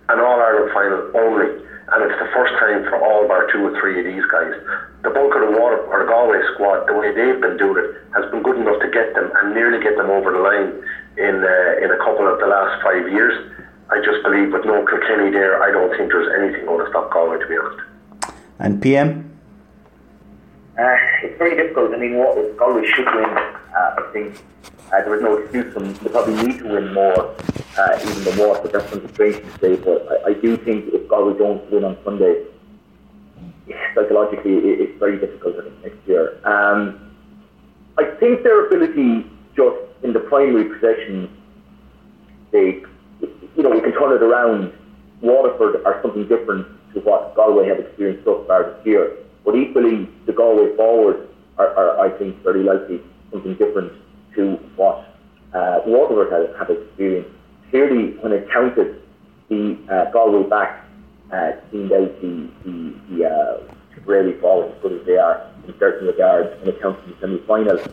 an 0.09 0.17
All 0.17 0.39
Ireland 0.41 0.73
final 0.73 0.99
only, 1.13 1.51
and 1.93 1.99
it's 2.09 2.17
the 2.17 2.31
first 2.33 2.57
time 2.57 2.89
for 2.89 2.97
all 2.97 3.29
bar 3.29 3.45
two 3.53 3.65
or 3.65 3.73
three 3.77 4.01
of 4.01 4.05
these 4.09 4.25
guys. 4.33 4.57
The 5.05 5.13
bulk 5.13 5.37
of 5.37 5.45
the 5.45 5.53
Water 5.53 5.77
or 5.93 6.01
the 6.01 6.09
Galway 6.09 6.41
squad, 6.57 6.89
the 6.89 6.97
way 6.97 7.13
they've 7.13 7.37
been 7.37 7.57
doing 7.57 7.85
it, 7.85 8.01
has 8.17 8.25
been 8.33 8.41
good 8.41 8.57
enough 8.57 8.81
to 8.81 8.89
get 8.89 9.13
them 9.13 9.29
and 9.29 9.53
nearly 9.53 9.77
get 9.77 9.97
them 9.97 10.09
over 10.09 10.33
the 10.33 10.41
line 10.41 10.73
in 11.21 11.45
uh, 11.45 11.85
in 11.85 11.93
a 11.93 11.99
couple 12.01 12.25
of 12.25 12.41
the 12.41 12.49
last 12.49 12.81
five 12.81 13.05
years. 13.13 13.37
I 13.89 14.01
just 14.01 14.21
believe 14.25 14.53
with 14.53 14.65
no 14.65 14.85
Kilkenny 14.85 15.29
there, 15.33 15.61
I 15.61 15.69
don't 15.69 15.89
think 15.97 16.13
there's 16.13 16.29
anything 16.37 16.65
going 16.65 16.81
to 16.81 16.89
stop 16.89 17.13
Galway, 17.13 17.39
to 17.41 17.47
be 17.47 17.57
honest. 17.57 17.81
And 18.59 18.81
PM. 18.81 19.28
Uh, 20.79 20.95
it's 21.23 21.37
very 21.37 21.57
difficult. 21.57 21.93
I 21.93 21.97
mean, 21.97 22.15
what 22.15 22.57
Galway 22.57 22.85
should 22.87 23.05
win. 23.05 23.25
Uh, 23.25 23.95
I 23.97 24.09
think 24.13 24.41
uh, 24.93 25.03
there 25.03 25.15
is 25.15 25.21
no 25.21 25.35
excuse 25.35 25.73
them. 25.73 25.93
They 25.95 26.09
probably 26.09 26.41
need 26.41 26.59
to 26.59 26.69
win 26.69 26.93
more, 26.93 27.35
uh, 27.77 27.99
even 28.01 28.23
the 28.23 28.33
more. 28.37 28.57
But 28.61 28.71
that's 28.71 28.89
something 28.89 29.13
strange 29.13 29.43
to 29.43 29.59
say. 29.59 29.75
But 29.75 30.07
I, 30.09 30.29
I 30.29 30.33
do 30.35 30.55
think 30.55 30.93
if 30.93 31.05
Galway 31.09 31.37
don't 31.37 31.69
win 31.69 31.83
on 31.83 31.97
Sunday, 32.05 32.45
psychologically, 33.93 34.53
it, 34.53 34.79
it's 34.79 34.99
very 34.99 35.19
difficult 35.19 35.57
I 35.59 35.63
think, 35.63 35.83
next 35.83 36.07
year. 36.07 36.39
Um, 36.47 37.11
I 37.97 38.05
think 38.15 38.43
their 38.43 38.67
ability 38.67 39.29
just 39.57 39.77
in 40.03 40.13
the 40.13 40.21
primary 40.21 40.63
possession, 40.63 41.29
they, 42.51 42.83
you 43.19 43.63
know, 43.63 43.71
we 43.71 43.81
can 43.81 43.91
turn 43.91 44.15
it 44.15 44.23
around. 44.23 44.71
Waterford 45.19 45.83
are 45.83 46.01
something 46.01 46.25
different 46.29 46.65
to 46.93 47.01
what 47.01 47.35
Galway 47.35 47.67
have 47.67 47.79
experienced 47.79 48.23
so 48.23 48.45
far 48.47 48.71
this 48.71 48.85
year. 48.85 49.17
But 49.49 49.57
equally, 49.57 50.07
the 50.27 50.31
Galway 50.31 50.75
forwards 50.75 51.27
are, 51.57 51.75
are, 51.75 51.99
I 52.01 52.15
think, 52.19 52.39
very 52.43 52.61
likely 52.61 53.01
something 53.31 53.55
different 53.55 53.91
to 54.35 54.57
what 54.75 55.11
uh, 55.55 55.79
Waterford 55.87 56.31
have, 56.31 56.55
have 56.55 56.77
experienced. 56.77 57.31
Clearly, 57.71 58.11
when 58.19 58.31
it 58.31 58.47
counted, 58.53 59.01
the 59.49 59.75
uh, 59.89 60.11
Galway 60.11 60.47
back 60.47 60.85
uh, 61.33 61.53
seemed 61.71 61.91
out 61.91 62.21
the, 62.21 62.47
the, 62.63 62.93
the 63.09 63.25
uh, 63.25 63.73
Tipperary 63.95 64.39
forwards, 64.39 64.75
good 64.83 64.99
as 65.01 65.07
they 65.07 65.17
are, 65.17 65.49
in 65.67 65.73
certain 65.79 66.05
regards, 66.05 66.55
when 66.59 66.69
it 66.69 66.79
counts 66.79 67.01
in 67.05 67.13
the 67.13 67.17
semi 67.19 67.39
final. 67.47 67.79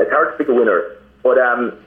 It's 0.00 0.10
hard 0.10 0.32
to 0.32 0.36
pick 0.36 0.48
a 0.48 0.52
winner, 0.52 0.96
but 1.22 1.38
um, 1.38 1.78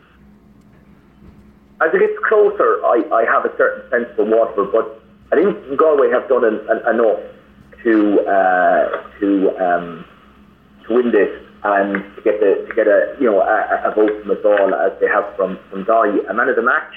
as 1.81 1.93
it 1.93 1.99
gets 1.99 2.17
closer, 2.29 2.79
I, 2.85 3.03
I 3.11 3.25
have 3.25 3.43
a 3.43 3.57
certain 3.57 3.89
sense 3.89 4.07
for 4.15 4.23
Waterford, 4.23 4.71
but 4.71 5.02
I 5.33 5.35
think 5.35 5.79
Galway 5.79 6.11
have 6.11 6.29
done 6.29 6.45
an, 6.45 6.59
an, 6.69 6.79
enough 6.93 7.19
to 7.83 8.21
uh, 8.21 9.03
to 9.19 9.49
um, 9.57 10.05
to 10.85 10.93
win 10.93 11.11
this 11.11 11.31
and 11.63 12.03
to 12.15 12.21
get 12.21 12.39
the 12.39 12.65
to 12.69 12.73
get 12.75 12.87
a 12.87 13.17
you 13.19 13.25
know 13.25 13.41
a, 13.41 13.89
a 13.89 13.95
vote 13.95 14.21
from 14.21 14.29
us 14.29 14.45
all 14.45 14.75
as 14.75 14.91
they 14.99 15.07
have 15.07 15.25
from 15.35 15.57
from 15.71 15.85
Daithí. 15.85 16.29
A 16.29 16.33
man 16.33 16.49
of 16.49 16.55
the 16.55 16.61
match. 16.61 16.93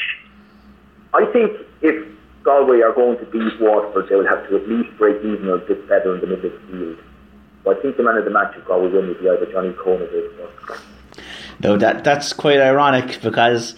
I 1.14 1.24
think 1.32 1.52
if 1.80 1.96
Galway 2.42 2.82
are 2.82 2.92
going 2.92 3.16
to 3.18 3.24
beat 3.24 3.58
Waterford, 3.58 4.10
they 4.10 4.16
will 4.16 4.28
have 4.28 4.46
to 4.50 4.56
at 4.56 4.68
least 4.68 4.90
break 4.98 5.16
even 5.24 5.48
or 5.48 5.58
get 5.58 5.88
better 5.88 6.14
in 6.14 6.20
the 6.20 6.26
middle 6.26 6.46
of 6.46 6.52
the 6.52 6.66
field. 6.68 6.98
I 7.66 7.74
think 7.80 7.96
the 7.96 8.02
man 8.02 8.18
of 8.18 8.24
the 8.24 8.30
match 8.30 8.54
if 8.54 8.66
Galway 8.66 8.90
win 8.90 9.08
would 9.08 9.18
be 9.18 9.30
either 9.30 9.46
Johnny 9.50 9.70
Coen 9.70 10.02
or 10.02 10.78
No, 11.60 11.78
that 11.78 12.04
that's 12.04 12.34
quite 12.34 12.60
ironic 12.60 13.22
because 13.22 13.74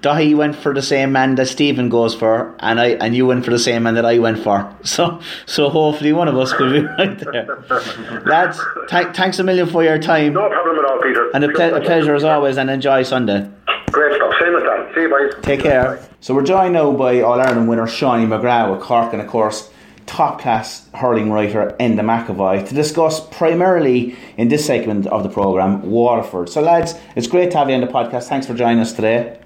Daithí 0.00 0.36
went 0.36 0.56
for 0.56 0.74
the 0.74 0.82
same 0.82 1.12
man 1.12 1.34
that 1.36 1.46
Stephen 1.46 1.88
goes 1.88 2.14
for, 2.14 2.54
and 2.60 2.80
I 2.80 2.88
and 3.00 3.14
you 3.16 3.26
went 3.26 3.44
for 3.44 3.50
the 3.50 3.58
same 3.58 3.84
man 3.84 3.94
that 3.94 4.04
I 4.04 4.18
went 4.18 4.38
for. 4.38 4.74
So 4.84 5.20
so 5.46 5.68
hopefully 5.68 6.12
one 6.12 6.28
of 6.28 6.36
us 6.36 6.52
could 6.52 6.72
be 6.72 6.80
right 6.98 7.18
there. 7.18 8.22
Lads, 8.26 8.60
th- 8.88 9.14
thanks 9.16 9.38
a 9.38 9.44
million 9.44 9.66
for 9.66 9.82
your 9.82 9.98
time. 9.98 10.34
No 10.34 10.48
problem 10.48 10.78
at 10.78 10.90
all, 10.90 11.00
Peter. 11.02 11.30
And 11.34 11.44
a, 11.44 11.48
ple- 11.48 11.74
a 11.74 11.80
pleasure 11.80 12.14
as 12.14 12.24
always, 12.24 12.56
and 12.58 12.70
enjoy 12.70 13.02
Sunday. 13.02 13.48
Great 13.90 14.14
stuff. 14.16 14.34
Same 14.40 14.54
as 14.56 14.62
that. 14.62 14.92
See 14.94 15.02
you, 15.02 15.08
boys. 15.08 15.34
Take 15.42 15.60
care. 15.60 16.00
So 16.20 16.34
we're 16.34 16.44
joined 16.44 16.74
now 16.74 16.92
by 16.92 17.20
All 17.20 17.40
Ireland 17.40 17.68
winner 17.68 17.86
Seánie 17.86 18.26
McGrath 18.26 18.70
with 18.72 18.80
Cork, 18.82 19.12
and 19.12 19.22
of 19.22 19.28
course 19.28 19.70
top 20.06 20.38
class 20.38 20.86
hurling 20.92 21.32
writer 21.32 21.74
Enda 21.80 22.00
McEvoy 22.00 22.68
to 22.68 22.74
discuss 22.74 23.26
primarily 23.28 24.14
in 24.36 24.48
this 24.48 24.66
segment 24.66 25.06
of 25.06 25.22
the 25.22 25.30
programme 25.30 25.80
Waterford. 25.90 26.50
So, 26.50 26.60
lads, 26.60 26.94
it's 27.16 27.26
great 27.26 27.50
to 27.52 27.58
have 27.58 27.70
you 27.70 27.74
on 27.74 27.80
the 27.80 27.86
podcast. 27.86 28.28
Thanks 28.28 28.46
for 28.46 28.52
joining 28.52 28.80
us 28.80 28.92
today. 28.92 29.40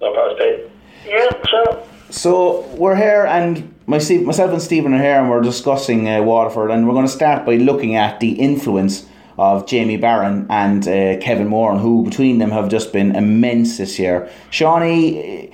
No 0.00 0.12
problem, 0.12 0.70
Yeah, 1.06 1.30
sure. 1.48 1.82
So, 2.10 2.60
we're 2.76 2.96
here, 2.96 3.26
and 3.26 3.74
my, 3.86 3.96
myself 3.96 4.52
and 4.52 4.62
Stephen 4.62 4.94
are 4.94 5.02
here, 5.02 5.20
and 5.20 5.30
we're 5.30 5.42
discussing 5.42 6.08
uh, 6.08 6.22
Waterford, 6.22 6.70
and 6.70 6.86
we're 6.86 6.94
going 6.94 7.06
to 7.06 7.12
start 7.12 7.44
by 7.44 7.56
looking 7.56 7.96
at 7.96 8.20
the 8.20 8.32
influence 8.32 9.06
of 9.36 9.66
Jamie 9.66 9.96
Barron 9.96 10.46
and 10.48 10.86
uh, 10.86 11.18
Kevin 11.18 11.48
Moran, 11.48 11.80
who 11.80 12.04
between 12.04 12.38
them 12.38 12.50
have 12.50 12.68
just 12.68 12.92
been 12.92 13.16
immense 13.16 13.78
this 13.78 13.98
year. 13.98 14.30
Seánie 14.50 15.52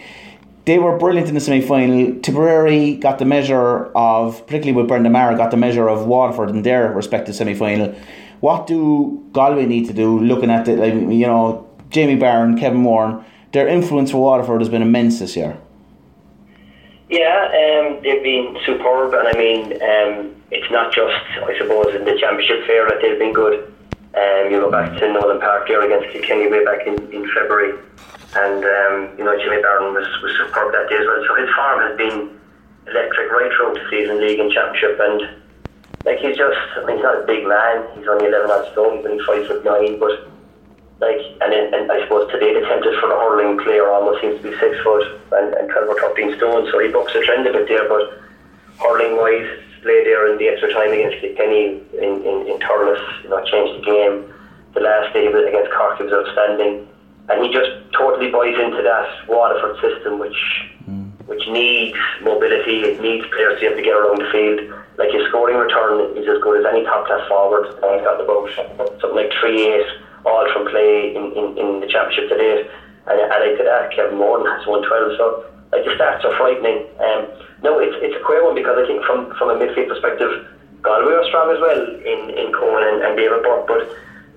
they 0.67 0.79
were 0.79 0.97
brilliant 0.99 1.29
in 1.29 1.35
the 1.35 1.41
semi 1.41 1.61
final. 1.61 2.21
Tipperary 2.21 2.95
got 2.95 3.19
the 3.19 3.25
measure 3.25 3.87
of, 3.95 4.47
particularly 4.47 4.73
with 4.73 4.89
Brendan 4.89 5.13
Maher, 5.13 5.37
got 5.37 5.51
the 5.51 5.57
measure 5.57 5.89
of 5.89 6.07
Waterford 6.07 6.51
in 6.51 6.63
their 6.63 6.93
respective 6.93 7.35
semi 7.35 7.55
final. 7.55 7.95
What 8.41 8.67
do 8.67 9.27
Galway 9.33 9.67
need 9.67 9.87
to 9.87 9.93
do 9.93 10.19
looking 10.19 10.51
at 10.51 10.65
the, 10.67 10.77
Like, 10.77 10.95
you 10.95 11.27
know, 11.27 11.69
Jamie 11.91 12.17
Barron, 12.17 12.59
Kevin 12.59 12.81
Moran, 12.81 13.25
their 13.53 13.69
influence 13.69 14.11
for 14.11 14.19
Waterford 14.19 14.61
has 14.61 14.69
been 14.69 14.83
immense 14.83 15.19
this 15.19 15.37
year. 15.37 15.59
Yeah, 17.09 17.51
um, 17.51 18.03
they've 18.03 18.23
been 18.23 18.57
superb, 18.65 19.15
and 19.15 19.27
I 19.27 19.33
mean, 19.33 19.73
um, 19.83 20.37
it's 20.53 20.71
not 20.71 20.95
just, 20.95 21.15
I 21.43 21.59
suppose, 21.59 21.95
in 21.95 22.05
the 22.05 22.17
championship 22.21 22.67
fair 22.67 22.87
that 22.89 23.03
they've 23.03 23.19
been 23.19 23.33
good. 23.33 23.67
Um, 24.15 24.51
you 24.51 24.59
go 24.59 24.71
back 24.71 24.99
to 24.99 25.13
Nowlan 25.13 25.41
Park 25.41 25.67
there 25.67 25.83
against 25.83 26.11
Kilkenny 26.11 26.51
way 26.51 26.65
back 26.65 26.87
in, 26.87 26.95
in 27.13 27.27
February. 27.35 27.79
And 28.35 28.63
um, 28.63 29.19
you 29.19 29.25
know, 29.25 29.39
Jamie 29.39 29.63
Barron 29.63 29.95
was, 29.95 30.07
was 30.23 30.33
superb 30.39 30.71
that 30.73 30.89
day 30.89 30.99
as 30.99 31.07
well. 31.07 31.23
So 31.27 31.35
his 31.35 31.51
farm 31.55 31.79
has 31.83 31.97
been 31.99 32.39
electric 32.87 33.31
right 33.31 33.51
through 33.55 33.75
the 33.75 33.87
season, 33.91 34.21
league 34.21 34.39
and 34.39 34.51
championship. 34.51 34.99
And 35.03 35.43
like 36.05 36.19
he's 36.19 36.37
just, 36.37 36.59
I 36.79 36.85
mean, 36.87 36.99
he's 36.99 37.03
not 37.03 37.23
a 37.23 37.27
big 37.27 37.47
man. 37.47 37.87
He's 37.99 38.07
only 38.07 38.27
11 38.27 38.51
odd 38.51 38.71
stone. 38.71 38.99
He's 38.99 39.07
only 39.07 39.23
five 39.27 39.47
foot 39.47 39.65
nine, 39.65 39.99
but 39.99 40.30
like, 41.01 41.21
and, 41.41 41.53
then, 41.53 41.73
and 41.73 41.91
I 41.91 42.05
suppose 42.05 42.31
today 42.31 42.53
the 42.53 42.61
tempted 42.61 42.95
for 43.01 43.09
the 43.09 43.17
hurling 43.17 43.59
player 43.59 43.89
almost 43.89 44.21
seems 44.21 44.37
to 44.43 44.51
be 44.51 44.55
six 44.61 44.77
foot 44.85 45.05
and, 45.33 45.55
and 45.55 45.71
12 45.71 45.89
or 45.89 46.01
13 46.01 46.37
stone. 46.37 46.69
So 46.71 46.79
he 46.79 46.89
bucks 46.89 47.13
the 47.13 47.25
trend 47.25 47.47
a 47.47 47.53
bit 47.53 47.69
there, 47.69 47.89
but 47.89 48.21
hurling 48.79 49.17
wise, 49.17 49.49
play 49.81 50.05
there 50.05 50.31
in 50.31 50.37
the 50.37 50.49
extra 50.49 50.73
time 50.73 50.93
against 50.93 51.25
Kenny 51.37 51.81
in, 51.97 52.21
in, 52.21 52.37
in 52.53 52.57
Thurles, 52.61 53.01
you 53.25 53.31
know, 53.31 53.41
changed 53.49 53.81
the 53.81 53.85
game. 53.85 54.29
The 54.75 54.81
last 54.81 55.13
day 55.15 55.27
against 55.27 55.73
Cork, 55.73 55.99
he 55.99 56.05
was 56.05 56.13
outstanding 56.13 56.87
and 57.31 57.47
he 57.47 57.53
just 57.53 57.71
totally 57.93 58.31
buys 58.31 58.59
into 58.59 58.83
that 58.83 59.07
Waterford 59.29 59.79
system, 59.79 60.19
which 60.19 60.37
mm. 60.89 61.11
which 61.27 61.47
needs 61.49 61.97
mobility. 62.23 62.83
It 62.83 63.01
needs 63.01 63.25
players 63.31 63.55
to 63.55 63.61
be 63.61 63.67
able 63.67 63.77
to 63.77 63.83
get 63.83 63.95
around 63.95 64.19
the 64.19 64.31
field. 64.35 64.61
Like 64.99 65.15
his 65.15 65.23
scoring 65.29 65.57
return 65.57 66.17
is 66.19 66.27
as 66.27 66.43
good 66.43 66.61
as 66.61 66.67
any 66.67 66.85
top 66.85 67.07
class 67.07 67.27
forward. 67.29 67.71
And 67.83 67.95
he's 67.95 68.05
got 68.05 68.21
about 68.21 68.51
something 69.01 69.15
like 69.15 69.31
three 69.41 69.63
eight 69.63 69.87
all 70.25 70.47
from 70.53 70.69
play 70.69 71.15
in, 71.15 71.33
in, 71.33 71.47
in 71.59 71.69
the 71.81 71.89
championship 71.89 72.29
today. 72.29 72.69
And 73.07 73.19
added 73.33 73.57
to 73.59 73.65
that, 73.65 73.91
Kevin 73.97 74.19
Moran 74.19 74.47
has 74.47 74.67
one 74.67 74.87
twelve. 74.87 75.17
So 75.17 75.45
like 75.73 75.85
the 75.85 75.97
stats 75.97 76.25
are 76.25 76.37
frightening. 76.37 76.87
Um, 77.01 77.27
no, 77.63 77.79
it's 77.81 77.97
it's 78.05 78.15
a 78.15 78.23
queer 78.25 78.45
one 78.45 78.55
because 78.55 78.77
I 78.77 78.87
think 78.87 79.03
from 79.05 79.35
from 79.35 79.51
a 79.51 79.57
midfield 79.57 79.89
perspective, 79.89 80.47
Galway 80.83 81.15
are 81.15 81.27
strong 81.27 81.51
as 81.51 81.61
well 81.61 81.81
in 81.81 82.21
in 82.37 82.53
Coen 82.53 82.83
and, 82.85 83.03
and 83.03 83.17
David 83.17 83.43
Burke, 83.43 83.67
but 83.67 83.89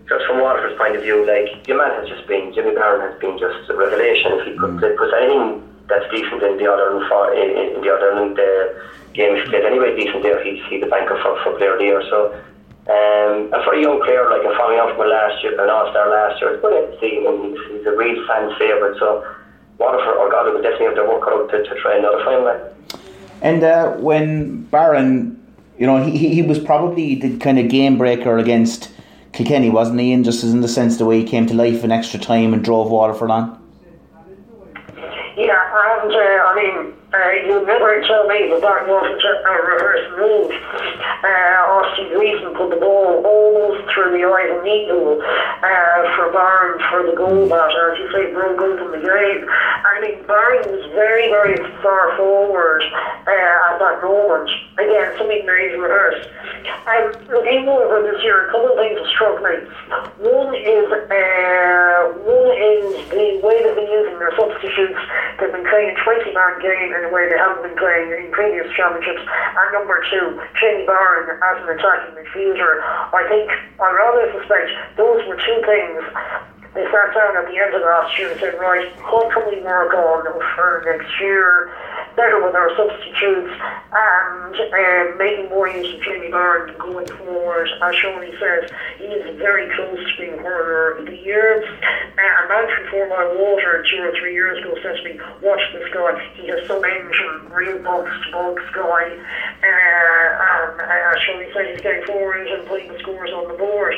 just 0.07 0.25
from 0.25 0.39
Waterford's 0.41 0.77
point 0.79 0.95
of 0.95 1.03
view, 1.03 1.27
like 1.27 1.67
your 1.67 1.77
man 1.77 1.91
has 1.99 2.07
just 2.07 2.25
been 2.27 2.53
Jamie 2.55 2.73
Barron 2.73 3.03
has 3.03 3.19
been 3.19 3.37
just 3.37 3.69
a 3.69 3.75
revelation. 3.75 4.39
If 4.39 4.47
he 4.47 4.57
could 4.57 4.79
mm. 4.79 4.97
put 4.97 5.13
anything 5.13 5.63
that's 5.87 6.07
decent 6.09 6.41
in 6.41 6.57
the 6.57 6.67
other 6.71 6.97
in, 7.35 7.49
in 7.75 7.81
the 7.83 7.91
other 7.91 8.15
in 8.15 8.33
the 8.33 8.51
game, 9.13 9.35
if 9.35 9.43
he 9.43 9.49
played 9.51 9.65
anyway 9.65 9.95
decent 9.95 10.23
there, 10.23 10.43
he's 10.43 10.63
he's 10.69 10.81
the 10.81 10.87
banker 10.87 11.19
for, 11.21 11.35
for 11.43 11.57
player 11.59 11.73
of 11.73 11.79
the 11.79 11.85
year. 11.85 12.01
So. 12.09 12.33
Um, 12.83 13.53
and 13.53 13.63
for 13.63 13.75
a 13.75 13.81
young 13.81 14.03
player 14.03 14.27
like 14.29 14.43
a 14.43 14.51
following 14.57 14.79
on 14.79 14.91
from 14.95 15.07
last 15.07 15.41
year, 15.41 15.55
an 15.55 15.69
All 15.69 15.89
Star 15.91 16.09
last 16.11 16.41
year, 16.41 16.53
it's 16.55 16.61
good 16.61 16.75
to 16.75 16.99
see 16.99 17.23
him. 17.23 17.55
He's, 17.55 17.59
he's 17.71 17.87
a 17.87 17.95
real 17.95 18.27
fan 18.27 18.51
favourite. 18.59 18.99
So 18.99 19.23
Waterford 19.77 20.17
or 20.17 20.29
Galway 20.29 20.51
would 20.51 20.63
definitely 20.63 20.87
have 20.87 20.95
to 20.95 21.05
work 21.05 21.23
out 21.27 21.49
to, 21.51 21.63
to 21.63 21.81
try 21.81 21.97
another 21.97 22.23
final. 22.25 22.73
And 23.41 23.63
uh, 23.63 23.93
when 23.93 24.63
Barron, 24.63 25.39
you 25.77 25.87
know, 25.87 26.03
he, 26.03 26.33
he 26.33 26.41
was 26.41 26.59
probably 26.59 27.15
the 27.15 27.37
kind 27.37 27.57
of 27.57 27.69
game 27.69 27.97
breaker 27.97 28.37
against 28.37 28.91
Kilkenny, 29.31 29.69
wasn't 29.69 29.99
he? 29.99 30.11
And 30.11 30.23
just 30.25 30.43
in 30.43 30.61
the 30.61 30.67
sense 30.67 30.97
the 30.97 31.05
way 31.05 31.19
he 31.19 31.25
came 31.25 31.47
to 31.47 31.53
life 31.53 31.83
in 31.83 31.91
extra 31.91 32.19
time 32.19 32.53
and 32.53 32.63
drove 32.63 32.89
Waterford 32.89 33.31
on. 33.31 33.59
Yeah, 35.35 36.01
and 36.03 36.13
uh, 36.13 36.17
I 36.17 36.53
mean, 36.55 36.93
uh, 37.13 37.31
you 37.45 37.61
never 37.65 38.01
tell 38.09 38.25
me 38.25 38.49
that 38.49 38.61
that 38.61 38.89
wasn't 38.89 39.21
a 39.21 39.53
reverse 39.69 40.05
move. 40.17 40.49
Uh, 41.21 41.77
Austin 41.77 42.09
Gleeson 42.09 42.57
put 42.57 42.73
the 42.73 42.81
ball 42.81 43.21
almost 43.21 43.85
through 43.93 44.17
the 44.17 44.25
eye 44.25 44.49
of 44.49 44.65
needle 44.65 45.21
uh, 45.21 46.01
for 46.17 46.33
Barron 46.33 46.81
for 46.89 47.05
the 47.05 47.15
goal 47.15 47.45
batter, 47.45 47.93
as 47.93 47.99
you 48.01 48.09
say, 48.09 48.33
broke 48.33 48.57
open 48.57 48.97
the 48.97 49.03
game. 49.05 49.45
I 49.45 50.01
mean, 50.01 50.25
Barron 50.25 50.65
was 50.73 50.89
very, 50.97 51.29
very 51.29 51.55
far 51.85 52.17
forward 52.17 52.81
uh, 52.81 53.69
at 53.69 53.77
that 53.77 54.01
moment. 54.01 54.49
Again, 54.81 55.13
something 55.17 55.45
very 55.45 55.77
reversed. 55.77 56.29
Um, 56.89 57.13
looking 57.29 57.69
over 57.69 58.01
this 58.03 58.23
year, 58.23 58.49
a 58.49 58.51
couple 58.51 58.73
of 58.73 58.77
things 58.81 58.97
have 58.97 59.09
struck 59.13 59.37
me. 59.37 59.53
One 60.17 60.51
is, 60.57 60.87
uh, 60.89 61.99
one 62.25 62.51
is 62.57 62.83
the 63.13 63.39
way 63.45 63.61
they've 63.61 63.77
been 63.77 63.91
using 63.91 64.17
their 64.17 64.33
substitutes. 64.33 64.99
They've 65.73 65.97
playing 66.05 66.21
a 66.21 66.29
20-man 66.29 66.53
game 66.61 66.93
in 66.93 67.01
a 67.01 67.09
way 67.09 67.25
they 67.25 67.37
haven't 67.37 67.65
been 67.65 67.77
playing 67.81 68.13
in 68.13 68.29
previous 68.29 68.69
championships. 68.77 69.25
And 69.25 69.67
number 69.73 70.05
two, 70.05 70.37
Jamie 70.61 70.85
Barron 70.85 71.33
as 71.33 71.57
an 71.65 71.73
attacking 71.73 72.13
midfielder. 72.13 72.77
I 73.09 73.25
think, 73.25 73.49
I 73.81 73.89
rather 73.89 74.29
suspect 74.37 74.69
those 75.01 75.25
were 75.25 75.33
two 75.41 75.59
things 75.65 75.97
they 76.77 76.85
sat 76.93 77.17
down 77.17 77.37
at 77.41 77.49
the 77.49 77.57
end 77.57 77.73
of 77.73 77.81
last 77.81 78.13
year 78.21 78.29
and 78.29 78.39
said, 78.39 78.53
right, 78.61 78.85
what 79.09 79.33
can 79.33 79.49
we 79.49 79.65
work 79.65 79.93
on 79.97 80.29
for 80.53 80.85
next 80.85 81.09
year? 81.17 81.73
Better 82.15 82.45
with 82.45 82.53
our 82.53 82.69
substitutes 82.77 83.49
and 83.57 84.53
um, 84.53 85.17
making 85.17 85.49
more 85.49 85.67
use 85.67 85.95
of 85.95 86.01
Jamie 86.01 86.29
Barron 86.29 86.77
going 86.77 87.07
forward. 87.07 87.67
As 87.81 87.95
Seánie 87.95 88.37
says, 88.39 88.69
he 88.99 89.05
is 89.05 89.37
very 89.39 89.65
close 89.75 89.97
to 89.97 90.21
being 90.21 90.37
hurler 90.37 90.97
of 90.97 91.05
the 91.07 91.17
year. 91.17 91.63
Uh, 91.63 92.45
a 92.45 92.47
man 92.49 92.69
from 92.69 92.85
Fourmilewater 92.93 93.83
two 93.89 94.01
or 94.03 94.13
three 94.19 94.33
years 94.33 94.59
ago 94.59 94.77
said 94.83 94.97
to 94.97 95.03
me, 95.03 95.19
watch 95.41 95.61
this 95.73 95.89
guy, 95.91 96.21
he 96.35 96.47
has 96.49 96.67
some 96.67 96.85
engine, 96.85 97.49
real 97.49 97.81
box 97.81 98.11
to 98.25 98.31
box 98.31 98.61
guy. 98.73 99.09
Uh, 99.09 99.65
and 99.65 100.81
uh, 100.81 101.09
as 101.09 101.17
Seánie 101.25 101.53
said, 101.53 101.65
he's 101.73 101.81
getting 101.81 102.05
forward 102.05 102.45
and 102.45 102.67
putting 102.67 102.93
the 102.93 102.99
scores 102.99 103.31
on 103.31 103.51
the 103.51 103.57
board. 103.57 103.95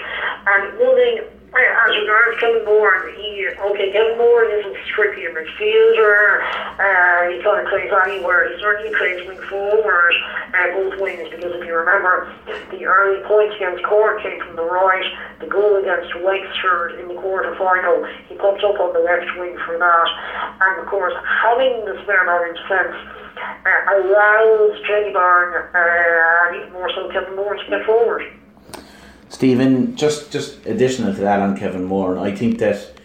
And 0.47 0.79
one 0.79 0.95
thing 0.95 1.19
as 1.55 1.95
regards 1.95 2.39
Kevin 2.39 2.65
Moore, 2.65 3.11
he 3.15 3.47
okay, 3.47 3.91
Kevin 3.91 4.17
Moore 4.17 4.43
isn't 4.43 4.75
strictly 4.91 5.25
a 5.25 5.31
midfielder. 5.31 6.43
Uh, 6.75 7.31
he 7.31 7.39
kind 7.43 7.63
of 7.63 7.67
plays 7.71 7.91
anywhere. 8.03 8.51
He 8.51 8.59
certainly 8.59 8.91
plays 8.97 9.23
wing 9.27 9.39
forward, 9.47 10.15
uh, 10.51 10.67
both 10.75 10.99
wings. 10.99 11.29
Because 11.31 11.55
if 11.55 11.63
you 11.63 11.75
remember, 11.75 12.27
the 12.71 12.85
early 12.85 13.23
points 13.23 13.55
against 13.55 13.83
Cork 13.85 14.21
came 14.21 14.39
from 14.43 14.55
the 14.55 14.67
right. 14.67 15.07
The 15.39 15.47
goal 15.47 15.79
against 15.79 16.11
Wexford 16.19 16.99
in 16.99 17.07
the 17.07 17.15
quarter 17.15 17.55
final, 17.55 18.03
he 18.27 18.35
popped 18.35 18.63
up 18.63 18.79
on 18.79 18.91
the 18.91 18.99
left 18.99 19.31
wing 19.39 19.55
for 19.65 19.79
that. 19.79 20.09
And 20.59 20.83
of 20.83 20.87
course, 20.87 21.13
having 21.43 21.85
the 21.85 21.95
spare 22.03 22.25
man 22.25 22.49
in 22.49 22.55
defence. 22.55 22.95
Uh, 23.35 23.99
allows 23.99 24.79
Jamie 24.87 25.11
Barron 25.11 25.67
uh, 25.73 26.47
and 26.47 26.55
even 26.55 26.71
more 26.71 26.89
so 26.95 27.09
Kevin 27.11 27.35
Moore 27.35 27.55
to 27.55 27.69
get 27.69 27.85
forward. 27.85 28.23
Stephen, 29.29 29.95
just 29.95 30.31
just 30.31 30.65
additional 30.65 31.13
to 31.13 31.21
that 31.21 31.39
on 31.39 31.57
Kevin 31.57 31.85
Moore, 31.85 32.17
I 32.17 32.31
think 32.35 32.59
that 32.59 32.95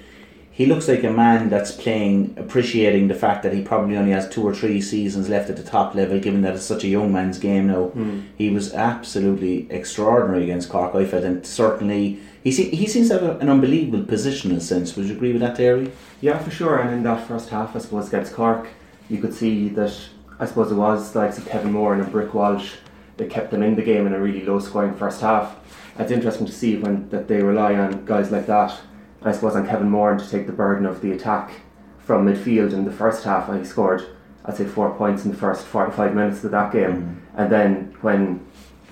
he 0.61 0.67
looks 0.67 0.89
like 0.89 1.03
a 1.05 1.11
man 1.11 1.49
that's 1.49 1.73
playing, 1.73 2.35
appreciating 2.37 3.09
the 3.09 3.15
fact 3.15 3.43
that 3.45 3.55
he 3.55 3.63
probably 3.63 3.97
only 3.97 4.11
has 4.11 4.29
two 4.29 4.47
or 4.47 4.55
three 4.55 4.79
seasons 4.83 5.31
left 5.31 5.49
at 5.49 5.57
the 5.57 5.63
top 5.63 5.95
level, 5.95 6.21
given 6.21 6.43
that 6.43 6.55
it's 6.55 6.65
such 6.65 6.85
a 6.85 6.89
young 6.89 7.11
man's 7.11 7.39
game 7.39 7.69
now. 7.69 7.91
Mm. 7.95 8.27
He 8.37 8.51
was 8.51 8.75
absolutely 8.75 9.67
extraordinary 9.71 10.43
against 10.43 10.69
Cork, 10.69 10.95
I 10.95 11.07
felt, 11.07 11.25
and 11.25 11.47
certainly 11.47 12.21
he 12.45 12.53
se- 12.53 12.77
he 12.77 12.87
seems 12.87 13.09
to 13.09 13.19
have 13.19 13.41
an 13.41 13.49
unbelievable 13.49 14.05
positional 14.05 14.61
sense. 14.61 14.97
Would 14.97 15.07
you 15.07 15.15
agree 15.15 15.33
with 15.33 15.41
that, 15.41 15.57
Terry? 15.57 15.91
Yeah, 16.21 16.37
for 16.37 16.51
sure. 16.51 16.79
And 16.79 16.93
in 16.93 17.03
that 17.05 17.27
first 17.27 17.49
half, 17.49 17.75
I 17.75 17.79
suppose 17.79 18.09
against 18.09 18.35
Cork, 18.35 18.69
you 19.09 19.17
could 19.17 19.33
see 19.33 19.71
that 19.71 19.97
I 20.39 20.45
suppose 20.45 20.71
it 20.71 20.75
was 20.75 21.15
like 21.15 21.35
Kevin 21.47 21.73
Moore 21.73 21.95
and 21.95 22.03
a 22.03 22.05
Brick 22.05 22.35
Walsh 22.35 22.75
that 23.17 23.31
kept 23.31 23.51
them 23.51 23.63
in 23.63 23.77
the 23.77 23.83
game 23.83 24.07
in 24.07 24.13
a 24.13 24.19
really 24.21 24.45
low 24.45 24.59
scoring 24.59 24.95
first 24.95 25.23
half 25.23 25.57
it's 26.01 26.11
interesting 26.11 26.47
to 26.47 26.53
see 26.53 26.77
when 26.77 27.09
that 27.11 27.29
they 27.29 27.43
rely 27.43 27.75
on 27.75 28.05
guys 28.05 28.31
like 28.31 28.47
that. 28.47 28.79
I 29.23 29.33
suppose 29.33 29.55
on 29.55 29.67
Kevin 29.67 29.91
Moore 29.91 30.17
to 30.17 30.31
take 30.31 30.47
the 30.47 30.53
burden 30.53 30.87
of 30.87 31.03
the 31.03 31.13
attack 31.13 31.53
from 31.99 32.27
midfield 32.27 32.73
in 32.73 32.85
the 32.85 32.93
first 32.93 33.25
half. 33.25 33.55
He 33.55 33.65
scored, 33.65 34.05
I'd 34.47 34.57
say, 34.57 34.65
four 34.65 34.95
points 34.95 35.25
in 35.25 35.31
the 35.31 35.37
first 35.37 35.67
45 35.67 36.15
minutes 36.15 36.43
of 36.43 36.53
that 36.53 36.73
game. 36.73 36.91
Mm. 36.93 37.41
And 37.41 37.53
then 37.53 37.97
when 38.01 38.47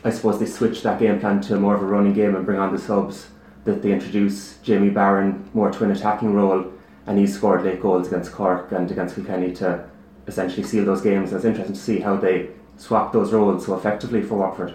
I 0.05 0.11
suppose 0.11 0.39
they 0.39 0.47
switch 0.47 0.83
that 0.83 1.01
game 1.01 1.19
plan 1.19 1.41
to 1.43 1.57
more 1.57 1.75
of 1.75 1.83
a 1.83 1.87
running 1.87 2.13
game 2.13 2.37
and 2.37 2.45
bring 2.45 2.59
on 2.59 2.73
the 2.73 2.79
subs, 2.79 3.29
that 3.65 3.83
they 3.83 3.93
introduce 3.93 4.59
Jamie 4.59 4.91
Barron 4.91 5.49
more 5.55 5.71
to 5.71 5.85
an 5.85 5.91
attacking 5.91 6.35
role, 6.35 6.73
and 7.07 7.19
he 7.19 7.27
scored 7.27 7.65
late 7.65 7.81
goals 7.81 8.07
against 8.07 8.33
Cork 8.33 8.73
and 8.73 8.91
against 8.91 9.15
Kilkenny 9.15 9.53
to 9.55 9.89
essentially 10.27 10.63
seal 10.63 10.85
those 10.85 11.01
games. 11.01 11.31
And 11.31 11.37
it's 11.37 11.45
interesting 11.45 11.75
to 11.75 11.81
see 11.81 12.01
how 12.01 12.17
they 12.17 12.51
swap 12.77 13.13
those 13.13 13.33
roles 13.33 13.67
so 13.67 13.75
effectively 13.77 14.23
for 14.23 14.37
Waterford. 14.37 14.75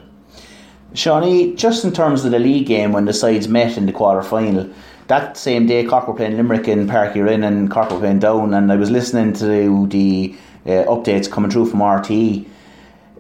Seánie, 0.93 1.55
just 1.55 1.83
in 1.83 1.91
terms 1.91 2.23
of 2.23 2.31
the 2.31 2.39
league 2.39 2.67
game 2.67 2.91
when 2.91 3.05
the 3.05 3.13
sides 3.13 3.47
met 3.47 3.77
in 3.77 3.85
the 3.85 3.91
quarter 3.91 4.21
final, 4.21 4.69
that 5.07 5.37
same 5.37 5.65
day 5.65 5.83
Cork 5.83 6.07
were 6.07 6.13
playing 6.13 6.37
Limerick 6.37 6.67
in 6.67 6.87
Páirc 6.87 7.13
Uí 7.13 7.45
and 7.45 7.69
Cork 7.69 7.91
were 7.91 7.99
playing 7.99 8.19
Down, 8.19 8.53
and 8.53 8.71
I 8.71 8.75
was 8.75 8.89
listening 8.89 9.33
to 9.33 9.87
the 9.87 10.35
uh, 10.65 10.69
updates 10.85 11.29
coming 11.29 11.51
through 11.51 11.65
from 11.65 11.79
RTE. 11.79 12.47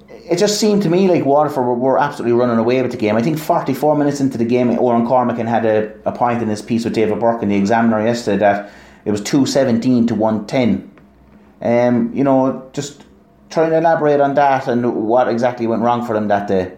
It 0.09 0.37
just 0.37 0.59
seemed 0.59 0.83
to 0.83 0.89
me 0.89 1.09
like 1.09 1.25
Waterford 1.25 1.65
were, 1.65 1.75
were, 1.75 1.99
absolutely 1.99 2.37
running 2.37 2.57
away 2.57 2.81
with 2.81 2.91
the 2.91 2.97
game. 2.97 3.17
I 3.17 3.21
think 3.21 3.37
44 3.37 3.97
minutes 3.97 4.21
into 4.21 4.37
the 4.37 4.45
game, 4.45 4.69
Owen 4.69 5.05
Cormican 5.05 5.47
had 5.47 5.65
a, 5.65 5.93
a 6.05 6.13
point 6.13 6.41
in 6.41 6.47
his 6.47 6.61
piece 6.61 6.85
with 6.85 6.93
David 6.93 7.19
Burke 7.19 7.43
in 7.43 7.49
the 7.49 7.55
Examiner 7.55 8.05
yesterday 8.05 8.37
that 8.37 8.71
it 9.03 9.11
was 9.11 9.21
217 9.21 10.07
to 10.07 10.15
110. 10.15 10.89
Um, 11.61 12.13
you 12.13 12.23
know, 12.23 12.69
just 12.71 13.03
trying 13.49 13.71
to 13.71 13.77
elaborate 13.77 14.21
on 14.21 14.35
that 14.35 14.67
and 14.67 15.05
what 15.07 15.27
exactly 15.27 15.67
went 15.67 15.81
wrong 15.81 16.05
for 16.05 16.13
them 16.13 16.29
that 16.29 16.47
day. 16.47 16.71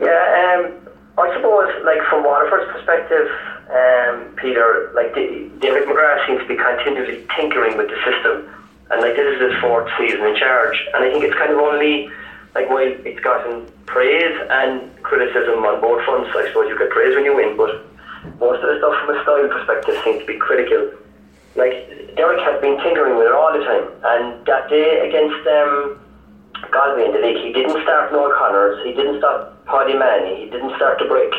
Yeah, 0.00 0.56
um, 0.56 0.88
I 1.18 1.28
suppose, 1.36 1.68
like 1.84 2.00
from 2.08 2.24
Waterford's 2.24 2.72
perspective, 2.72 3.28
um, 3.68 4.34
Peter, 4.40 4.90
like 4.94 5.14
David 5.14 5.84
McGrath 5.84 6.26
seems 6.26 6.40
to 6.40 6.48
be 6.48 6.56
continually 6.56 7.26
tinkering 7.36 7.76
with 7.76 7.88
the 7.88 8.00
system, 8.08 8.48
and 8.90 9.00
like 9.02 9.14
this 9.14 9.28
is 9.36 9.52
his 9.52 9.60
fourth 9.60 9.92
season 9.98 10.24
in 10.24 10.36
charge, 10.36 10.74
and 10.94 11.04
I 11.04 11.12
think 11.12 11.22
it's 11.22 11.36
kind 11.36 11.52
of 11.52 11.58
only 11.58 12.08
like 12.54 12.68
while 12.68 12.88
it's 13.04 13.20
gotten 13.20 13.68
praise 13.86 14.34
and 14.50 14.90
criticism 15.02 15.62
on 15.68 15.80
both 15.80 16.02
fronts. 16.04 16.30
I 16.34 16.48
suppose 16.48 16.68
you 16.68 16.78
get 16.78 16.90
praise 16.90 17.14
when 17.14 17.24
you 17.24 17.36
win, 17.36 17.56
but 17.56 17.84
most 18.40 18.64
of 18.64 18.72
the 18.72 18.78
stuff 18.80 18.96
from 19.04 19.14
a 19.14 19.22
style 19.22 19.48
perspective 19.52 20.00
seems 20.02 20.20
to 20.20 20.26
be 20.26 20.38
critical. 20.40 20.96
Like 21.54 22.16
Derek 22.16 22.40
has 22.40 22.60
been 22.60 22.80
tinkering 22.80 23.18
with 23.20 23.26
it 23.28 23.34
all 23.36 23.52
the 23.52 23.62
time, 23.62 23.86
and 24.02 24.46
that 24.46 24.70
day 24.70 25.06
against 25.06 25.46
um, 25.46 26.00
Galway 26.68 27.08
in 27.08 27.12
the 27.12 27.22
league, 27.24 27.40
he 27.40 27.52
didn't 27.52 27.80
start 27.82 28.12
Noel 28.12 28.32
Connors, 28.36 28.84
he 28.84 28.92
didn't 28.92 29.18
start 29.18 29.48
Paddy 29.64 29.96
Manny, 29.96 30.44
he 30.44 30.46
didn't 30.50 30.76
start 30.76 30.98
the 31.00 31.08
break, 31.08 31.32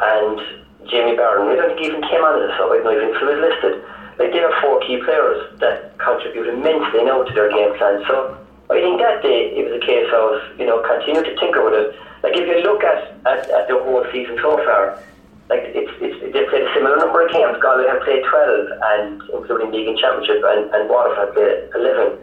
and 0.00 0.40
Jamie 0.88 1.16
Barron. 1.16 1.52
I 1.52 1.56
don't 1.56 1.76
think 1.76 1.80
he 1.80 1.86
even 1.86 2.02
came 2.08 2.24
on 2.24 2.40
as 2.40 2.48
a 2.48 2.52
sub. 2.56 2.72
I 2.72 2.80
don't 2.80 2.96
even 2.96 3.12
if 3.12 3.20
he 3.20 3.26
was 3.28 3.40
listed. 3.40 3.84
Like 4.18 4.32
they 4.32 4.40
are 4.40 4.52
four 4.60 4.80
key 4.80 5.00
players 5.00 5.48
that 5.60 5.96
contribute 5.98 6.48
immensely 6.48 7.04
now 7.04 7.22
to 7.22 7.32
their 7.32 7.48
game 7.48 7.72
plan. 7.76 8.04
So 8.08 8.36
I 8.68 8.80
think 8.80 9.00
that 9.00 9.22
day 9.22 9.52
it 9.56 9.64
was 9.64 9.76
a 9.76 9.84
case 9.84 10.08
of 10.12 10.58
you 10.58 10.64
know 10.64 10.80
continue 10.84 11.24
to 11.24 11.34
tinker 11.36 11.64
with 11.64 11.74
it. 11.74 11.96
Like 12.22 12.36
if 12.36 12.44
you 12.44 12.60
look 12.64 12.84
at, 12.84 13.16
at, 13.24 13.48
at 13.48 13.64
the 13.68 13.80
whole 13.80 14.04
season 14.12 14.36
so 14.44 14.60
far, 14.64 15.00
like 15.48 15.72
it's, 15.72 15.90
it's 16.00 16.16
they 16.32 16.44
played 16.48 16.68
a 16.68 16.72
similar 16.76 16.96
number 16.96 17.24
of 17.24 17.32
games. 17.32 17.56
Galway 17.60 17.88
have 17.88 18.04
played 18.04 18.24
twelve, 18.28 18.68
and 18.96 19.20
including 19.32 19.72
league 19.72 19.88
and 19.88 19.96
championship, 19.96 20.44
and, 20.44 20.68
and 20.72 20.88
Waterford 20.88 21.18
have 21.18 21.32
played 21.32 21.56
eleven. 21.74 22.20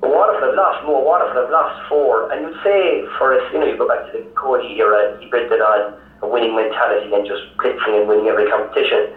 Waterford 0.00 0.54
have 0.54 0.54
lost 0.54 0.84
more. 0.86 1.02
Waterford 1.02 1.36
have 1.36 1.50
lost 1.50 1.74
four. 1.88 2.30
And 2.30 2.46
you'd 2.46 2.60
say 2.62 3.02
for 3.18 3.34
us, 3.34 3.42
you 3.52 3.58
know, 3.58 3.66
you 3.66 3.76
go 3.76 3.88
back 3.88 4.06
to 4.12 4.18
the 4.18 4.24
Cody 4.38 4.78
era, 4.78 5.18
he 5.18 5.26
built 5.26 5.50
it 5.50 5.60
on 5.60 5.98
a 6.22 6.26
winning 6.26 6.54
mentality 6.54 7.10
and 7.14 7.26
just 7.26 7.42
blitzing 7.58 7.98
and 7.98 8.06
winning 8.06 8.26
every 8.26 8.46
competition. 8.46 9.10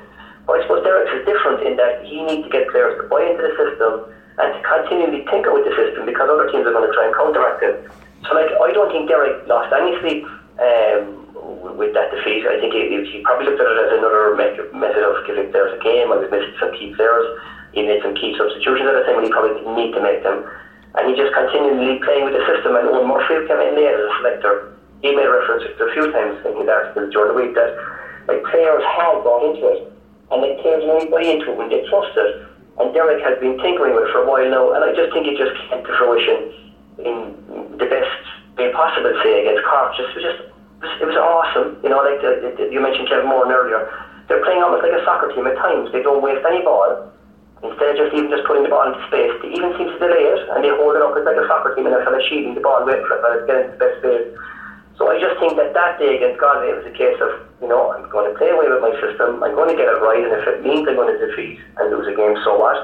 But 0.45 0.59
I 0.59 0.61
suppose 0.65 0.83
Derek's 0.83 1.13
is 1.13 1.25
different 1.25 1.65
in 1.65 1.77
that 1.77 2.01
he 2.01 2.21
needs 2.25 2.43
to 2.45 2.51
get 2.51 2.69
players 2.69 2.97
to 2.97 3.05
buy 3.09 3.29
into 3.29 3.45
the 3.45 3.53
system 3.53 4.09
and 4.41 4.49
to 4.57 4.59
continually 4.65 5.21
tinker 5.29 5.53
with 5.53 5.69
the 5.69 5.73
system 5.77 6.05
because 6.05 6.25
other 6.25 6.49
teams 6.49 6.65
are 6.65 6.73
going 6.73 6.87
to 6.87 6.93
try 6.97 7.05
and 7.05 7.13
counteract 7.13 7.61
it. 7.61 7.77
So, 8.25 8.33
like, 8.33 8.49
I 8.49 8.73
don't 8.73 8.89
think 8.89 9.09
Derek 9.09 9.45
lost 9.45 9.73
any 9.73 9.93
sleep 10.01 10.25
um, 10.61 11.29
with 11.77 11.93
that 11.93 12.09
defeat. 12.09 12.45
I 12.45 12.57
think 12.57 12.73
he, 12.73 12.89
he 13.05 13.21
probably 13.21 13.49
looked 13.49 13.61
at 13.61 13.69
it 13.69 13.77
as 13.85 13.91
another 13.97 14.33
method 14.73 15.03
of 15.05 15.13
giving 15.25 15.49
players 15.53 15.73
a 15.77 15.81
game. 15.81 16.09
I 16.09 16.21
was 16.21 16.29
missing 16.29 16.53
some 16.57 16.73
key 16.73 16.93
players. 16.93 17.25
He 17.73 17.85
made 17.85 18.01
some 18.01 18.13
key 18.13 18.33
substitutions 18.37 18.85
at 18.89 18.97
a 18.97 19.05
time 19.05 19.17
when 19.17 19.25
he 19.25 19.31
probably 19.31 19.57
didn't 19.57 19.77
need 19.77 19.93
to 19.93 20.01
make 20.01 20.21
them 20.21 20.45
and 20.95 21.07
he 21.07 21.15
just 21.15 21.31
continually 21.31 21.99
playing 22.03 22.27
with 22.27 22.35
the 22.35 22.43
system. 22.43 22.75
And 22.75 22.91
when 22.91 23.07
Murphy 23.07 23.47
came 23.47 23.61
in 23.63 23.75
there 23.79 23.95
as 23.95 24.03
a 24.03 24.11
selector, 24.19 24.75
he 25.01 25.15
made 25.15 25.27
reference 25.27 25.63
to 25.63 25.83
a 25.87 25.91
few 25.95 26.11
times 26.11 26.43
in 26.45 26.53
his 26.59 26.67
articles 26.67 27.09
during 27.15 27.31
the 27.31 27.37
week 27.37 27.55
that 27.55 27.73
like 28.27 28.43
players 28.51 28.83
have 28.99 29.23
bought 29.23 29.47
into 29.47 29.65
it, 29.71 29.87
and 30.29 30.41
like 30.43 30.59
players 30.59 30.83
only 30.85 31.07
buy 31.07 31.23
into 31.23 31.51
it 31.51 31.57
when 31.57 31.69
they 31.69 31.81
trust 31.87 32.13
it. 32.17 32.45
And 32.79 32.93
Derek 32.93 33.23
has 33.23 33.39
been 33.39 33.57
tinkering 33.59 33.95
with 33.95 34.07
it 34.07 34.11
for 34.11 34.23
a 34.23 34.27
while 34.27 34.47
now, 34.47 34.71
and 34.75 34.83
I 34.83 34.93
just 34.93 35.11
think 35.13 35.27
it 35.27 35.37
just 35.39 35.53
came 35.69 35.83
to 35.83 35.93
fruition 35.97 36.39
in 37.01 37.17
the 37.79 37.87
best 37.87 38.11
way 38.57 38.71
possible. 38.75 39.15
Say 39.23 39.47
against 39.47 39.63
Cork, 39.65 39.95
just 39.95 40.11
just 40.19 40.51
it 41.01 41.07
was 41.07 41.17
awesome. 41.17 41.79
You 41.81 41.89
know, 41.89 42.03
like 42.03 42.19
the, 42.21 42.51
the, 42.57 42.63
you 42.69 42.81
mentioned 42.81 43.07
Kevin 43.07 43.29
Moran 43.29 43.53
earlier, 43.53 43.89
they're 44.27 44.43
playing 44.43 44.61
almost 44.61 44.83
like 44.83 44.93
a 44.93 45.03
soccer 45.05 45.33
team 45.33 45.45
at 45.47 45.57
times. 45.57 45.91
They 45.91 46.01
don't 46.01 46.21
waste 46.21 46.45
any 46.45 46.61
ball 46.61 47.11
Instead 47.61 47.93
of 47.93 47.95
just 47.97 48.11
even 48.17 48.33
just 48.33 48.45
putting 48.49 48.65
the 48.65 48.73
ball 48.73 48.89
into 48.89 49.01
space, 49.05 49.33
they 49.45 49.53
even 49.53 49.69
seem 49.77 49.85
to 49.85 49.97
delay 50.01 50.25
it 50.33 50.41
and 50.49 50.65
they 50.65 50.73
hold 50.73 50.97
it 50.97 51.03
up. 51.05 51.13
It's 51.13 51.25
like 51.29 51.37
a 51.37 51.45
soccer 51.45 51.77
team 51.77 51.85
and 51.85 51.93
they're 51.93 52.01
kind 52.01 52.17
of 52.17 52.25
shielding 52.25 52.57
the 52.57 52.63
ball, 52.65 52.81
waiting 52.81 53.05
for 53.05 53.21
it 53.21 53.21
to 53.21 53.45
get 53.45 53.57
into 53.61 53.71
the 53.77 53.81
best 53.81 53.95
space. 54.01 54.27
So 54.97 55.09
I 55.09 55.17
just 55.17 55.37
think 55.41 55.57
that 55.57 55.73
that 55.73 55.97
day 55.97 56.17
against 56.17 56.37
Galway 56.37 56.73
it 56.73 56.77
was 56.77 56.89
a 56.89 56.93
case 56.93 57.17
of, 57.21 57.41
you 57.57 57.69
know, 57.69 57.93
I'm 57.93 58.05
going 58.09 58.29
to 58.29 58.37
play 58.37 58.53
away 58.53 58.69
with 58.69 58.85
my 58.85 58.93
system, 59.01 59.41
I'm 59.41 59.57
going 59.57 59.73
to 59.73 59.77
get 59.77 59.89
it 59.89 59.97
right, 59.97 60.21
and 60.21 60.29
if 60.29 60.45
it 60.45 60.61
means 60.61 60.85
I'm 60.85 60.93
going 60.93 61.09
to 61.09 61.17
defeat 61.17 61.57
and 61.81 61.89
lose 61.89 62.05
a 62.05 62.13
game, 62.13 62.37
so 62.45 62.53
what? 62.53 62.77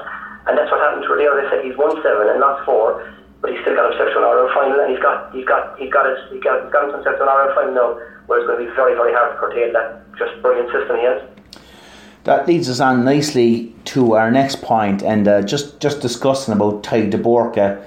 And 0.50 0.58
that's 0.58 0.66
what 0.70 0.82
happened 0.82 1.06
to 1.06 1.10
Rio. 1.14 1.34
They 1.38 1.46
said 1.46 1.62
he's 1.62 1.78
won 1.78 1.94
seven 2.02 2.26
and 2.26 2.42
not 2.42 2.64
four, 2.66 3.02
but 3.38 3.54
he's 3.54 3.62
still 3.62 3.78
got 3.78 3.94
himself 3.94 4.10
to 4.14 4.18
an 4.18 4.26
Ireland 4.26 4.50
final, 4.50 4.78
and 4.82 4.90
he's 4.90 5.02
got 5.02 5.30
he's 5.30 5.46
got 5.46 5.78
he's 5.78 5.92
got 5.92 6.10
his, 6.10 6.18
he 6.32 6.42
got, 6.42 6.58
he's 6.64 6.72
got 6.74 6.90
himself 6.90 7.18
to 7.18 7.22
an 7.22 7.30
Ireland 7.30 7.54
final 7.54 7.74
now, 7.74 7.88
where 8.26 8.42
it's 8.42 8.50
going 8.50 8.58
to 8.58 8.64
be 8.66 8.72
very 8.74 8.98
very 8.98 9.14
hard 9.14 9.30
to 9.30 9.38
curtail 9.38 9.70
that 9.78 10.02
just 10.18 10.34
brilliant 10.42 10.72
system 10.74 10.98
he 10.98 11.06
has. 11.06 11.22
That 12.28 12.46
leads 12.46 12.68
us 12.68 12.78
on 12.78 13.06
nicely 13.06 13.74
to 13.86 14.12
our 14.12 14.30
next 14.30 14.60
point, 14.60 15.02
and 15.02 15.26
uh, 15.26 15.40
just 15.40 15.80
just 15.80 16.02
discussing 16.02 16.52
about 16.52 16.82
Tadhg 16.82 17.10
de 17.10 17.16
Búrca. 17.16 17.82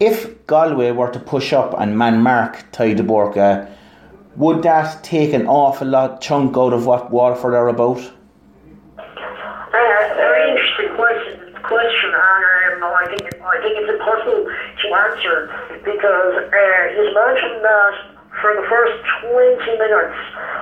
If 0.00 0.46
Galway 0.46 0.92
were 0.92 1.10
to 1.10 1.18
push 1.18 1.52
up 1.52 1.74
and 1.78 1.98
man 1.98 2.22
mark 2.22 2.72
Tadhg 2.72 2.96
de 2.96 3.02
Búrca, 3.02 3.70
would 4.36 4.62
that 4.62 5.04
take 5.04 5.34
an 5.34 5.46
awful 5.46 5.88
lot 5.88 6.22
chunk 6.22 6.56
out 6.56 6.72
of 6.72 6.86
what 6.86 7.10
Waterford 7.10 7.52
are 7.52 7.68
about? 7.68 8.00
Uh, 8.96 9.02
very 10.24 10.52
interesting 10.52 10.88
question, 10.96 11.36
question, 11.62 12.10
um, 12.14 12.82
I 12.82 13.04
think 13.10 13.28
I 13.44 13.60
think 13.60 13.76
it's 13.76 13.92
impossible 13.92 14.42
to 14.80 14.86
answer 15.04 15.36
because 15.84 16.34
uh, 16.48 16.84
mentioned 17.12 17.60
that 17.62 18.15
for 18.40 18.52
the 18.52 18.66
first 18.68 18.96
20 19.24 19.78
minutes 19.80 20.18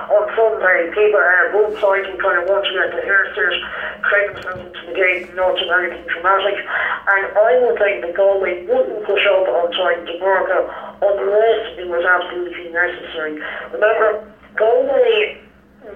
on 0.07 0.23
Sunday, 0.31 0.87
people 0.95 1.19
are 1.19 1.51
both 1.51 1.75
sides 1.79 2.07
and 2.07 2.19
kind 2.21 2.39
of 2.39 2.47
to 2.47 2.71
get 2.71 2.91
the 2.95 3.03
hairsters, 3.03 3.57
create 4.01 4.33
themselves 4.33 4.61
into 4.63 4.81
the 4.87 4.95
game, 4.95 5.35
not 5.35 5.59
to 5.59 5.65
anything 5.67 6.07
dramatic. 6.07 6.55
And 6.55 7.25
I 7.35 7.51
would 7.59 7.77
think 7.77 8.05
that 8.05 8.15
Galway 8.15 8.63
wouldn't 8.65 9.03
push 9.03 9.25
up 9.27 9.47
on 9.49 9.71
Tadhg 9.75 10.07
de 10.07 10.15
Búrca 10.23 10.59
unless 11.03 11.61
it 11.75 11.87
was 11.91 12.05
absolutely 12.05 12.71
necessary. 12.71 13.41
Remember, 13.73 14.23
Galway 14.55 15.41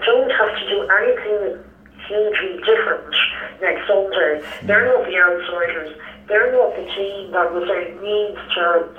don't 0.04 0.32
have 0.32 0.52
to 0.60 0.64
do 0.68 0.84
anything 0.84 1.64
hugely 2.08 2.60
different 2.66 3.16
next 3.62 3.88
Sunday. 3.88 4.44
They're 4.64 4.86
not 4.86 5.06
the 5.06 5.16
outsiders. 5.16 5.96
They're 6.28 6.52
not 6.52 6.76
the 6.76 6.86
team 6.94 7.32
that 7.32 7.54
was 7.54 7.66
say 7.70 7.96
needs 8.02 8.38
to 8.56 8.90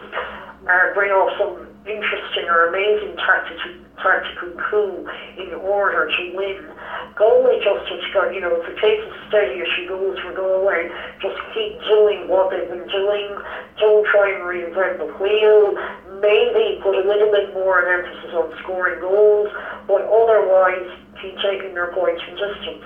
uh, 0.66 0.94
bring 0.94 1.10
off 1.10 1.30
some 1.38 1.69
interesting 1.90 2.46
or 2.46 2.68
amazing 2.70 3.16
tactical, 3.16 3.74
tactical 3.98 4.50
coup 4.70 5.08
in 5.38 5.54
order 5.54 6.06
to 6.06 6.22
win. 6.36 6.62
Galway 7.16 7.58
just 7.58 7.84
has 7.90 8.04
got, 8.14 8.32
you 8.34 8.40
know, 8.40 8.54
if 8.54 8.68
it 8.68 8.78
takes 8.78 9.02
a 9.02 9.12
steady 9.28 9.60
as 9.60 9.68
she 9.76 9.86
goes 9.86 10.18
for 10.20 10.32
Galway, 10.32 10.88
just 11.20 11.36
keep 11.52 11.76
doing 11.84 12.28
what 12.28 12.50
they've 12.50 12.68
been 12.68 12.88
doing. 12.88 13.28
Don't 13.78 14.06
try 14.08 14.32
and 14.32 14.42
reinvent 14.46 14.98
the 14.98 15.10
wheel. 15.18 15.74
Maybe 16.20 16.80
put 16.82 16.94
a 16.94 17.04
little 17.04 17.30
bit 17.30 17.52
more 17.54 17.84
emphasis 17.84 18.32
on 18.34 18.54
scoring 18.62 19.00
goals, 19.00 19.48
but 19.86 20.02
otherwise 20.06 20.86
keep 21.20 21.36
taking 21.42 21.74
their 21.74 21.92
points 21.92 22.22
from 22.22 22.36
distance. 22.36 22.84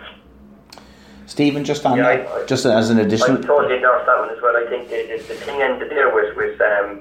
Stephen, 1.26 1.64
just 1.64 1.84
on 1.86 1.96
yeah, 1.96 2.16
that, 2.16 2.28
I, 2.28 2.46
just 2.46 2.66
as 2.66 2.90
an 2.90 2.98
additional. 2.98 3.38
I 3.38 3.40
totally 3.40 3.76
endorse 3.76 4.04
that 4.06 4.18
one 4.18 4.30
as 4.30 4.42
well. 4.42 4.56
I 4.56 4.68
think 4.68 4.88
the, 4.88 5.02
the, 5.08 5.34
the 5.34 5.40
thing 5.40 5.62
ended 5.62 5.90
there 5.90 6.14
with 6.14 6.36
with 6.36 6.60
um, 6.60 7.00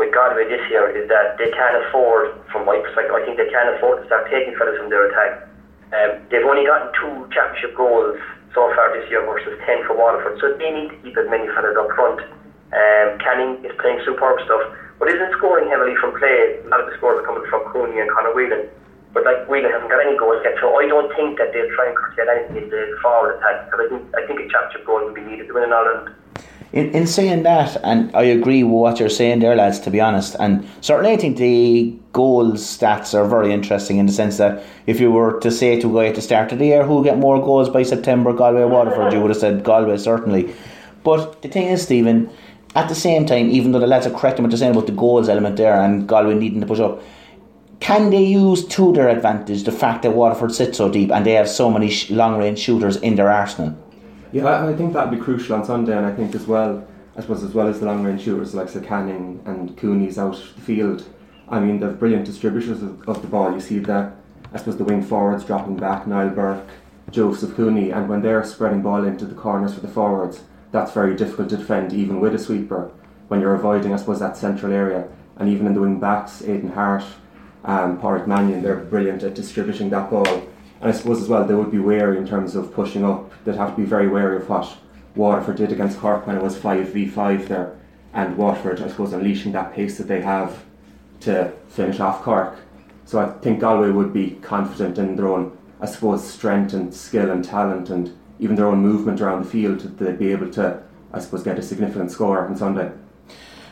with 0.00 0.16
Galway 0.16 0.48
this 0.48 0.64
year 0.72 0.88
is 0.96 1.04
that 1.12 1.36
they 1.36 1.52
can't 1.52 1.76
afford, 1.84 2.32
from 2.48 2.64
my 2.64 2.80
perspective, 2.80 3.12
I 3.12 3.20
think 3.20 3.36
they 3.36 3.52
can't 3.52 3.68
afford 3.76 4.00
to 4.00 4.04
start 4.08 4.32
taking 4.32 4.56
fellas 4.56 4.80
from 4.80 4.88
their 4.88 5.12
attack. 5.12 5.44
Um, 5.92 6.24
they've 6.32 6.48
only 6.48 6.64
gotten 6.64 6.88
two 6.96 7.28
championship 7.28 7.76
goals 7.76 8.16
so 8.56 8.72
far 8.72 8.96
this 8.96 9.04
year 9.12 9.20
versus 9.28 9.52
10 9.68 9.84
for 9.84 9.92
Waterford, 9.92 10.40
so 10.40 10.56
they 10.56 10.72
need 10.72 10.88
to 10.88 10.96
keep 11.04 11.20
as 11.20 11.28
many 11.28 11.44
fellas 11.52 11.76
up 11.76 11.92
front. 11.92 12.24
Um, 12.72 13.20
Canning 13.20 13.60
is 13.60 13.76
playing 13.76 14.00
superb 14.08 14.40
stuff, 14.48 14.72
but 14.96 15.12
isn't 15.12 15.36
scoring 15.36 15.68
heavily 15.68 15.92
from 16.00 16.16
play. 16.16 16.64
A 16.64 16.68
lot 16.72 16.80
of 16.80 16.88
the 16.88 16.96
scores 16.96 17.20
are 17.20 17.26
coming 17.28 17.44
from 17.52 17.68
Cooney 17.68 18.00
and 18.00 18.08
Conor 18.08 18.32
Whelan. 18.32 18.72
But 19.12 19.28
like 19.28 19.44
Whelan 19.52 19.68
hasn't 19.68 19.90
got 19.92 20.00
any 20.00 20.16
goals 20.16 20.40
yet, 20.46 20.56
so 20.64 20.80
I 20.80 20.88
don't 20.88 21.12
think 21.12 21.36
that 21.36 21.52
they'll 21.52 21.68
try 21.76 21.92
and 21.92 21.96
curtail 21.98 22.30
anything 22.30 22.56
in 22.62 22.66
the 22.72 22.96
forward 23.02 23.36
attack 23.36 23.68
because 23.68 23.84
I 23.84 23.86
think 23.90 24.02
I 24.14 24.22
think 24.24 24.38
a 24.38 24.46
championship 24.48 24.86
goal 24.86 25.02
will 25.02 25.12
be 25.12 25.26
needed 25.26 25.50
to 25.50 25.52
win 25.52 25.66
an 25.66 25.74
Ireland 25.74 26.14
in, 26.72 26.90
in 26.90 27.06
saying 27.06 27.42
that, 27.42 27.76
and 27.82 28.14
I 28.14 28.22
agree 28.22 28.62
with 28.62 28.72
what 28.72 29.00
you're 29.00 29.08
saying 29.08 29.40
there, 29.40 29.56
lads, 29.56 29.80
to 29.80 29.90
be 29.90 30.00
honest, 30.00 30.36
and 30.38 30.68
certainly 30.80 31.12
I 31.12 31.16
think 31.16 31.36
the 31.36 31.96
goals 32.12 32.62
stats 32.62 33.12
are 33.12 33.26
very 33.26 33.52
interesting 33.52 33.98
in 33.98 34.06
the 34.06 34.12
sense 34.12 34.36
that 34.38 34.62
if 34.86 35.00
you 35.00 35.10
were 35.10 35.40
to 35.40 35.50
say 35.50 35.80
to 35.80 35.98
a 35.98 36.02
guy 36.02 36.08
at 36.08 36.14
the 36.14 36.22
start 36.22 36.52
of 36.52 36.58
the 36.58 36.66
year 36.66 36.84
who 36.84 36.94
will 36.94 37.02
get 37.02 37.18
more 37.18 37.40
goals 37.40 37.68
by 37.68 37.82
September, 37.82 38.32
Galway 38.32 38.62
or 38.62 38.68
Waterford, 38.68 39.12
you 39.12 39.20
would 39.20 39.30
have 39.30 39.38
said 39.38 39.64
Galway, 39.64 39.96
certainly. 39.96 40.54
But 41.02 41.42
the 41.42 41.48
thing 41.48 41.66
is, 41.68 41.82
Stephen, 41.82 42.30
at 42.76 42.88
the 42.88 42.94
same 42.94 43.26
time, 43.26 43.50
even 43.50 43.72
though 43.72 43.80
the 43.80 43.86
lads 43.86 44.06
are 44.06 44.16
correct 44.16 44.38
in 44.38 44.44
what 44.44 44.50
they're 44.50 44.58
saying 44.58 44.72
about 44.72 44.86
the 44.86 44.92
goals 44.92 45.28
element 45.28 45.56
there 45.56 45.80
and 45.80 46.08
Galway 46.08 46.34
needing 46.34 46.60
to 46.60 46.66
push 46.66 46.78
up, 46.78 47.02
can 47.80 48.10
they 48.10 48.22
use 48.22 48.64
to 48.66 48.92
their 48.92 49.08
advantage 49.08 49.64
the 49.64 49.72
fact 49.72 50.02
that 50.02 50.12
Waterford 50.12 50.54
sits 50.54 50.78
so 50.78 50.88
deep 50.88 51.10
and 51.10 51.26
they 51.26 51.32
have 51.32 51.48
so 51.48 51.70
many 51.70 51.92
long 52.10 52.38
range 52.38 52.58
shooters 52.60 52.96
in 52.96 53.16
their 53.16 53.30
arsenal? 53.30 53.76
Yeah, 54.32 54.64
I 54.64 54.74
think 54.74 54.92
that'd 54.92 55.10
be 55.10 55.22
crucial 55.22 55.56
on 55.56 55.64
Sunday, 55.64 55.96
and 55.96 56.06
I 56.06 56.14
think 56.14 56.36
as 56.36 56.46
well, 56.46 56.86
I 57.16 57.20
suppose 57.20 57.42
as 57.42 57.52
well 57.52 57.66
as 57.66 57.80
the 57.80 57.86
long 57.86 58.04
range 58.04 58.22
shooters 58.22 58.54
like 58.54 58.68
Sir 58.68 58.80
Canning 58.80 59.42
and 59.44 59.76
Cooney's 59.76 60.18
out 60.18 60.36
the 60.54 60.60
field. 60.60 61.04
I 61.48 61.58
mean, 61.58 61.80
they're 61.80 61.90
brilliant 61.90 62.26
distributors 62.26 62.80
of, 62.80 63.08
of 63.08 63.22
the 63.22 63.28
ball. 63.28 63.52
You 63.52 63.60
see 63.60 63.80
that, 63.80 64.14
I 64.52 64.58
suppose 64.58 64.76
the 64.76 64.84
wing 64.84 65.02
forwards 65.02 65.44
dropping 65.44 65.78
back, 65.78 66.06
Niall 66.06 66.30
Burke, 66.30 66.68
Joseph 67.10 67.56
Cooney, 67.56 67.90
and 67.90 68.08
when 68.08 68.22
they're 68.22 68.44
spreading 68.44 68.82
ball 68.82 69.04
into 69.04 69.24
the 69.24 69.34
corners 69.34 69.74
for 69.74 69.80
the 69.80 69.88
forwards, 69.88 70.44
that's 70.70 70.92
very 70.92 71.16
difficult 71.16 71.48
to 71.48 71.56
defend 71.56 71.92
even 71.92 72.20
with 72.20 72.32
a 72.34 72.38
sweeper 72.38 72.92
when 73.26 73.40
you're 73.40 73.56
avoiding, 73.56 73.92
I 73.92 73.96
suppose, 73.96 74.20
that 74.20 74.36
central 74.36 74.72
area. 74.72 75.08
And 75.38 75.48
even 75.48 75.66
in 75.66 75.74
the 75.74 75.80
wing 75.80 75.98
backs, 75.98 76.42
Aidan 76.42 76.70
Harte, 76.70 77.04
um, 77.64 78.00
Pádraig 78.00 78.28
Mannion, 78.28 78.62
they're 78.62 78.76
brilliant 78.76 79.24
at 79.24 79.34
distributing 79.34 79.90
that 79.90 80.08
ball. 80.08 80.46
And 80.80 80.90
I 80.90 80.92
suppose 80.92 81.20
as 81.20 81.28
well, 81.28 81.44
they 81.44 81.54
would 81.54 81.70
be 81.70 81.78
wary 81.78 82.16
in 82.16 82.26
terms 82.26 82.56
of 82.56 82.72
pushing 82.72 83.04
up. 83.04 83.30
They'd 83.44 83.56
have 83.56 83.74
to 83.74 83.80
be 83.80 83.86
very 83.86 84.08
wary 84.08 84.36
of 84.36 84.48
what 84.48 84.76
Waterford 85.14 85.56
did 85.56 85.72
against 85.72 85.98
Cork 85.98 86.26
when 86.26 86.36
it 86.36 86.42
was 86.42 86.56
5v5 86.56 87.48
there. 87.48 87.76
And 88.14 88.36
Waterford, 88.36 88.80
I 88.82 88.88
suppose, 88.88 89.12
unleashing 89.12 89.52
that 89.52 89.74
pace 89.74 89.98
that 89.98 90.08
they 90.08 90.22
have 90.22 90.64
to 91.20 91.52
finish 91.68 92.00
off 92.00 92.22
Cork. 92.22 92.58
So 93.04 93.20
I 93.20 93.30
think 93.40 93.60
Galway 93.60 93.90
would 93.90 94.12
be 94.12 94.38
confident 94.42 94.98
in 94.98 95.16
their 95.16 95.28
own, 95.28 95.56
I 95.80 95.86
suppose, 95.86 96.28
strength 96.28 96.72
and 96.72 96.94
skill 96.94 97.30
and 97.30 97.44
talent 97.44 97.90
and 97.90 98.16
even 98.38 98.56
their 98.56 98.66
own 98.66 98.80
movement 98.80 99.20
around 99.20 99.44
the 99.44 99.50
field. 99.50 99.80
They'd 99.98 100.18
be 100.18 100.32
able 100.32 100.50
to, 100.52 100.82
I 101.12 101.20
suppose, 101.20 101.42
get 101.42 101.58
a 101.58 101.62
significant 101.62 102.10
score 102.10 102.46
on 102.46 102.56
Sunday. 102.56 102.90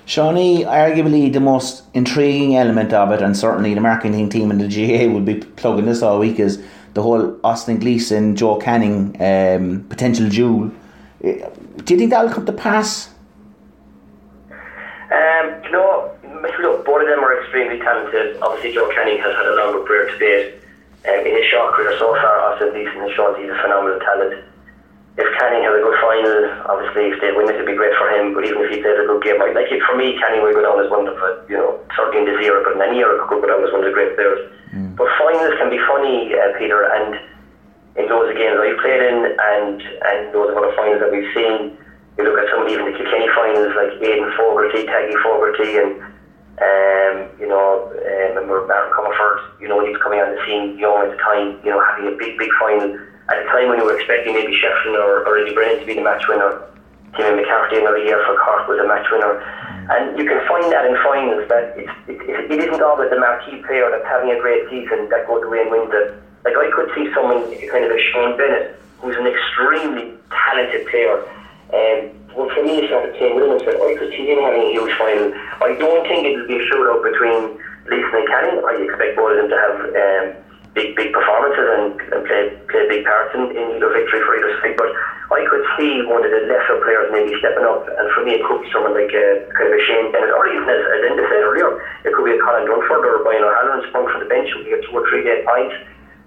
Seánie, 0.07 0.65
arguably 0.65 1.33
the 1.33 1.41
most 1.41 1.85
intriguing 1.95 2.57
element 2.57 2.93
of 2.93 3.13
it, 3.13 3.21
and 3.21 3.37
certainly 3.37 3.75
the 3.75 3.81
marketing 3.81 4.29
team 4.31 4.51
in 4.51 4.59
the 4.59 4.67
GA 4.67 5.07
would 5.13 5.25
be 5.25 5.37
plugging 5.37 5.87
this 5.87 6.03
all 6.03 6.19
week, 6.19 6.39
is 6.39 6.63
the 6.99 7.03
whole 7.03 7.39
Austin 7.45 7.79
Gleeson, 7.79 8.35
Joe 8.35 8.57
Canning 8.57 9.15
um, 9.23 9.87
potential 9.89 10.29
duel. 10.29 10.73
Eh, 11.23 11.49
do 11.85 11.95
you 11.95 11.99
think 11.99 12.11
that'll 12.11 12.33
come 12.33 12.45
to 12.45 12.53
pass? 12.53 13.15
Um, 14.51 15.47
you 15.63 15.71
know, 15.71 16.11
look, 16.59 16.85
both 16.85 17.03
of 17.03 17.07
them 17.07 17.23
are 17.23 17.41
extremely 17.41 17.79
talented. 17.79 18.43
Obviously, 18.43 18.75
Joe 18.75 18.91
Canning 18.93 19.19
has 19.23 19.31
had 19.31 19.47
a 19.47 19.55
longer 19.55 19.87
career 19.87 20.11
to 20.11 20.19
date. 20.19 20.55
Um, 21.07 21.25
in 21.25 21.37
his 21.39 21.47
short 21.47 21.73
career 21.75 21.95
so 22.01 22.11
far, 22.19 22.51
Austin 22.51 22.71
Gleeson 22.71 22.99
has 22.99 23.13
shown 23.15 23.41
he's 23.41 23.49
a 23.49 23.63
phenomenal 23.63 24.01
talent 24.01 24.43
if 25.19 25.27
Canning 25.35 25.67
has 25.67 25.75
a 25.75 25.83
good 25.83 25.99
final, 25.99 26.39
obviously 26.71 27.11
if 27.11 27.19
they 27.19 27.35
win 27.35 27.51
it, 27.51 27.59
it'd 27.59 27.67
be 27.67 27.75
great 27.75 27.91
for 27.99 28.07
him. 28.15 28.39
But 28.39 28.47
even 28.47 28.63
if 28.63 28.71
he 28.71 28.79
plays 28.79 29.03
a 29.03 29.07
good 29.07 29.19
game, 29.19 29.43
like, 29.43 29.51
like 29.51 29.67
for 29.83 29.99
me, 29.99 30.15
Canning 30.15 30.47
will 30.47 30.55
go 30.55 30.63
down 30.63 30.79
as 30.79 30.87
one 30.91 31.11
of 31.11 31.19
the, 31.19 31.43
you 31.51 31.59
know, 31.59 31.75
certainly 31.99 32.23
in 32.23 32.27
this 32.31 32.39
era, 32.39 32.63
but 32.63 32.79
in 32.79 32.83
any 32.87 33.03
era 33.03 33.19
could 33.27 33.43
go 33.43 33.51
down 33.51 33.67
as 33.67 33.75
one 33.75 33.83
of 33.83 33.91
the 33.91 33.97
great 33.99 34.15
players. 34.15 34.39
Mm. 34.71 34.88
But 34.99 35.07
finals 35.15 35.55
can 35.63 35.71
be 35.71 35.79
funny, 35.87 36.35
uh, 36.35 36.59
Peter, 36.59 36.83
and 36.83 37.15
in 37.95 38.11
those 38.11 38.35
games 38.35 38.59
I've 38.59 38.79
played 38.83 39.03
in, 39.03 39.19
and 39.39 39.79
and 39.79 40.35
those 40.35 40.51
other 40.59 40.75
finals 40.75 41.01
that 41.01 41.15
we've 41.15 41.31
seen, 41.33 41.79
you 42.19 42.27
look 42.27 42.39
at 42.39 42.51
some 42.51 42.67
of 42.67 42.69
even 42.69 42.91
the 42.91 42.99
Kilkenny 42.99 43.31
finals 43.31 43.71
like 43.79 43.95
Aidan 44.03 44.35
Fogarty, 44.35 44.83
Taggy 44.91 45.15
Fogarty, 45.23 45.79
and 45.79 46.03
um, 46.59 47.31
you 47.39 47.47
know, 47.47 47.87
um, 47.95 48.35
remember 48.35 48.67
Martin 48.67 48.91
Comerford, 48.91 49.63
you 49.63 49.69
know, 49.71 49.79
he 49.79 49.95
was 49.95 50.03
coming 50.03 50.19
on 50.19 50.35
the 50.35 50.43
scene 50.43 50.75
young 50.75 51.07
at 51.07 51.15
the 51.15 51.21
time, 51.23 51.63
you 51.63 51.71
know, 51.71 51.79
having 51.79 52.11
a 52.11 52.17
big, 52.19 52.35
big 52.35 52.51
final 52.59 52.99
at 53.31 53.39
a 53.39 53.45
time 53.47 53.71
when 53.71 53.79
you 53.79 53.87
were 53.87 53.95
expecting 53.95 54.35
maybe 54.35 54.51
Shefflin 54.59 54.99
or, 54.99 55.23
or 55.23 55.39
Eddie 55.39 55.55
Brennan 55.55 55.79
to 55.79 55.87
be 55.87 55.95
the 55.95 56.03
match 56.03 56.27
winner, 56.27 56.67
Timmy 57.15 57.43
McCarthy 57.43 57.79
another 57.79 58.03
year 58.03 58.19
for 58.27 58.35
Cork 58.43 58.67
was 58.67 58.81
a 58.83 58.89
match 58.89 59.07
winner. 59.13 59.39
And 59.89 60.19
you 60.19 60.25
can 60.29 60.41
find 60.47 60.69
that 60.73 60.85
in 60.85 60.95
finals 61.01 61.49
that 61.49 61.73
it's, 61.77 61.93
it, 62.09 62.21
it 62.53 62.59
isn't 62.61 62.83
always 62.83 63.09
the 63.09 63.19
marquee 63.19 63.63
player 63.65 63.89
that's 63.89 64.05
having 64.05 64.31
a 64.31 64.39
great 64.41 64.69
season 64.69 65.09
that 65.09 65.27
goes 65.27 65.43
away 65.45 65.65
and 65.65 65.71
wins 65.71 65.93
it. 65.93 66.13
Like 66.45 66.57
I 66.61 66.69
could 66.77 66.93
see 66.95 67.09
someone 67.17 67.49
kind 67.73 67.85
of 67.85 67.91
a 67.91 68.01
Sean 68.13 68.37
Bennett, 68.37 68.77
who's 69.01 69.17
an 69.17 69.27
extremely 69.27 70.13
talented 70.29 70.87
player. 70.93 71.25
Um, 71.73 72.13
well, 72.37 72.53
for 72.53 72.63
me, 72.63 72.85
it's 72.85 72.93
not 72.93 73.03
the 73.09 73.17
same 73.19 73.37
with 73.41 73.49
him. 73.49 73.81
I 73.81 73.97
could 73.97 74.13
see 74.13 74.29
him 74.29 74.45
having 74.45 74.63
a 74.63 74.71
huge 74.71 74.93
final. 75.01 75.33
I 75.65 75.73
don't 75.81 76.05
think 76.05 76.25
it'll 76.25 76.47
be 76.47 76.61
a 76.61 76.65
shootout 76.69 77.03
between 77.03 77.57
Gleeson 77.89 78.13
and 78.13 78.29
Canning. 78.29 78.61
I 78.69 78.73
expect 78.85 79.17
both 79.17 79.33
of 79.33 79.37
them 79.41 79.49
to 79.49 79.59
have 79.59 79.77
um, 79.89 80.27
big 80.75 80.97
big 80.97 81.13
performances 81.13 81.67
and, 81.77 82.01
and 82.13 82.21
play 82.27 82.43
play 82.69 82.85
big 82.89 83.05
parts 83.05 83.33
in, 83.35 83.53
in 83.53 83.65
either 83.77 83.91
victory 83.93 84.21
for 84.25 84.33
either 84.37 84.53
side. 84.61 84.77
But 84.77 84.91
I 85.29 85.45
could 85.45 85.65
see 85.77 86.01
one 86.09 86.25
of 86.25 86.33
the 86.33 86.43
lesser 86.49 86.81
players 86.81 87.13
maybe 87.13 87.37
stepping 87.39 87.65
up, 87.69 87.85
and 87.85 88.07
for 88.17 88.25
me 88.25 88.41
it 88.41 88.43
could 88.45 88.65
be 88.65 88.69
someone 88.73 88.97
like 88.97 89.13
uh, 89.13 89.45
kind 89.53 89.69
of 89.69 89.77
a 89.77 89.83
Shane 89.85 90.09
Bennett, 90.13 90.33
or 90.33 90.49
even 90.49 90.65
as, 90.65 90.81
as 90.81 91.01
Enda 91.05 91.25
said 91.29 91.43
earlier, 91.45 91.71
it 92.05 92.13
could 92.17 92.25
be 92.25 92.33
a 92.33 92.41
Colin 92.41 92.65
Dunford 92.65 93.05
or 93.05 93.21
Brian 93.25 93.45
O'Halloran 93.45 93.85
sprung 93.89 94.09
from 94.09 94.25
the 94.25 94.31
bench 94.31 94.49
can 94.53 94.65
get 94.65 94.81
two 94.89 94.97
or 94.97 95.05
three 95.09 95.25
dead 95.25 95.45
points. 95.45 95.77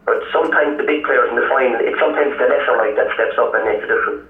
But 0.06 0.18
sometimes 0.34 0.78
the 0.78 0.84
big 0.84 1.06
players 1.06 1.30
in 1.30 1.38
the 1.38 1.46
final, 1.50 1.78
it's 1.82 1.98
sometimes 2.02 2.34
the 2.38 2.50
lesser 2.50 2.74
right 2.78 2.96
that 2.98 3.10
steps 3.14 3.38
up 3.38 3.54
and 3.54 3.66
makes 3.66 3.86
a 3.86 3.90
difference. 3.90 4.22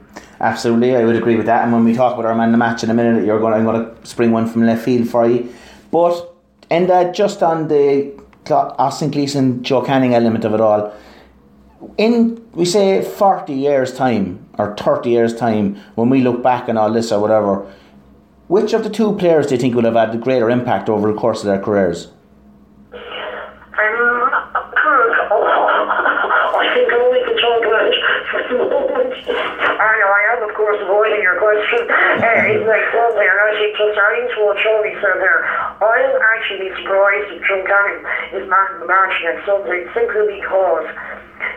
Absolutely, 0.42 0.96
I 0.96 1.06
would 1.06 1.16
agree 1.16 1.38
with 1.38 1.46
that. 1.46 1.64
And 1.64 1.72
when 1.72 1.86
we 1.86 1.94
talk 1.94 2.14
about 2.14 2.26
our 2.26 2.36
man 2.36 2.52
the 2.52 2.58
match 2.58 2.84
in 2.84 2.90
a 2.90 2.94
minute, 2.94 3.26
you're 3.26 3.40
going, 3.40 3.54
I'm 3.54 3.64
going 3.64 3.86
to 3.86 4.06
spring 4.06 4.32
one 4.32 4.48
from 4.48 4.66
left 4.66 4.84
field 4.84 5.08
for 5.08 5.28
you. 5.28 5.54
But 5.92 6.32
and 6.70 6.90
uh, 6.90 7.12
just 7.12 7.44
on 7.44 7.68
the 7.68 8.21
Austin 8.50 9.12
Gleeson, 9.12 9.64
Joe 9.64 9.82
Canning 9.82 10.14
element 10.14 10.46
of 10.46 10.54
it 10.54 10.62
all. 10.62 10.94
In 11.98 12.48
we 12.54 12.66
say 12.66 13.02
forty 13.04 13.54
years 13.54 13.94
time 13.94 14.48
or 14.58 14.76
thirty 14.76 15.10
years 15.10 15.36
time, 15.36 15.76
when 15.96 16.10
we 16.10 16.22
look 16.22 16.44
back 16.44 16.70
on 16.70 16.78
all 16.78 16.92
this 16.92 17.12
or 17.12 17.20
whatever, 17.20 17.66
which 18.48 18.74
of 18.74 18.84
the 18.84 18.90
two 18.90 19.16
players 19.16 19.48
do 19.48 19.56
you 19.56 19.62
think 19.62 19.76
will 19.76 19.86
have 19.86 19.96
had 19.96 20.12
the 20.12 20.18
greater 20.18 20.50
impact 20.50 20.90
over 20.90 21.12
the 21.12 21.18
course 21.18 21.40
of 21.40 21.46
their 21.46 21.60
careers? 21.60 22.10
I 29.74 30.38
am, 30.38 30.50
of 30.50 30.56
course, 30.56 30.80
avoiding 31.12 31.24
your 31.24 31.40
question. 31.40 31.88
Uh, 32.22 32.54
it's 32.54 32.68
like, 32.68 32.86
well, 32.94 33.10
they're 33.18 33.40
actually 33.50 33.74
just 33.74 33.98
starting 33.98 34.28
to 34.30 34.54
show 34.62 34.78
me 34.84 34.94
so 35.02 35.10
there. 35.18 35.42
I'll 35.82 36.20
actually 36.38 36.70
be 36.70 36.72
surprised 36.78 37.34
if 37.34 37.42
Joe 37.50 37.64
Canning 37.66 38.06
is 38.38 38.46
not 38.48 38.78
in 38.78 38.80
the 38.80 38.86
match 38.86 39.16
next 39.26 39.46
Sunday 39.46 39.90
simply 39.96 40.38
because 40.38 40.86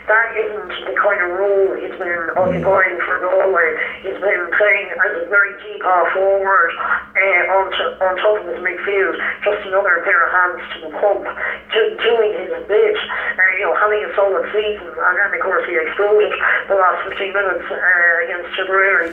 that 0.09 0.29
isn't 0.37 0.73
the 0.85 0.97
kind 1.01 1.21
of 1.21 1.29
role 1.37 1.77
he's 1.81 1.97
been 1.97 2.25
occupying 2.37 2.99
for 3.05 3.21
Galway. 3.25 3.71
He's 4.05 4.21
been 4.21 4.45
playing 4.57 4.89
as 5.01 5.13
a 5.21 5.25
very 5.29 5.53
deep 5.65 5.81
half 5.85 6.13
forward 6.13 6.71
uh, 7.17 7.57
on, 7.57 7.65
t- 7.73 7.97
on 8.05 8.13
top 8.21 8.37
of 8.41 8.47
his 8.49 8.61
midfield, 8.61 9.17
just 9.45 9.61
another 9.69 10.05
pair 10.05 10.21
of 10.25 10.31
hands 10.33 10.63
to 10.73 10.79
the 10.89 10.93
pump, 11.01 11.25
just 11.73 12.01
doing 12.05 12.33
his 12.37 12.53
bit, 12.69 12.97
uh, 12.97 13.51
you 13.57 13.65
know, 13.65 13.75
having 13.81 14.05
a 14.05 14.11
solid 14.17 14.45
season. 14.53 14.93
And 14.93 15.15
then, 15.17 15.29
of 15.33 15.41
course, 15.41 15.65
he 15.69 15.77
exploded 15.77 16.33
the 16.69 16.77
last 16.77 17.01
15 17.09 17.33
minutes 17.33 17.65
uh, 17.69 18.25
against 18.29 18.49
Tipperary. 18.57 19.13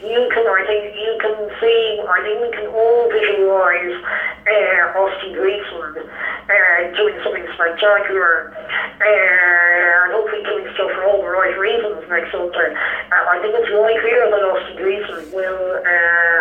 You 0.00 0.22
can, 0.32 0.46
I 0.46 0.62
think, 0.66 0.96
you 0.96 1.12
can 1.20 1.36
see, 1.60 2.00
I 2.06 2.18
think 2.22 2.36
we 2.40 2.50
can 2.56 2.66
all 2.72 3.10
visualise 3.10 3.96
uh, 4.46 4.98
Austin 4.98 5.34
Gleeson 5.34 6.06
uh, 6.06 6.96
doing 6.96 7.16
something 7.22 7.46
spectacular. 7.54 8.54
Uh, 9.00 9.80
and 10.10 10.12
hopefully 10.12 10.42
doing 10.42 10.66
stuff 10.74 10.90
for 10.90 11.04
all 11.06 11.22
the 11.22 11.28
right 11.30 11.54
reasons 11.58 12.02
next 12.08 12.32
Sunday. 12.32 12.74
Uh, 12.74 13.24
I 13.30 13.38
think 13.38 13.54
it's 13.54 13.70
likelier 13.70 14.26
that 14.26 14.42
Austin 14.42 14.76
Gleeson 14.76 15.22
will 15.30 15.62
uh, 15.78 16.40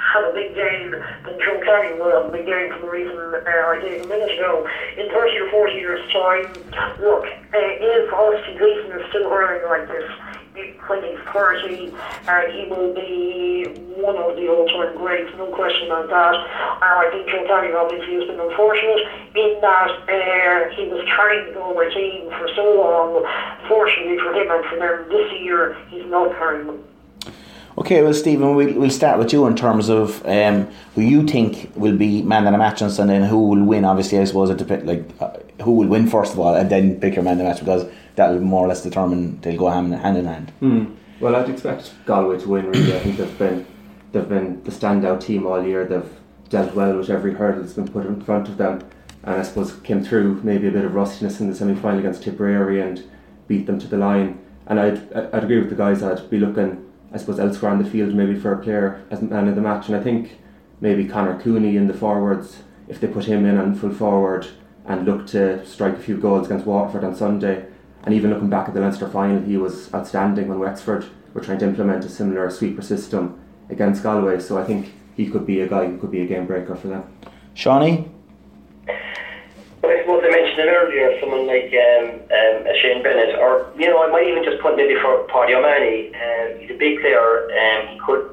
have 0.00 0.24
a 0.24 0.32
big 0.32 0.54
game 0.54 0.96
than 0.96 1.34
Joe 1.42 1.60
Canning 1.60 2.00
will 2.00 2.12
have 2.16 2.26
a 2.30 2.32
big 2.32 2.46
game 2.46 2.72
for 2.72 2.86
the 2.86 2.90
reason 2.90 3.18
uh, 3.18 3.44
I 3.44 3.76
gave 3.82 4.04
a 4.04 4.08
minute 4.08 4.32
ago. 4.32 4.64
In 4.96 5.10
30 5.12 5.38
or 5.44 5.50
40 5.50 5.72
years' 5.74 6.04
time, 6.12 6.48
look, 7.02 7.28
uh, 7.28 7.70
if 7.92 8.12
Austin 8.12 8.56
Gleeson 8.56 8.90
is 8.96 9.04
still 9.10 9.28
hurling 9.28 9.64
like 9.68 9.84
this, 9.90 10.08
he's 10.54 11.18
30, 11.32 11.92
uh, 12.28 12.40
he 12.52 12.66
will 12.70 12.94
be 12.94 13.64
one 13.98 14.16
of 14.16 14.36
the 14.36 14.46
all-time 14.48 14.96
greats, 14.96 15.30
no 15.36 15.46
question 15.50 15.86
about 15.86 16.08
that. 16.08 16.34
Uh, 16.34 16.94
I 17.02 17.10
think 17.10 17.26
Joe 17.28 17.44
Canning 17.46 17.74
obviously 17.74 18.14
has 18.14 18.26
been 18.30 18.38
unfortunate 18.38 19.02
in 19.34 19.58
that 19.60 19.90
uh, 20.06 20.70
he 20.76 20.86
was 20.88 21.02
carrying 21.10 21.50
the 21.50 21.58
Galway 21.58 21.90
team 21.90 22.30
for 22.38 22.48
so 22.54 22.62
long. 22.78 23.26
Fortunately 23.68 24.18
for 24.18 24.32
him 24.34 24.50
and 24.50 24.64
for 24.70 24.78
them, 24.78 25.08
this 25.10 25.32
year 25.40 25.76
he's 25.90 26.06
not 26.06 26.30
carrying 26.38 26.66
them. 26.66 26.93
Okay, 27.76 28.02
well, 28.02 28.14
Stephen, 28.14 28.54
we'll, 28.54 28.72
we'll 28.74 28.90
start 28.90 29.18
with 29.18 29.32
you 29.32 29.46
in 29.46 29.56
terms 29.56 29.88
of 29.88 30.24
um, 30.26 30.68
who 30.94 31.00
you 31.00 31.26
think 31.26 31.72
will 31.74 31.96
be 31.96 32.22
man 32.22 32.46
of 32.46 32.52
the 32.52 32.58
match 32.58 32.80
on 32.82 32.90
Sunday 32.90 33.16
and 33.16 33.24
who 33.24 33.48
will 33.48 33.64
win. 33.64 33.84
Obviously, 33.84 34.20
I 34.20 34.24
suppose 34.24 34.48
it 34.50 34.58
depends, 34.58 34.84
like 34.84 35.04
uh, 35.20 35.36
who 35.62 35.72
will 35.72 35.88
win 35.88 36.06
first 36.06 36.34
of 36.34 36.38
all, 36.38 36.54
and 36.54 36.70
then 36.70 37.00
pick 37.00 37.16
your 37.16 37.24
man 37.24 37.32
of 37.32 37.38
the 37.38 37.44
match 37.44 37.58
because 37.58 37.90
that 38.14 38.30
will 38.30 38.40
more 38.40 38.64
or 38.64 38.68
less 38.68 38.84
determine 38.84 39.40
they'll 39.40 39.58
go 39.58 39.68
hand, 39.68 39.92
in 39.92 40.24
hand. 40.24 40.52
Mm. 40.62 40.94
Well, 41.18 41.34
I'd 41.34 41.50
expect 41.50 41.92
Galway 42.06 42.38
to 42.38 42.48
win. 42.48 42.70
Really, 42.70 42.94
I 42.94 43.00
think 43.00 43.16
they've 43.16 43.38
been 43.38 43.66
they've 44.12 44.28
been 44.28 44.62
the 44.62 44.70
standout 44.70 45.20
team 45.20 45.44
all 45.44 45.64
year. 45.64 45.84
They've 45.84 46.12
dealt 46.50 46.76
well 46.76 46.96
with 46.96 47.10
every 47.10 47.34
hurdle 47.34 47.62
that's 47.62 47.72
been 47.72 47.88
put 47.88 48.06
in 48.06 48.20
front 48.22 48.48
of 48.48 48.56
them, 48.56 48.88
and 49.24 49.34
I 49.34 49.42
suppose 49.42 49.72
came 49.80 50.04
through 50.04 50.42
maybe 50.44 50.68
a 50.68 50.70
bit 50.70 50.84
of 50.84 50.94
rustiness 50.94 51.40
in 51.40 51.50
the 51.50 51.56
semi 51.56 51.74
final 51.74 51.98
against 51.98 52.22
Tipperary 52.22 52.80
and 52.80 53.02
beat 53.48 53.66
them 53.66 53.80
to 53.80 53.88
the 53.88 53.96
line. 53.96 54.38
And 54.68 54.78
I'd 54.78 55.12
I'd 55.12 55.42
agree 55.42 55.58
with 55.58 55.70
the 55.70 55.76
guys. 55.76 56.04
I'd 56.04 56.30
be 56.30 56.38
looking 56.38 56.84
I 57.14 57.18
suppose 57.18 57.38
elsewhere 57.38 57.70
on 57.70 57.82
the 57.82 57.88
field, 57.88 58.12
maybe 58.12 58.34
for 58.34 58.52
a 58.52 58.62
player 58.62 59.02
as 59.10 59.22
man 59.22 59.46
of 59.46 59.54
the 59.54 59.62
match. 59.62 59.86
And 59.86 59.96
I 59.96 60.02
think 60.02 60.32
maybe 60.80 61.06
Conor 61.06 61.40
Cooney 61.40 61.76
in 61.76 61.86
the 61.86 61.94
forwards, 61.94 62.64
if 62.88 63.00
they 63.00 63.06
put 63.06 63.26
him 63.26 63.46
in 63.46 63.56
on 63.56 63.76
full 63.76 63.94
forward 63.94 64.48
and 64.84 65.06
look 65.06 65.26
to 65.28 65.64
strike 65.64 65.94
a 65.94 66.02
few 66.02 66.18
goals 66.18 66.46
against 66.46 66.66
Waterford 66.66 67.04
on 67.04 67.14
Sunday, 67.14 67.66
and 68.02 68.12
even 68.12 68.30
looking 68.30 68.50
back 68.50 68.68
at 68.68 68.74
the 68.74 68.80
Leinster 68.80 69.08
final, 69.08 69.40
he 69.40 69.56
was 69.56 69.94
outstanding 69.94 70.48
when 70.48 70.58
Wexford 70.58 71.06
were 71.32 71.40
trying 71.40 71.58
to 71.60 71.66
implement 71.66 72.04
a 72.04 72.08
similar 72.08 72.50
sweeper 72.50 72.82
system 72.82 73.40
against 73.70 74.02
Galway. 74.02 74.40
So 74.40 74.58
I 74.58 74.64
think 74.64 74.92
he 75.16 75.30
could 75.30 75.46
be 75.46 75.60
a 75.60 75.68
guy 75.68 75.86
who 75.86 75.96
could 75.96 76.10
be 76.10 76.20
a 76.20 76.26
game 76.26 76.46
breaker 76.46 76.74
for 76.74 76.88
them. 76.88 77.04
Seánie? 77.54 78.10
But 79.84 79.92
I 79.92 80.00
suppose 80.00 80.24
I 80.24 80.32
mentioned 80.32 80.64
it 80.64 80.72
earlier, 80.72 81.12
someone 81.20 81.44
like 81.44 81.68
um, 81.68 82.16
um, 82.24 82.56
Shane 82.80 83.04
Bennett, 83.04 83.36
or 83.36 83.68
you 83.76 83.84
know, 83.84 84.00
I 84.00 84.08
might 84.08 84.24
even 84.24 84.40
just 84.40 84.56
put 84.64 84.80
maybe 84.80 84.96
for 84.96 85.28
Paddy 85.28 85.52
O'Mahony. 85.52 86.08
Um, 86.08 86.56
he's 86.56 86.72
a 86.72 86.78
big 86.80 87.04
player, 87.04 87.52
and 87.52 87.84
um, 87.84 87.92
he 87.92 87.96
could 88.00 88.24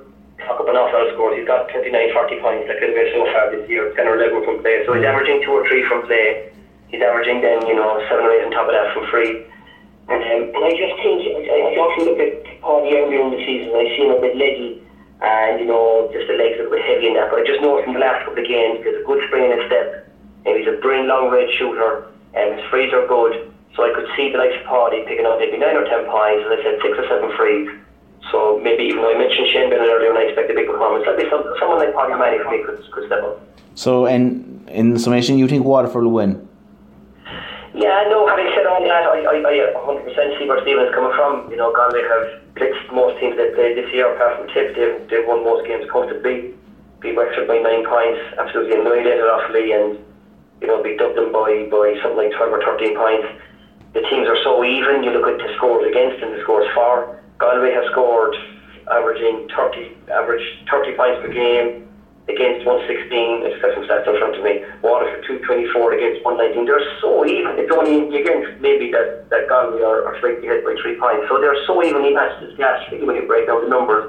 talk 0.47 0.63
up 0.63 0.71
an 0.71 0.79
awful 0.79 0.95
lot 0.95 1.11
of 1.11 1.11
scores. 1.11 1.35
He's 1.35 1.43
got 1.43 1.67
29, 1.75 1.91
40 1.91 2.39
points 2.39 2.71
could 2.71 2.87
have 2.87 2.95
been 2.95 3.11
so 3.11 3.27
far 3.35 3.51
this 3.51 3.67
year, 3.67 3.91
10 3.99 3.99
or 4.07 4.15
11 4.15 4.47
from 4.47 4.63
play. 4.63 4.79
So 4.87 4.95
he's 4.95 5.03
averaging 5.03 5.43
two 5.43 5.51
or 5.51 5.67
three 5.67 5.83
from 5.91 6.07
play. 6.07 6.55
He's 6.87 7.03
averaging 7.03 7.43
then, 7.43 7.67
you 7.67 7.75
know, 7.75 7.99
seven 8.07 8.23
or 8.23 8.31
eight 8.31 8.47
on 8.47 8.55
top 8.55 8.71
of 8.71 8.75
that 8.75 8.95
from 8.95 9.11
free. 9.11 9.43
Um, 10.07 10.23
and 10.55 10.63
I 10.63 10.71
just 10.71 10.95
think, 11.03 11.19
I, 11.51 11.67
I 11.67 11.71
often 11.83 12.07
look 12.07 12.19
at 12.23 12.47
Paddy 12.63 12.95
earlier 12.95 13.27
in 13.27 13.35
the 13.35 13.43
season, 13.43 13.75
I 13.75 13.91
see 13.91 14.07
him 14.07 14.15
a 14.15 14.23
bit 14.23 14.39
leggy 14.39 14.79
and 15.21 15.59
you 15.61 15.69
know 15.69 16.09
just 16.11 16.25
the 16.25 16.33
legs 16.33 16.57
a 16.57 16.65
bit 16.65 16.81
heavy 16.81 17.07
in 17.07 17.13
that. 17.13 17.29
But 17.29 17.41
I 17.41 17.43
just 17.45 17.61
noticed 17.61 17.87
in 17.87 17.93
the 17.93 18.01
last 18.01 18.25
couple 18.25 18.41
of 18.41 18.47
games, 18.47 18.81
there's 18.81 18.97
a 18.97 19.05
good 19.05 19.21
spring 19.29 19.51
in 19.51 19.53
his 19.53 19.67
step. 19.69 20.10
And 20.45 20.57
he's 20.57 20.67
a 20.67 20.77
brilliant 20.81 21.07
long 21.07 21.29
range 21.29 21.53
shooter, 21.57 22.07
and 22.33 22.57
his 22.57 22.63
frees 22.69 22.93
are 22.93 23.05
good. 23.07 23.51
So 23.75 23.83
I 23.87 23.93
could 23.95 24.07
see 24.17 24.31
the 24.31 24.37
likes 24.37 24.57
of 24.59 24.65
Paddy 24.67 25.05
picking 25.07 25.25
up 25.25 25.39
maybe 25.39 25.57
nine 25.57 25.77
or 25.77 25.85
ten 25.85 26.03
points, 26.09 26.43
as 26.49 26.59
I 26.59 26.59
said, 26.63 26.75
six 26.81 26.97
or 26.97 27.07
seven 27.07 27.31
frees. 27.37 27.69
So 28.29 28.59
maybe 28.61 28.83
even 28.83 29.01
though 29.01 29.13
I 29.13 29.17
mentioned 29.17 29.47
Shane 29.51 29.69
Bennett 29.69 29.87
earlier 29.87 30.09
and 30.09 30.19
I 30.19 30.29
expect 30.29 30.51
a 30.51 30.53
big 30.53 30.67
performance, 30.67 31.05
maybe 31.07 31.29
some, 31.29 31.43
someone 31.59 31.79
like 31.79 31.95
Paddy 31.95 32.13
O'Mahony 32.13 32.39
for 32.43 32.51
me 32.51 32.63
could, 32.63 32.79
could 32.91 33.05
step 33.07 33.23
up. 33.23 33.39
So 33.75 34.05
in 34.05 34.63
in 34.67 34.97
summation, 34.99 35.37
you 35.37 35.47
think 35.47 35.65
Waterford 35.65 36.03
will 36.03 36.11
win? 36.11 36.47
Yeah, 37.73 38.03
no, 38.11 38.27
having 38.27 38.51
said 38.51 38.67
all 38.67 38.83
that, 38.83 39.03
I, 39.07 39.23
I, 39.23 39.35
I 39.47 39.53
uh, 39.71 39.87
100% 39.87 40.37
see 40.37 40.45
where 40.45 40.59
Stephen 40.61 40.83
is 40.83 40.93
coming 40.93 41.15
from. 41.15 41.49
You 41.49 41.55
know, 41.55 41.71
Galway 41.71 42.03
have 42.03 42.43
blitzed 42.55 42.91
most 42.91 43.19
teams 43.19 43.37
they've 43.37 43.55
played 43.55 43.77
this 43.79 43.87
year, 43.95 44.11
apart 44.11 44.37
from 44.37 44.47
Tip, 44.51 44.75
they've, 44.75 44.99
they've 45.07 45.25
won 45.25 45.43
most 45.43 45.65
games 45.65 45.87
comfortably. 45.89 46.53
Beat 46.99 47.15
Wexford 47.15 47.47
by 47.47 47.57
nine 47.63 47.87
points, 47.87 48.19
absolutely 48.37 48.75
annihilated 48.75 49.23
Offaly, 49.23 49.71
and 49.71 50.03
you 50.61 50.67
know, 50.67 50.81
beat 50.81 50.97
Dublin 50.97 51.33
by, 51.33 51.65
by 51.73 51.97
something 52.01 52.29
like 52.29 52.31
12 52.37 52.53
or 52.53 52.61
13 52.61 52.95
points. 52.95 53.27
The 53.93 54.01
teams 54.07 54.29
are 54.29 54.37
so 54.45 54.63
even. 54.63 55.03
You 55.03 55.11
look 55.11 55.27
at 55.27 55.41
the 55.41 55.51
scores 55.57 55.83
against 55.89 56.21
and 56.23 56.37
the 56.37 56.41
scores 56.45 56.69
for. 56.73 57.19
Galway 57.39 57.73
have 57.73 57.83
scored 57.91 58.37
averaging 58.87 59.49
30, 59.55 59.97
average 60.13 60.45
30 60.69 60.93
points 60.95 61.17
per 61.25 61.33
game 61.33 61.89
against 62.29 62.63
116. 62.63 63.41
It's 63.43 63.57
got 63.59 63.73
some 63.73 63.83
stats 63.89 64.05
in 64.05 64.15
front 64.21 64.37
of 64.37 64.43
me. 64.45 64.61
Waterford 64.85 65.25
224 65.25 65.97
against 65.97 66.23
119. 66.23 66.69
They're 66.69 66.85
so 67.01 67.25
even. 67.25 67.57
It's 67.57 67.73
only 67.73 68.05
against 68.13 68.61
maybe 68.61 68.93
that, 68.93 69.27
that 69.33 69.49
Galway 69.49 69.81
are, 69.81 70.05
are 70.05 70.15
slightly 70.21 70.45
ahead 70.45 70.63
by 70.63 70.77
three 70.77 70.95
points. 71.01 71.25
So 71.27 71.41
they're 71.41 71.57
so 71.65 71.81
evenly 71.81 72.13
matched 72.13 72.45
as 72.45 72.53
gas 72.55 72.77
when 72.93 73.17
you 73.17 73.25
break 73.25 73.49
down 73.49 73.65
the 73.65 73.69
numbers. 73.69 74.05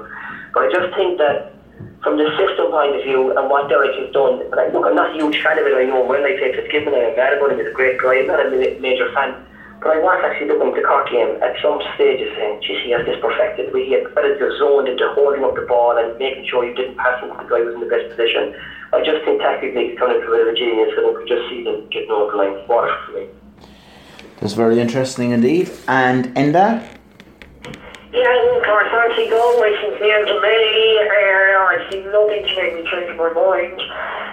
But 0.53 0.69
I 0.69 0.71
just 0.71 0.93
think 0.93 1.17
that 1.17 1.57
from 2.03 2.19
the 2.19 2.27
system 2.35 2.67
point 2.69 2.95
of 2.95 3.03
view 3.03 3.31
and 3.31 3.49
what 3.49 3.71
Derek 3.71 3.95
has 3.95 4.11
done, 4.11 4.43
I, 4.51 4.67
look, 4.75 4.85
I'm 4.85 4.95
not 4.95 5.11
a 5.11 5.13
huge 5.15 5.39
fan 5.41 5.57
of 5.57 5.65
it, 5.65 5.71
I 5.71 5.87
know 5.87 6.03
well, 6.03 6.19
I 6.19 6.35
say 6.35 6.51
Fitzgibbon, 6.51 6.91
I'm 6.91 7.15
him, 7.15 7.57
he's 7.57 7.67
a 7.67 7.71
great 7.71 7.97
guy, 7.97 8.19
I'm 8.19 8.27
not 8.27 8.43
a 8.43 8.51
major 8.83 9.07
fan, 9.15 9.39
but 9.79 9.95
I 9.95 9.99
was 10.03 10.19
actually 10.19 10.51
looking 10.51 10.75
at 10.75 10.75
the 10.75 10.83
Cork 10.83 11.07
game 11.07 11.39
at 11.39 11.55
some 11.63 11.79
stages 11.95 12.27
saying, 12.35 12.59
geez, 12.59 12.83
he 12.83 12.91
has 12.91 13.07
this 13.07 13.15
perfected, 13.23 13.71
he 13.71 13.95
had 13.95 14.03
better 14.11 14.35
zoned 14.59 14.91
into 14.91 15.07
holding 15.15 15.47
up 15.47 15.55
the 15.55 15.63
ball 15.63 15.95
and 15.95 16.11
making 16.19 16.43
sure 16.51 16.67
you 16.67 16.75
didn't 16.75 16.99
pass 16.99 17.23
into 17.23 17.39
the 17.39 17.47
guy 17.47 17.63
was 17.63 17.73
in 17.73 17.79
the 17.79 17.87
best 17.87 18.11
position. 18.11 18.51
I 18.91 18.99
just 18.99 19.23
think 19.25 19.39
tactically 19.41 19.89
he's 19.89 19.97
turned 19.97 20.13
into 20.13 20.27
a 20.27 20.31
bit 20.31 20.47
of 20.47 20.53
a 20.53 20.55
genius, 20.55 20.91
and 20.95 21.07
I 21.07 21.11
could 21.17 21.27
just 21.27 21.49
see 21.49 21.63
them 21.63 21.87
getting 21.89 22.11
over 22.11 22.31
the 22.31 22.37
line. 22.37 22.67
Water 22.67 22.93
for 23.07 23.11
me. 23.17 23.27
That's 24.39 24.53
very 24.53 24.79
interesting 24.79 25.31
indeed. 25.31 25.71
And 25.87 26.35
Enda? 26.35 26.83
Yeah, 28.13 28.43
course, 28.63 28.89
I 28.93 29.09
see 29.15 29.29
Galway 29.29 29.73
since 29.81 29.99
the 29.99 30.09
end 30.13 30.29
of 30.29 30.41
May. 30.41 31.01
Uh, 31.01 31.65
I 31.65 31.81
see 31.89 31.99
nothing 32.09 32.45
to 32.45 32.53
make 32.61 32.73
me 32.77 32.83
change 32.89 33.17
my 33.17 33.29
mind. 33.33 33.81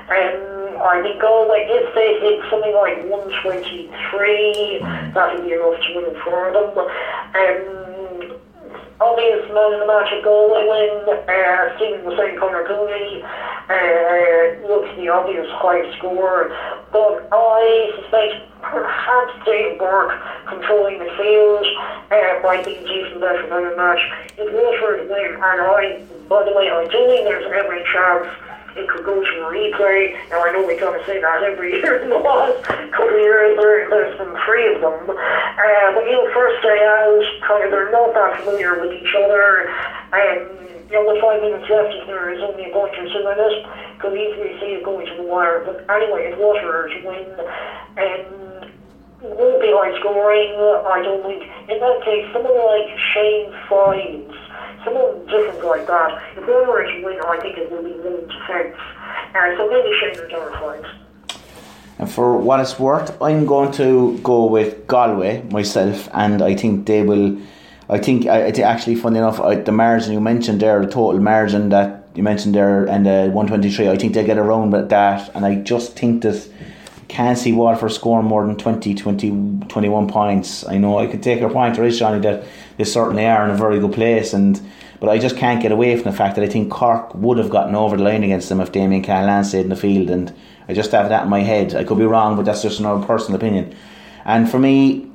Um, 0.08 0.80
I 0.80 1.00
think 1.02 1.20
Galway, 1.20 1.66
if 1.68 1.94
they 1.94 2.20
hit 2.20 2.40
something 2.48 2.72
like 2.76 3.04
123, 3.08 4.80
that 5.12 5.34
would 5.34 5.44
be 5.44 5.52
enough 5.52 5.76
to 5.80 5.88
win 5.96 6.12
for 6.24 6.52
them. 6.52 6.72
Um, 6.76 7.99
obvious 9.00 9.48
man 9.48 9.72
in 9.72 9.80
the 9.80 9.86
match 9.86 10.12
at 10.12 10.22
Galway 10.22 10.68
win, 10.68 10.92
uh, 11.08 11.76
Stephen 11.76 12.04
was 12.04 12.16
saying 12.20 12.38
Conor 12.38 12.64
Cooney, 12.68 13.24
uh, 13.24 14.68
looks 14.68 14.92
the 14.96 15.08
obvious 15.08 15.48
high 15.56 15.88
score, 15.96 16.52
but 16.92 17.28
I 17.32 17.92
suspect 17.96 18.44
perhaps 18.60 19.32
Dave 19.46 19.78
Burke 19.78 20.12
controlling 20.46 20.98
the 20.98 21.10
field 21.16 21.64
uh, 22.12 22.44
might 22.44 22.64
be 22.64 22.76
decent 22.84 23.20
better 23.20 23.48
than 23.48 23.70
the 23.70 23.76
match. 23.76 24.00
If 24.36 24.52
Waterford 24.52 25.08
win, 25.08 25.32
and 25.32 25.60
I, 25.64 26.04
by 26.28 26.44
the 26.44 26.52
way, 26.52 26.68
I 26.68 26.84
do 26.84 27.00
think 27.08 27.24
there's 27.24 27.48
every 27.56 27.82
chance 27.88 28.28
it 28.76 28.88
could 28.88 29.04
go 29.04 29.18
to 29.18 29.36
replay. 29.50 30.14
Now 30.30 30.44
I 30.44 30.52
know 30.52 30.66
we 30.66 30.76
kind 30.76 30.94
of 30.94 31.04
say 31.06 31.20
that 31.20 31.42
every 31.42 31.78
year 31.78 32.02
in 32.02 32.10
the 32.10 32.18
last 32.18 32.62
couple 32.64 33.14
of 33.14 33.20
years. 33.20 33.56
There, 33.58 33.90
there's 33.90 34.18
been 34.18 34.34
three 34.46 34.74
of 34.74 34.80
them. 34.80 35.10
Uh, 35.10 35.88
but 35.94 36.04
you 36.06 36.12
know, 36.12 36.26
first 36.34 36.62
day 36.62 36.78
out, 36.78 37.24
kind 37.46 37.64
of 37.64 37.70
they're 37.70 37.90
not 37.90 38.14
that 38.14 38.40
familiar 38.40 38.80
with 38.80 38.92
each 38.94 39.14
other. 39.16 39.68
And 40.12 40.60
you 40.90 40.98
know, 40.98 41.06
with 41.06 41.22
five 41.22 41.42
minutes 41.42 41.70
left, 41.70 41.94
if 41.94 42.06
there 42.06 42.30
is 42.34 42.42
only 42.42 42.66
a 42.66 42.72
point 42.74 42.94
or 42.98 43.06
two 43.06 43.22
in 43.22 43.38
it, 43.38 43.56
could 43.98 44.14
easily 44.14 44.58
see 44.58 44.78
it 44.78 44.84
going 44.84 45.06
to 45.06 45.14
the 45.16 45.22
wire. 45.22 45.62
But 45.64 45.86
anyway, 45.90 46.30
if 46.30 46.38
Waterford 46.38 46.90
win, 47.04 47.26
and 47.96 48.40
won't 49.22 49.60
be 49.60 49.70
high 49.70 49.92
scoring. 50.00 50.54
I 50.56 51.02
don't 51.02 51.22
think. 51.22 51.42
In 51.68 51.78
that 51.78 51.98
case, 52.04 52.26
someone 52.32 52.56
like 52.56 52.88
Shane 53.12 53.52
Fives, 53.68 54.34
someone 54.84 55.26
different 55.26 55.64
like 55.64 55.86
that, 55.86 56.22
if 56.36 56.46
they 56.46 56.52
were 56.52 56.84
to 56.84 57.04
win, 57.04 57.20
I 57.26 57.38
think 57.40 57.58
it 57.58 57.70
will 57.70 57.82
be 57.82 57.92
winning 57.92 58.26
defence. 58.26 58.76
Uh, 59.34 59.56
so 59.56 59.68
maybe 59.68 59.90
Shane 59.98 60.18
or 60.18 60.28
Darren 60.28 60.60
Fives. 60.60 60.88
And 61.98 62.10
for 62.10 62.36
what 62.38 62.60
it's 62.60 62.78
worth, 62.78 63.20
I'm 63.20 63.44
going 63.44 63.72
to 63.72 64.18
go 64.22 64.46
with 64.46 64.86
Galway 64.86 65.42
myself, 65.50 66.08
and 66.14 66.40
I 66.42 66.54
think 66.54 66.86
they 66.86 67.02
will. 67.02 67.38
I 67.90 67.98
think 67.98 68.26
I, 68.26 68.48
actually, 68.48 68.94
funny 68.94 69.18
enough, 69.18 69.40
I, 69.40 69.56
the 69.56 69.72
margin 69.72 70.12
you 70.12 70.20
mentioned 70.20 70.60
there, 70.60 70.80
the 70.80 70.90
total 70.90 71.20
margin 71.20 71.68
that 71.70 72.06
you 72.14 72.22
mentioned 72.22 72.54
there, 72.54 72.84
and 72.86 73.04
the 73.04 73.28
123, 73.32 73.88
I 73.88 73.96
think 73.96 74.14
they 74.14 74.24
get 74.24 74.38
around 74.38 74.70
that, 74.70 75.30
and 75.34 75.44
I 75.44 75.56
just 75.56 75.96
think 75.96 76.22
that 76.22 76.48
can't 77.10 77.36
see 77.36 77.52
Waterford 77.52 77.92
scoring 77.92 78.26
more 78.26 78.46
than 78.46 78.56
20, 78.56 78.94
20, 78.94 79.66
21 79.68 80.08
points. 80.08 80.64
I 80.66 80.78
know 80.78 80.98
I 80.98 81.06
could 81.06 81.22
take 81.22 81.40
your 81.40 81.50
point, 81.50 81.76
right, 81.76 81.92
Johnny, 81.92 82.20
that 82.20 82.44
they 82.80 82.84
certainly 82.84 83.26
are 83.26 83.44
in 83.44 83.50
a 83.50 83.56
very 83.56 83.78
good 83.78 83.92
place, 83.92 84.32
and 84.32 84.58
but 85.00 85.10
I 85.10 85.18
just 85.18 85.36
can't 85.36 85.60
get 85.60 85.70
away 85.70 85.94
from 85.96 86.10
the 86.10 86.16
fact 86.16 86.34
that 86.36 86.44
I 86.44 86.48
think 86.48 86.70
Cork 86.70 87.14
would 87.14 87.36
have 87.36 87.50
gotten 87.50 87.74
over 87.74 87.96
the 87.98 88.02
line 88.02 88.24
against 88.24 88.48
them 88.48 88.58
if 88.58 88.72
Damien 88.72 89.02
Cahalane 89.02 89.44
stayed 89.44 89.64
in 89.64 89.68
the 89.68 89.76
field, 89.76 90.08
and 90.08 90.34
I 90.66 90.72
just 90.72 90.90
have 90.92 91.10
that 91.10 91.24
in 91.24 91.28
my 91.28 91.40
head. 91.40 91.74
I 91.74 91.84
could 91.84 91.98
be 91.98 92.06
wrong, 92.06 92.36
but 92.36 92.46
that's 92.46 92.62
just 92.62 92.80
another 92.80 93.06
personal 93.06 93.36
opinion. 93.36 93.76
And 94.24 94.50
for 94.50 94.58
me, 94.58 95.10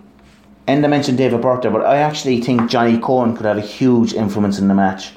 and 0.68 0.86
I 0.86 0.88
mentioned 0.88 1.18
David 1.18 1.42
Burke 1.42 1.64
there, 1.64 1.72
but 1.72 1.84
I 1.86 1.98
actually 1.98 2.40
think 2.40 2.70
Johnny 2.70 2.98
Coen 3.00 3.36
could 3.36 3.48
have 3.48 3.58
a 3.58 3.62
huge 3.62 4.14
influence 4.14 4.60
in 4.60 4.68
the 4.68 4.76
match, 4.76 5.14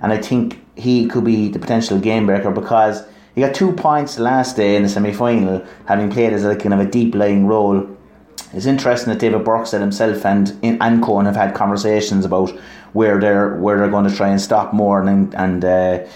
and 0.00 0.14
I 0.14 0.16
think 0.16 0.64
he 0.76 1.06
could 1.08 1.24
be 1.24 1.50
the 1.50 1.58
potential 1.58 1.98
game 1.98 2.24
breaker 2.24 2.50
because 2.50 3.04
he 3.34 3.42
got 3.42 3.54
two 3.54 3.72
points 3.72 4.18
last 4.18 4.56
day 4.56 4.76
in 4.76 4.82
the 4.82 4.88
semi 4.88 5.12
final, 5.12 5.62
having 5.86 6.10
played 6.10 6.32
as 6.32 6.44
a 6.44 6.56
kind 6.56 6.72
of 6.72 6.80
a 6.80 6.86
deep 6.86 7.14
lying 7.14 7.46
role. 7.46 7.86
It's 8.52 8.66
interesting 8.66 9.12
that 9.12 9.18
David 9.18 9.44
Burke 9.44 9.66
said 9.66 9.80
himself 9.80 10.26
and 10.26 10.50
and 10.62 11.02
Coen 11.02 11.24
have 11.24 11.36
had 11.36 11.54
conversations 11.54 12.24
about 12.24 12.50
where 12.92 13.18
they're 13.18 13.56
where 13.56 13.78
they're 13.78 13.90
going 13.90 14.08
to 14.08 14.14
try 14.14 14.28
and 14.28 14.40
stop 14.40 14.74
Moran 14.74 15.08
and 15.08 15.34
and 15.34 15.64
uh, 15.64 16.06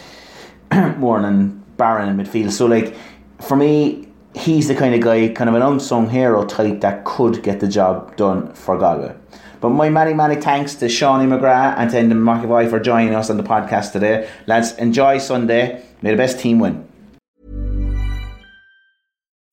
Moran 0.98 1.24
and 1.24 1.76
Barron 1.76 2.08
in 2.08 2.16
midfield. 2.16 2.52
So 2.52 2.66
like 2.66 2.94
for 3.40 3.56
me, 3.56 4.08
he's 4.34 4.68
the 4.68 4.74
kind 4.74 4.94
of 4.94 5.00
guy, 5.00 5.28
kind 5.28 5.48
of 5.48 5.56
an 5.56 5.62
unsung 5.62 6.10
hero 6.10 6.44
type 6.44 6.80
that 6.82 7.04
could 7.04 7.42
get 7.42 7.60
the 7.60 7.68
job 7.68 8.16
done 8.16 8.52
for 8.52 8.76
Galway. 8.76 9.14
But 9.60 9.70
my 9.70 9.88
many, 9.88 10.12
many 10.12 10.36
thanks 10.36 10.74
to 10.76 10.86
Seánie 10.86 11.26
McGrath 11.26 11.76
and 11.78 11.90
to 11.90 11.96
Enda 11.96 12.12
McEvoy 12.12 12.68
for 12.68 12.78
joining 12.78 13.14
us 13.14 13.30
on 13.30 13.38
the 13.38 13.42
podcast 13.42 13.92
today. 13.92 14.28
Lads, 14.46 14.72
enjoy 14.76 15.18
Sunday. 15.18 15.82
May 16.02 16.10
the 16.10 16.16
best 16.16 16.38
team 16.38 16.58
win. 16.58 16.85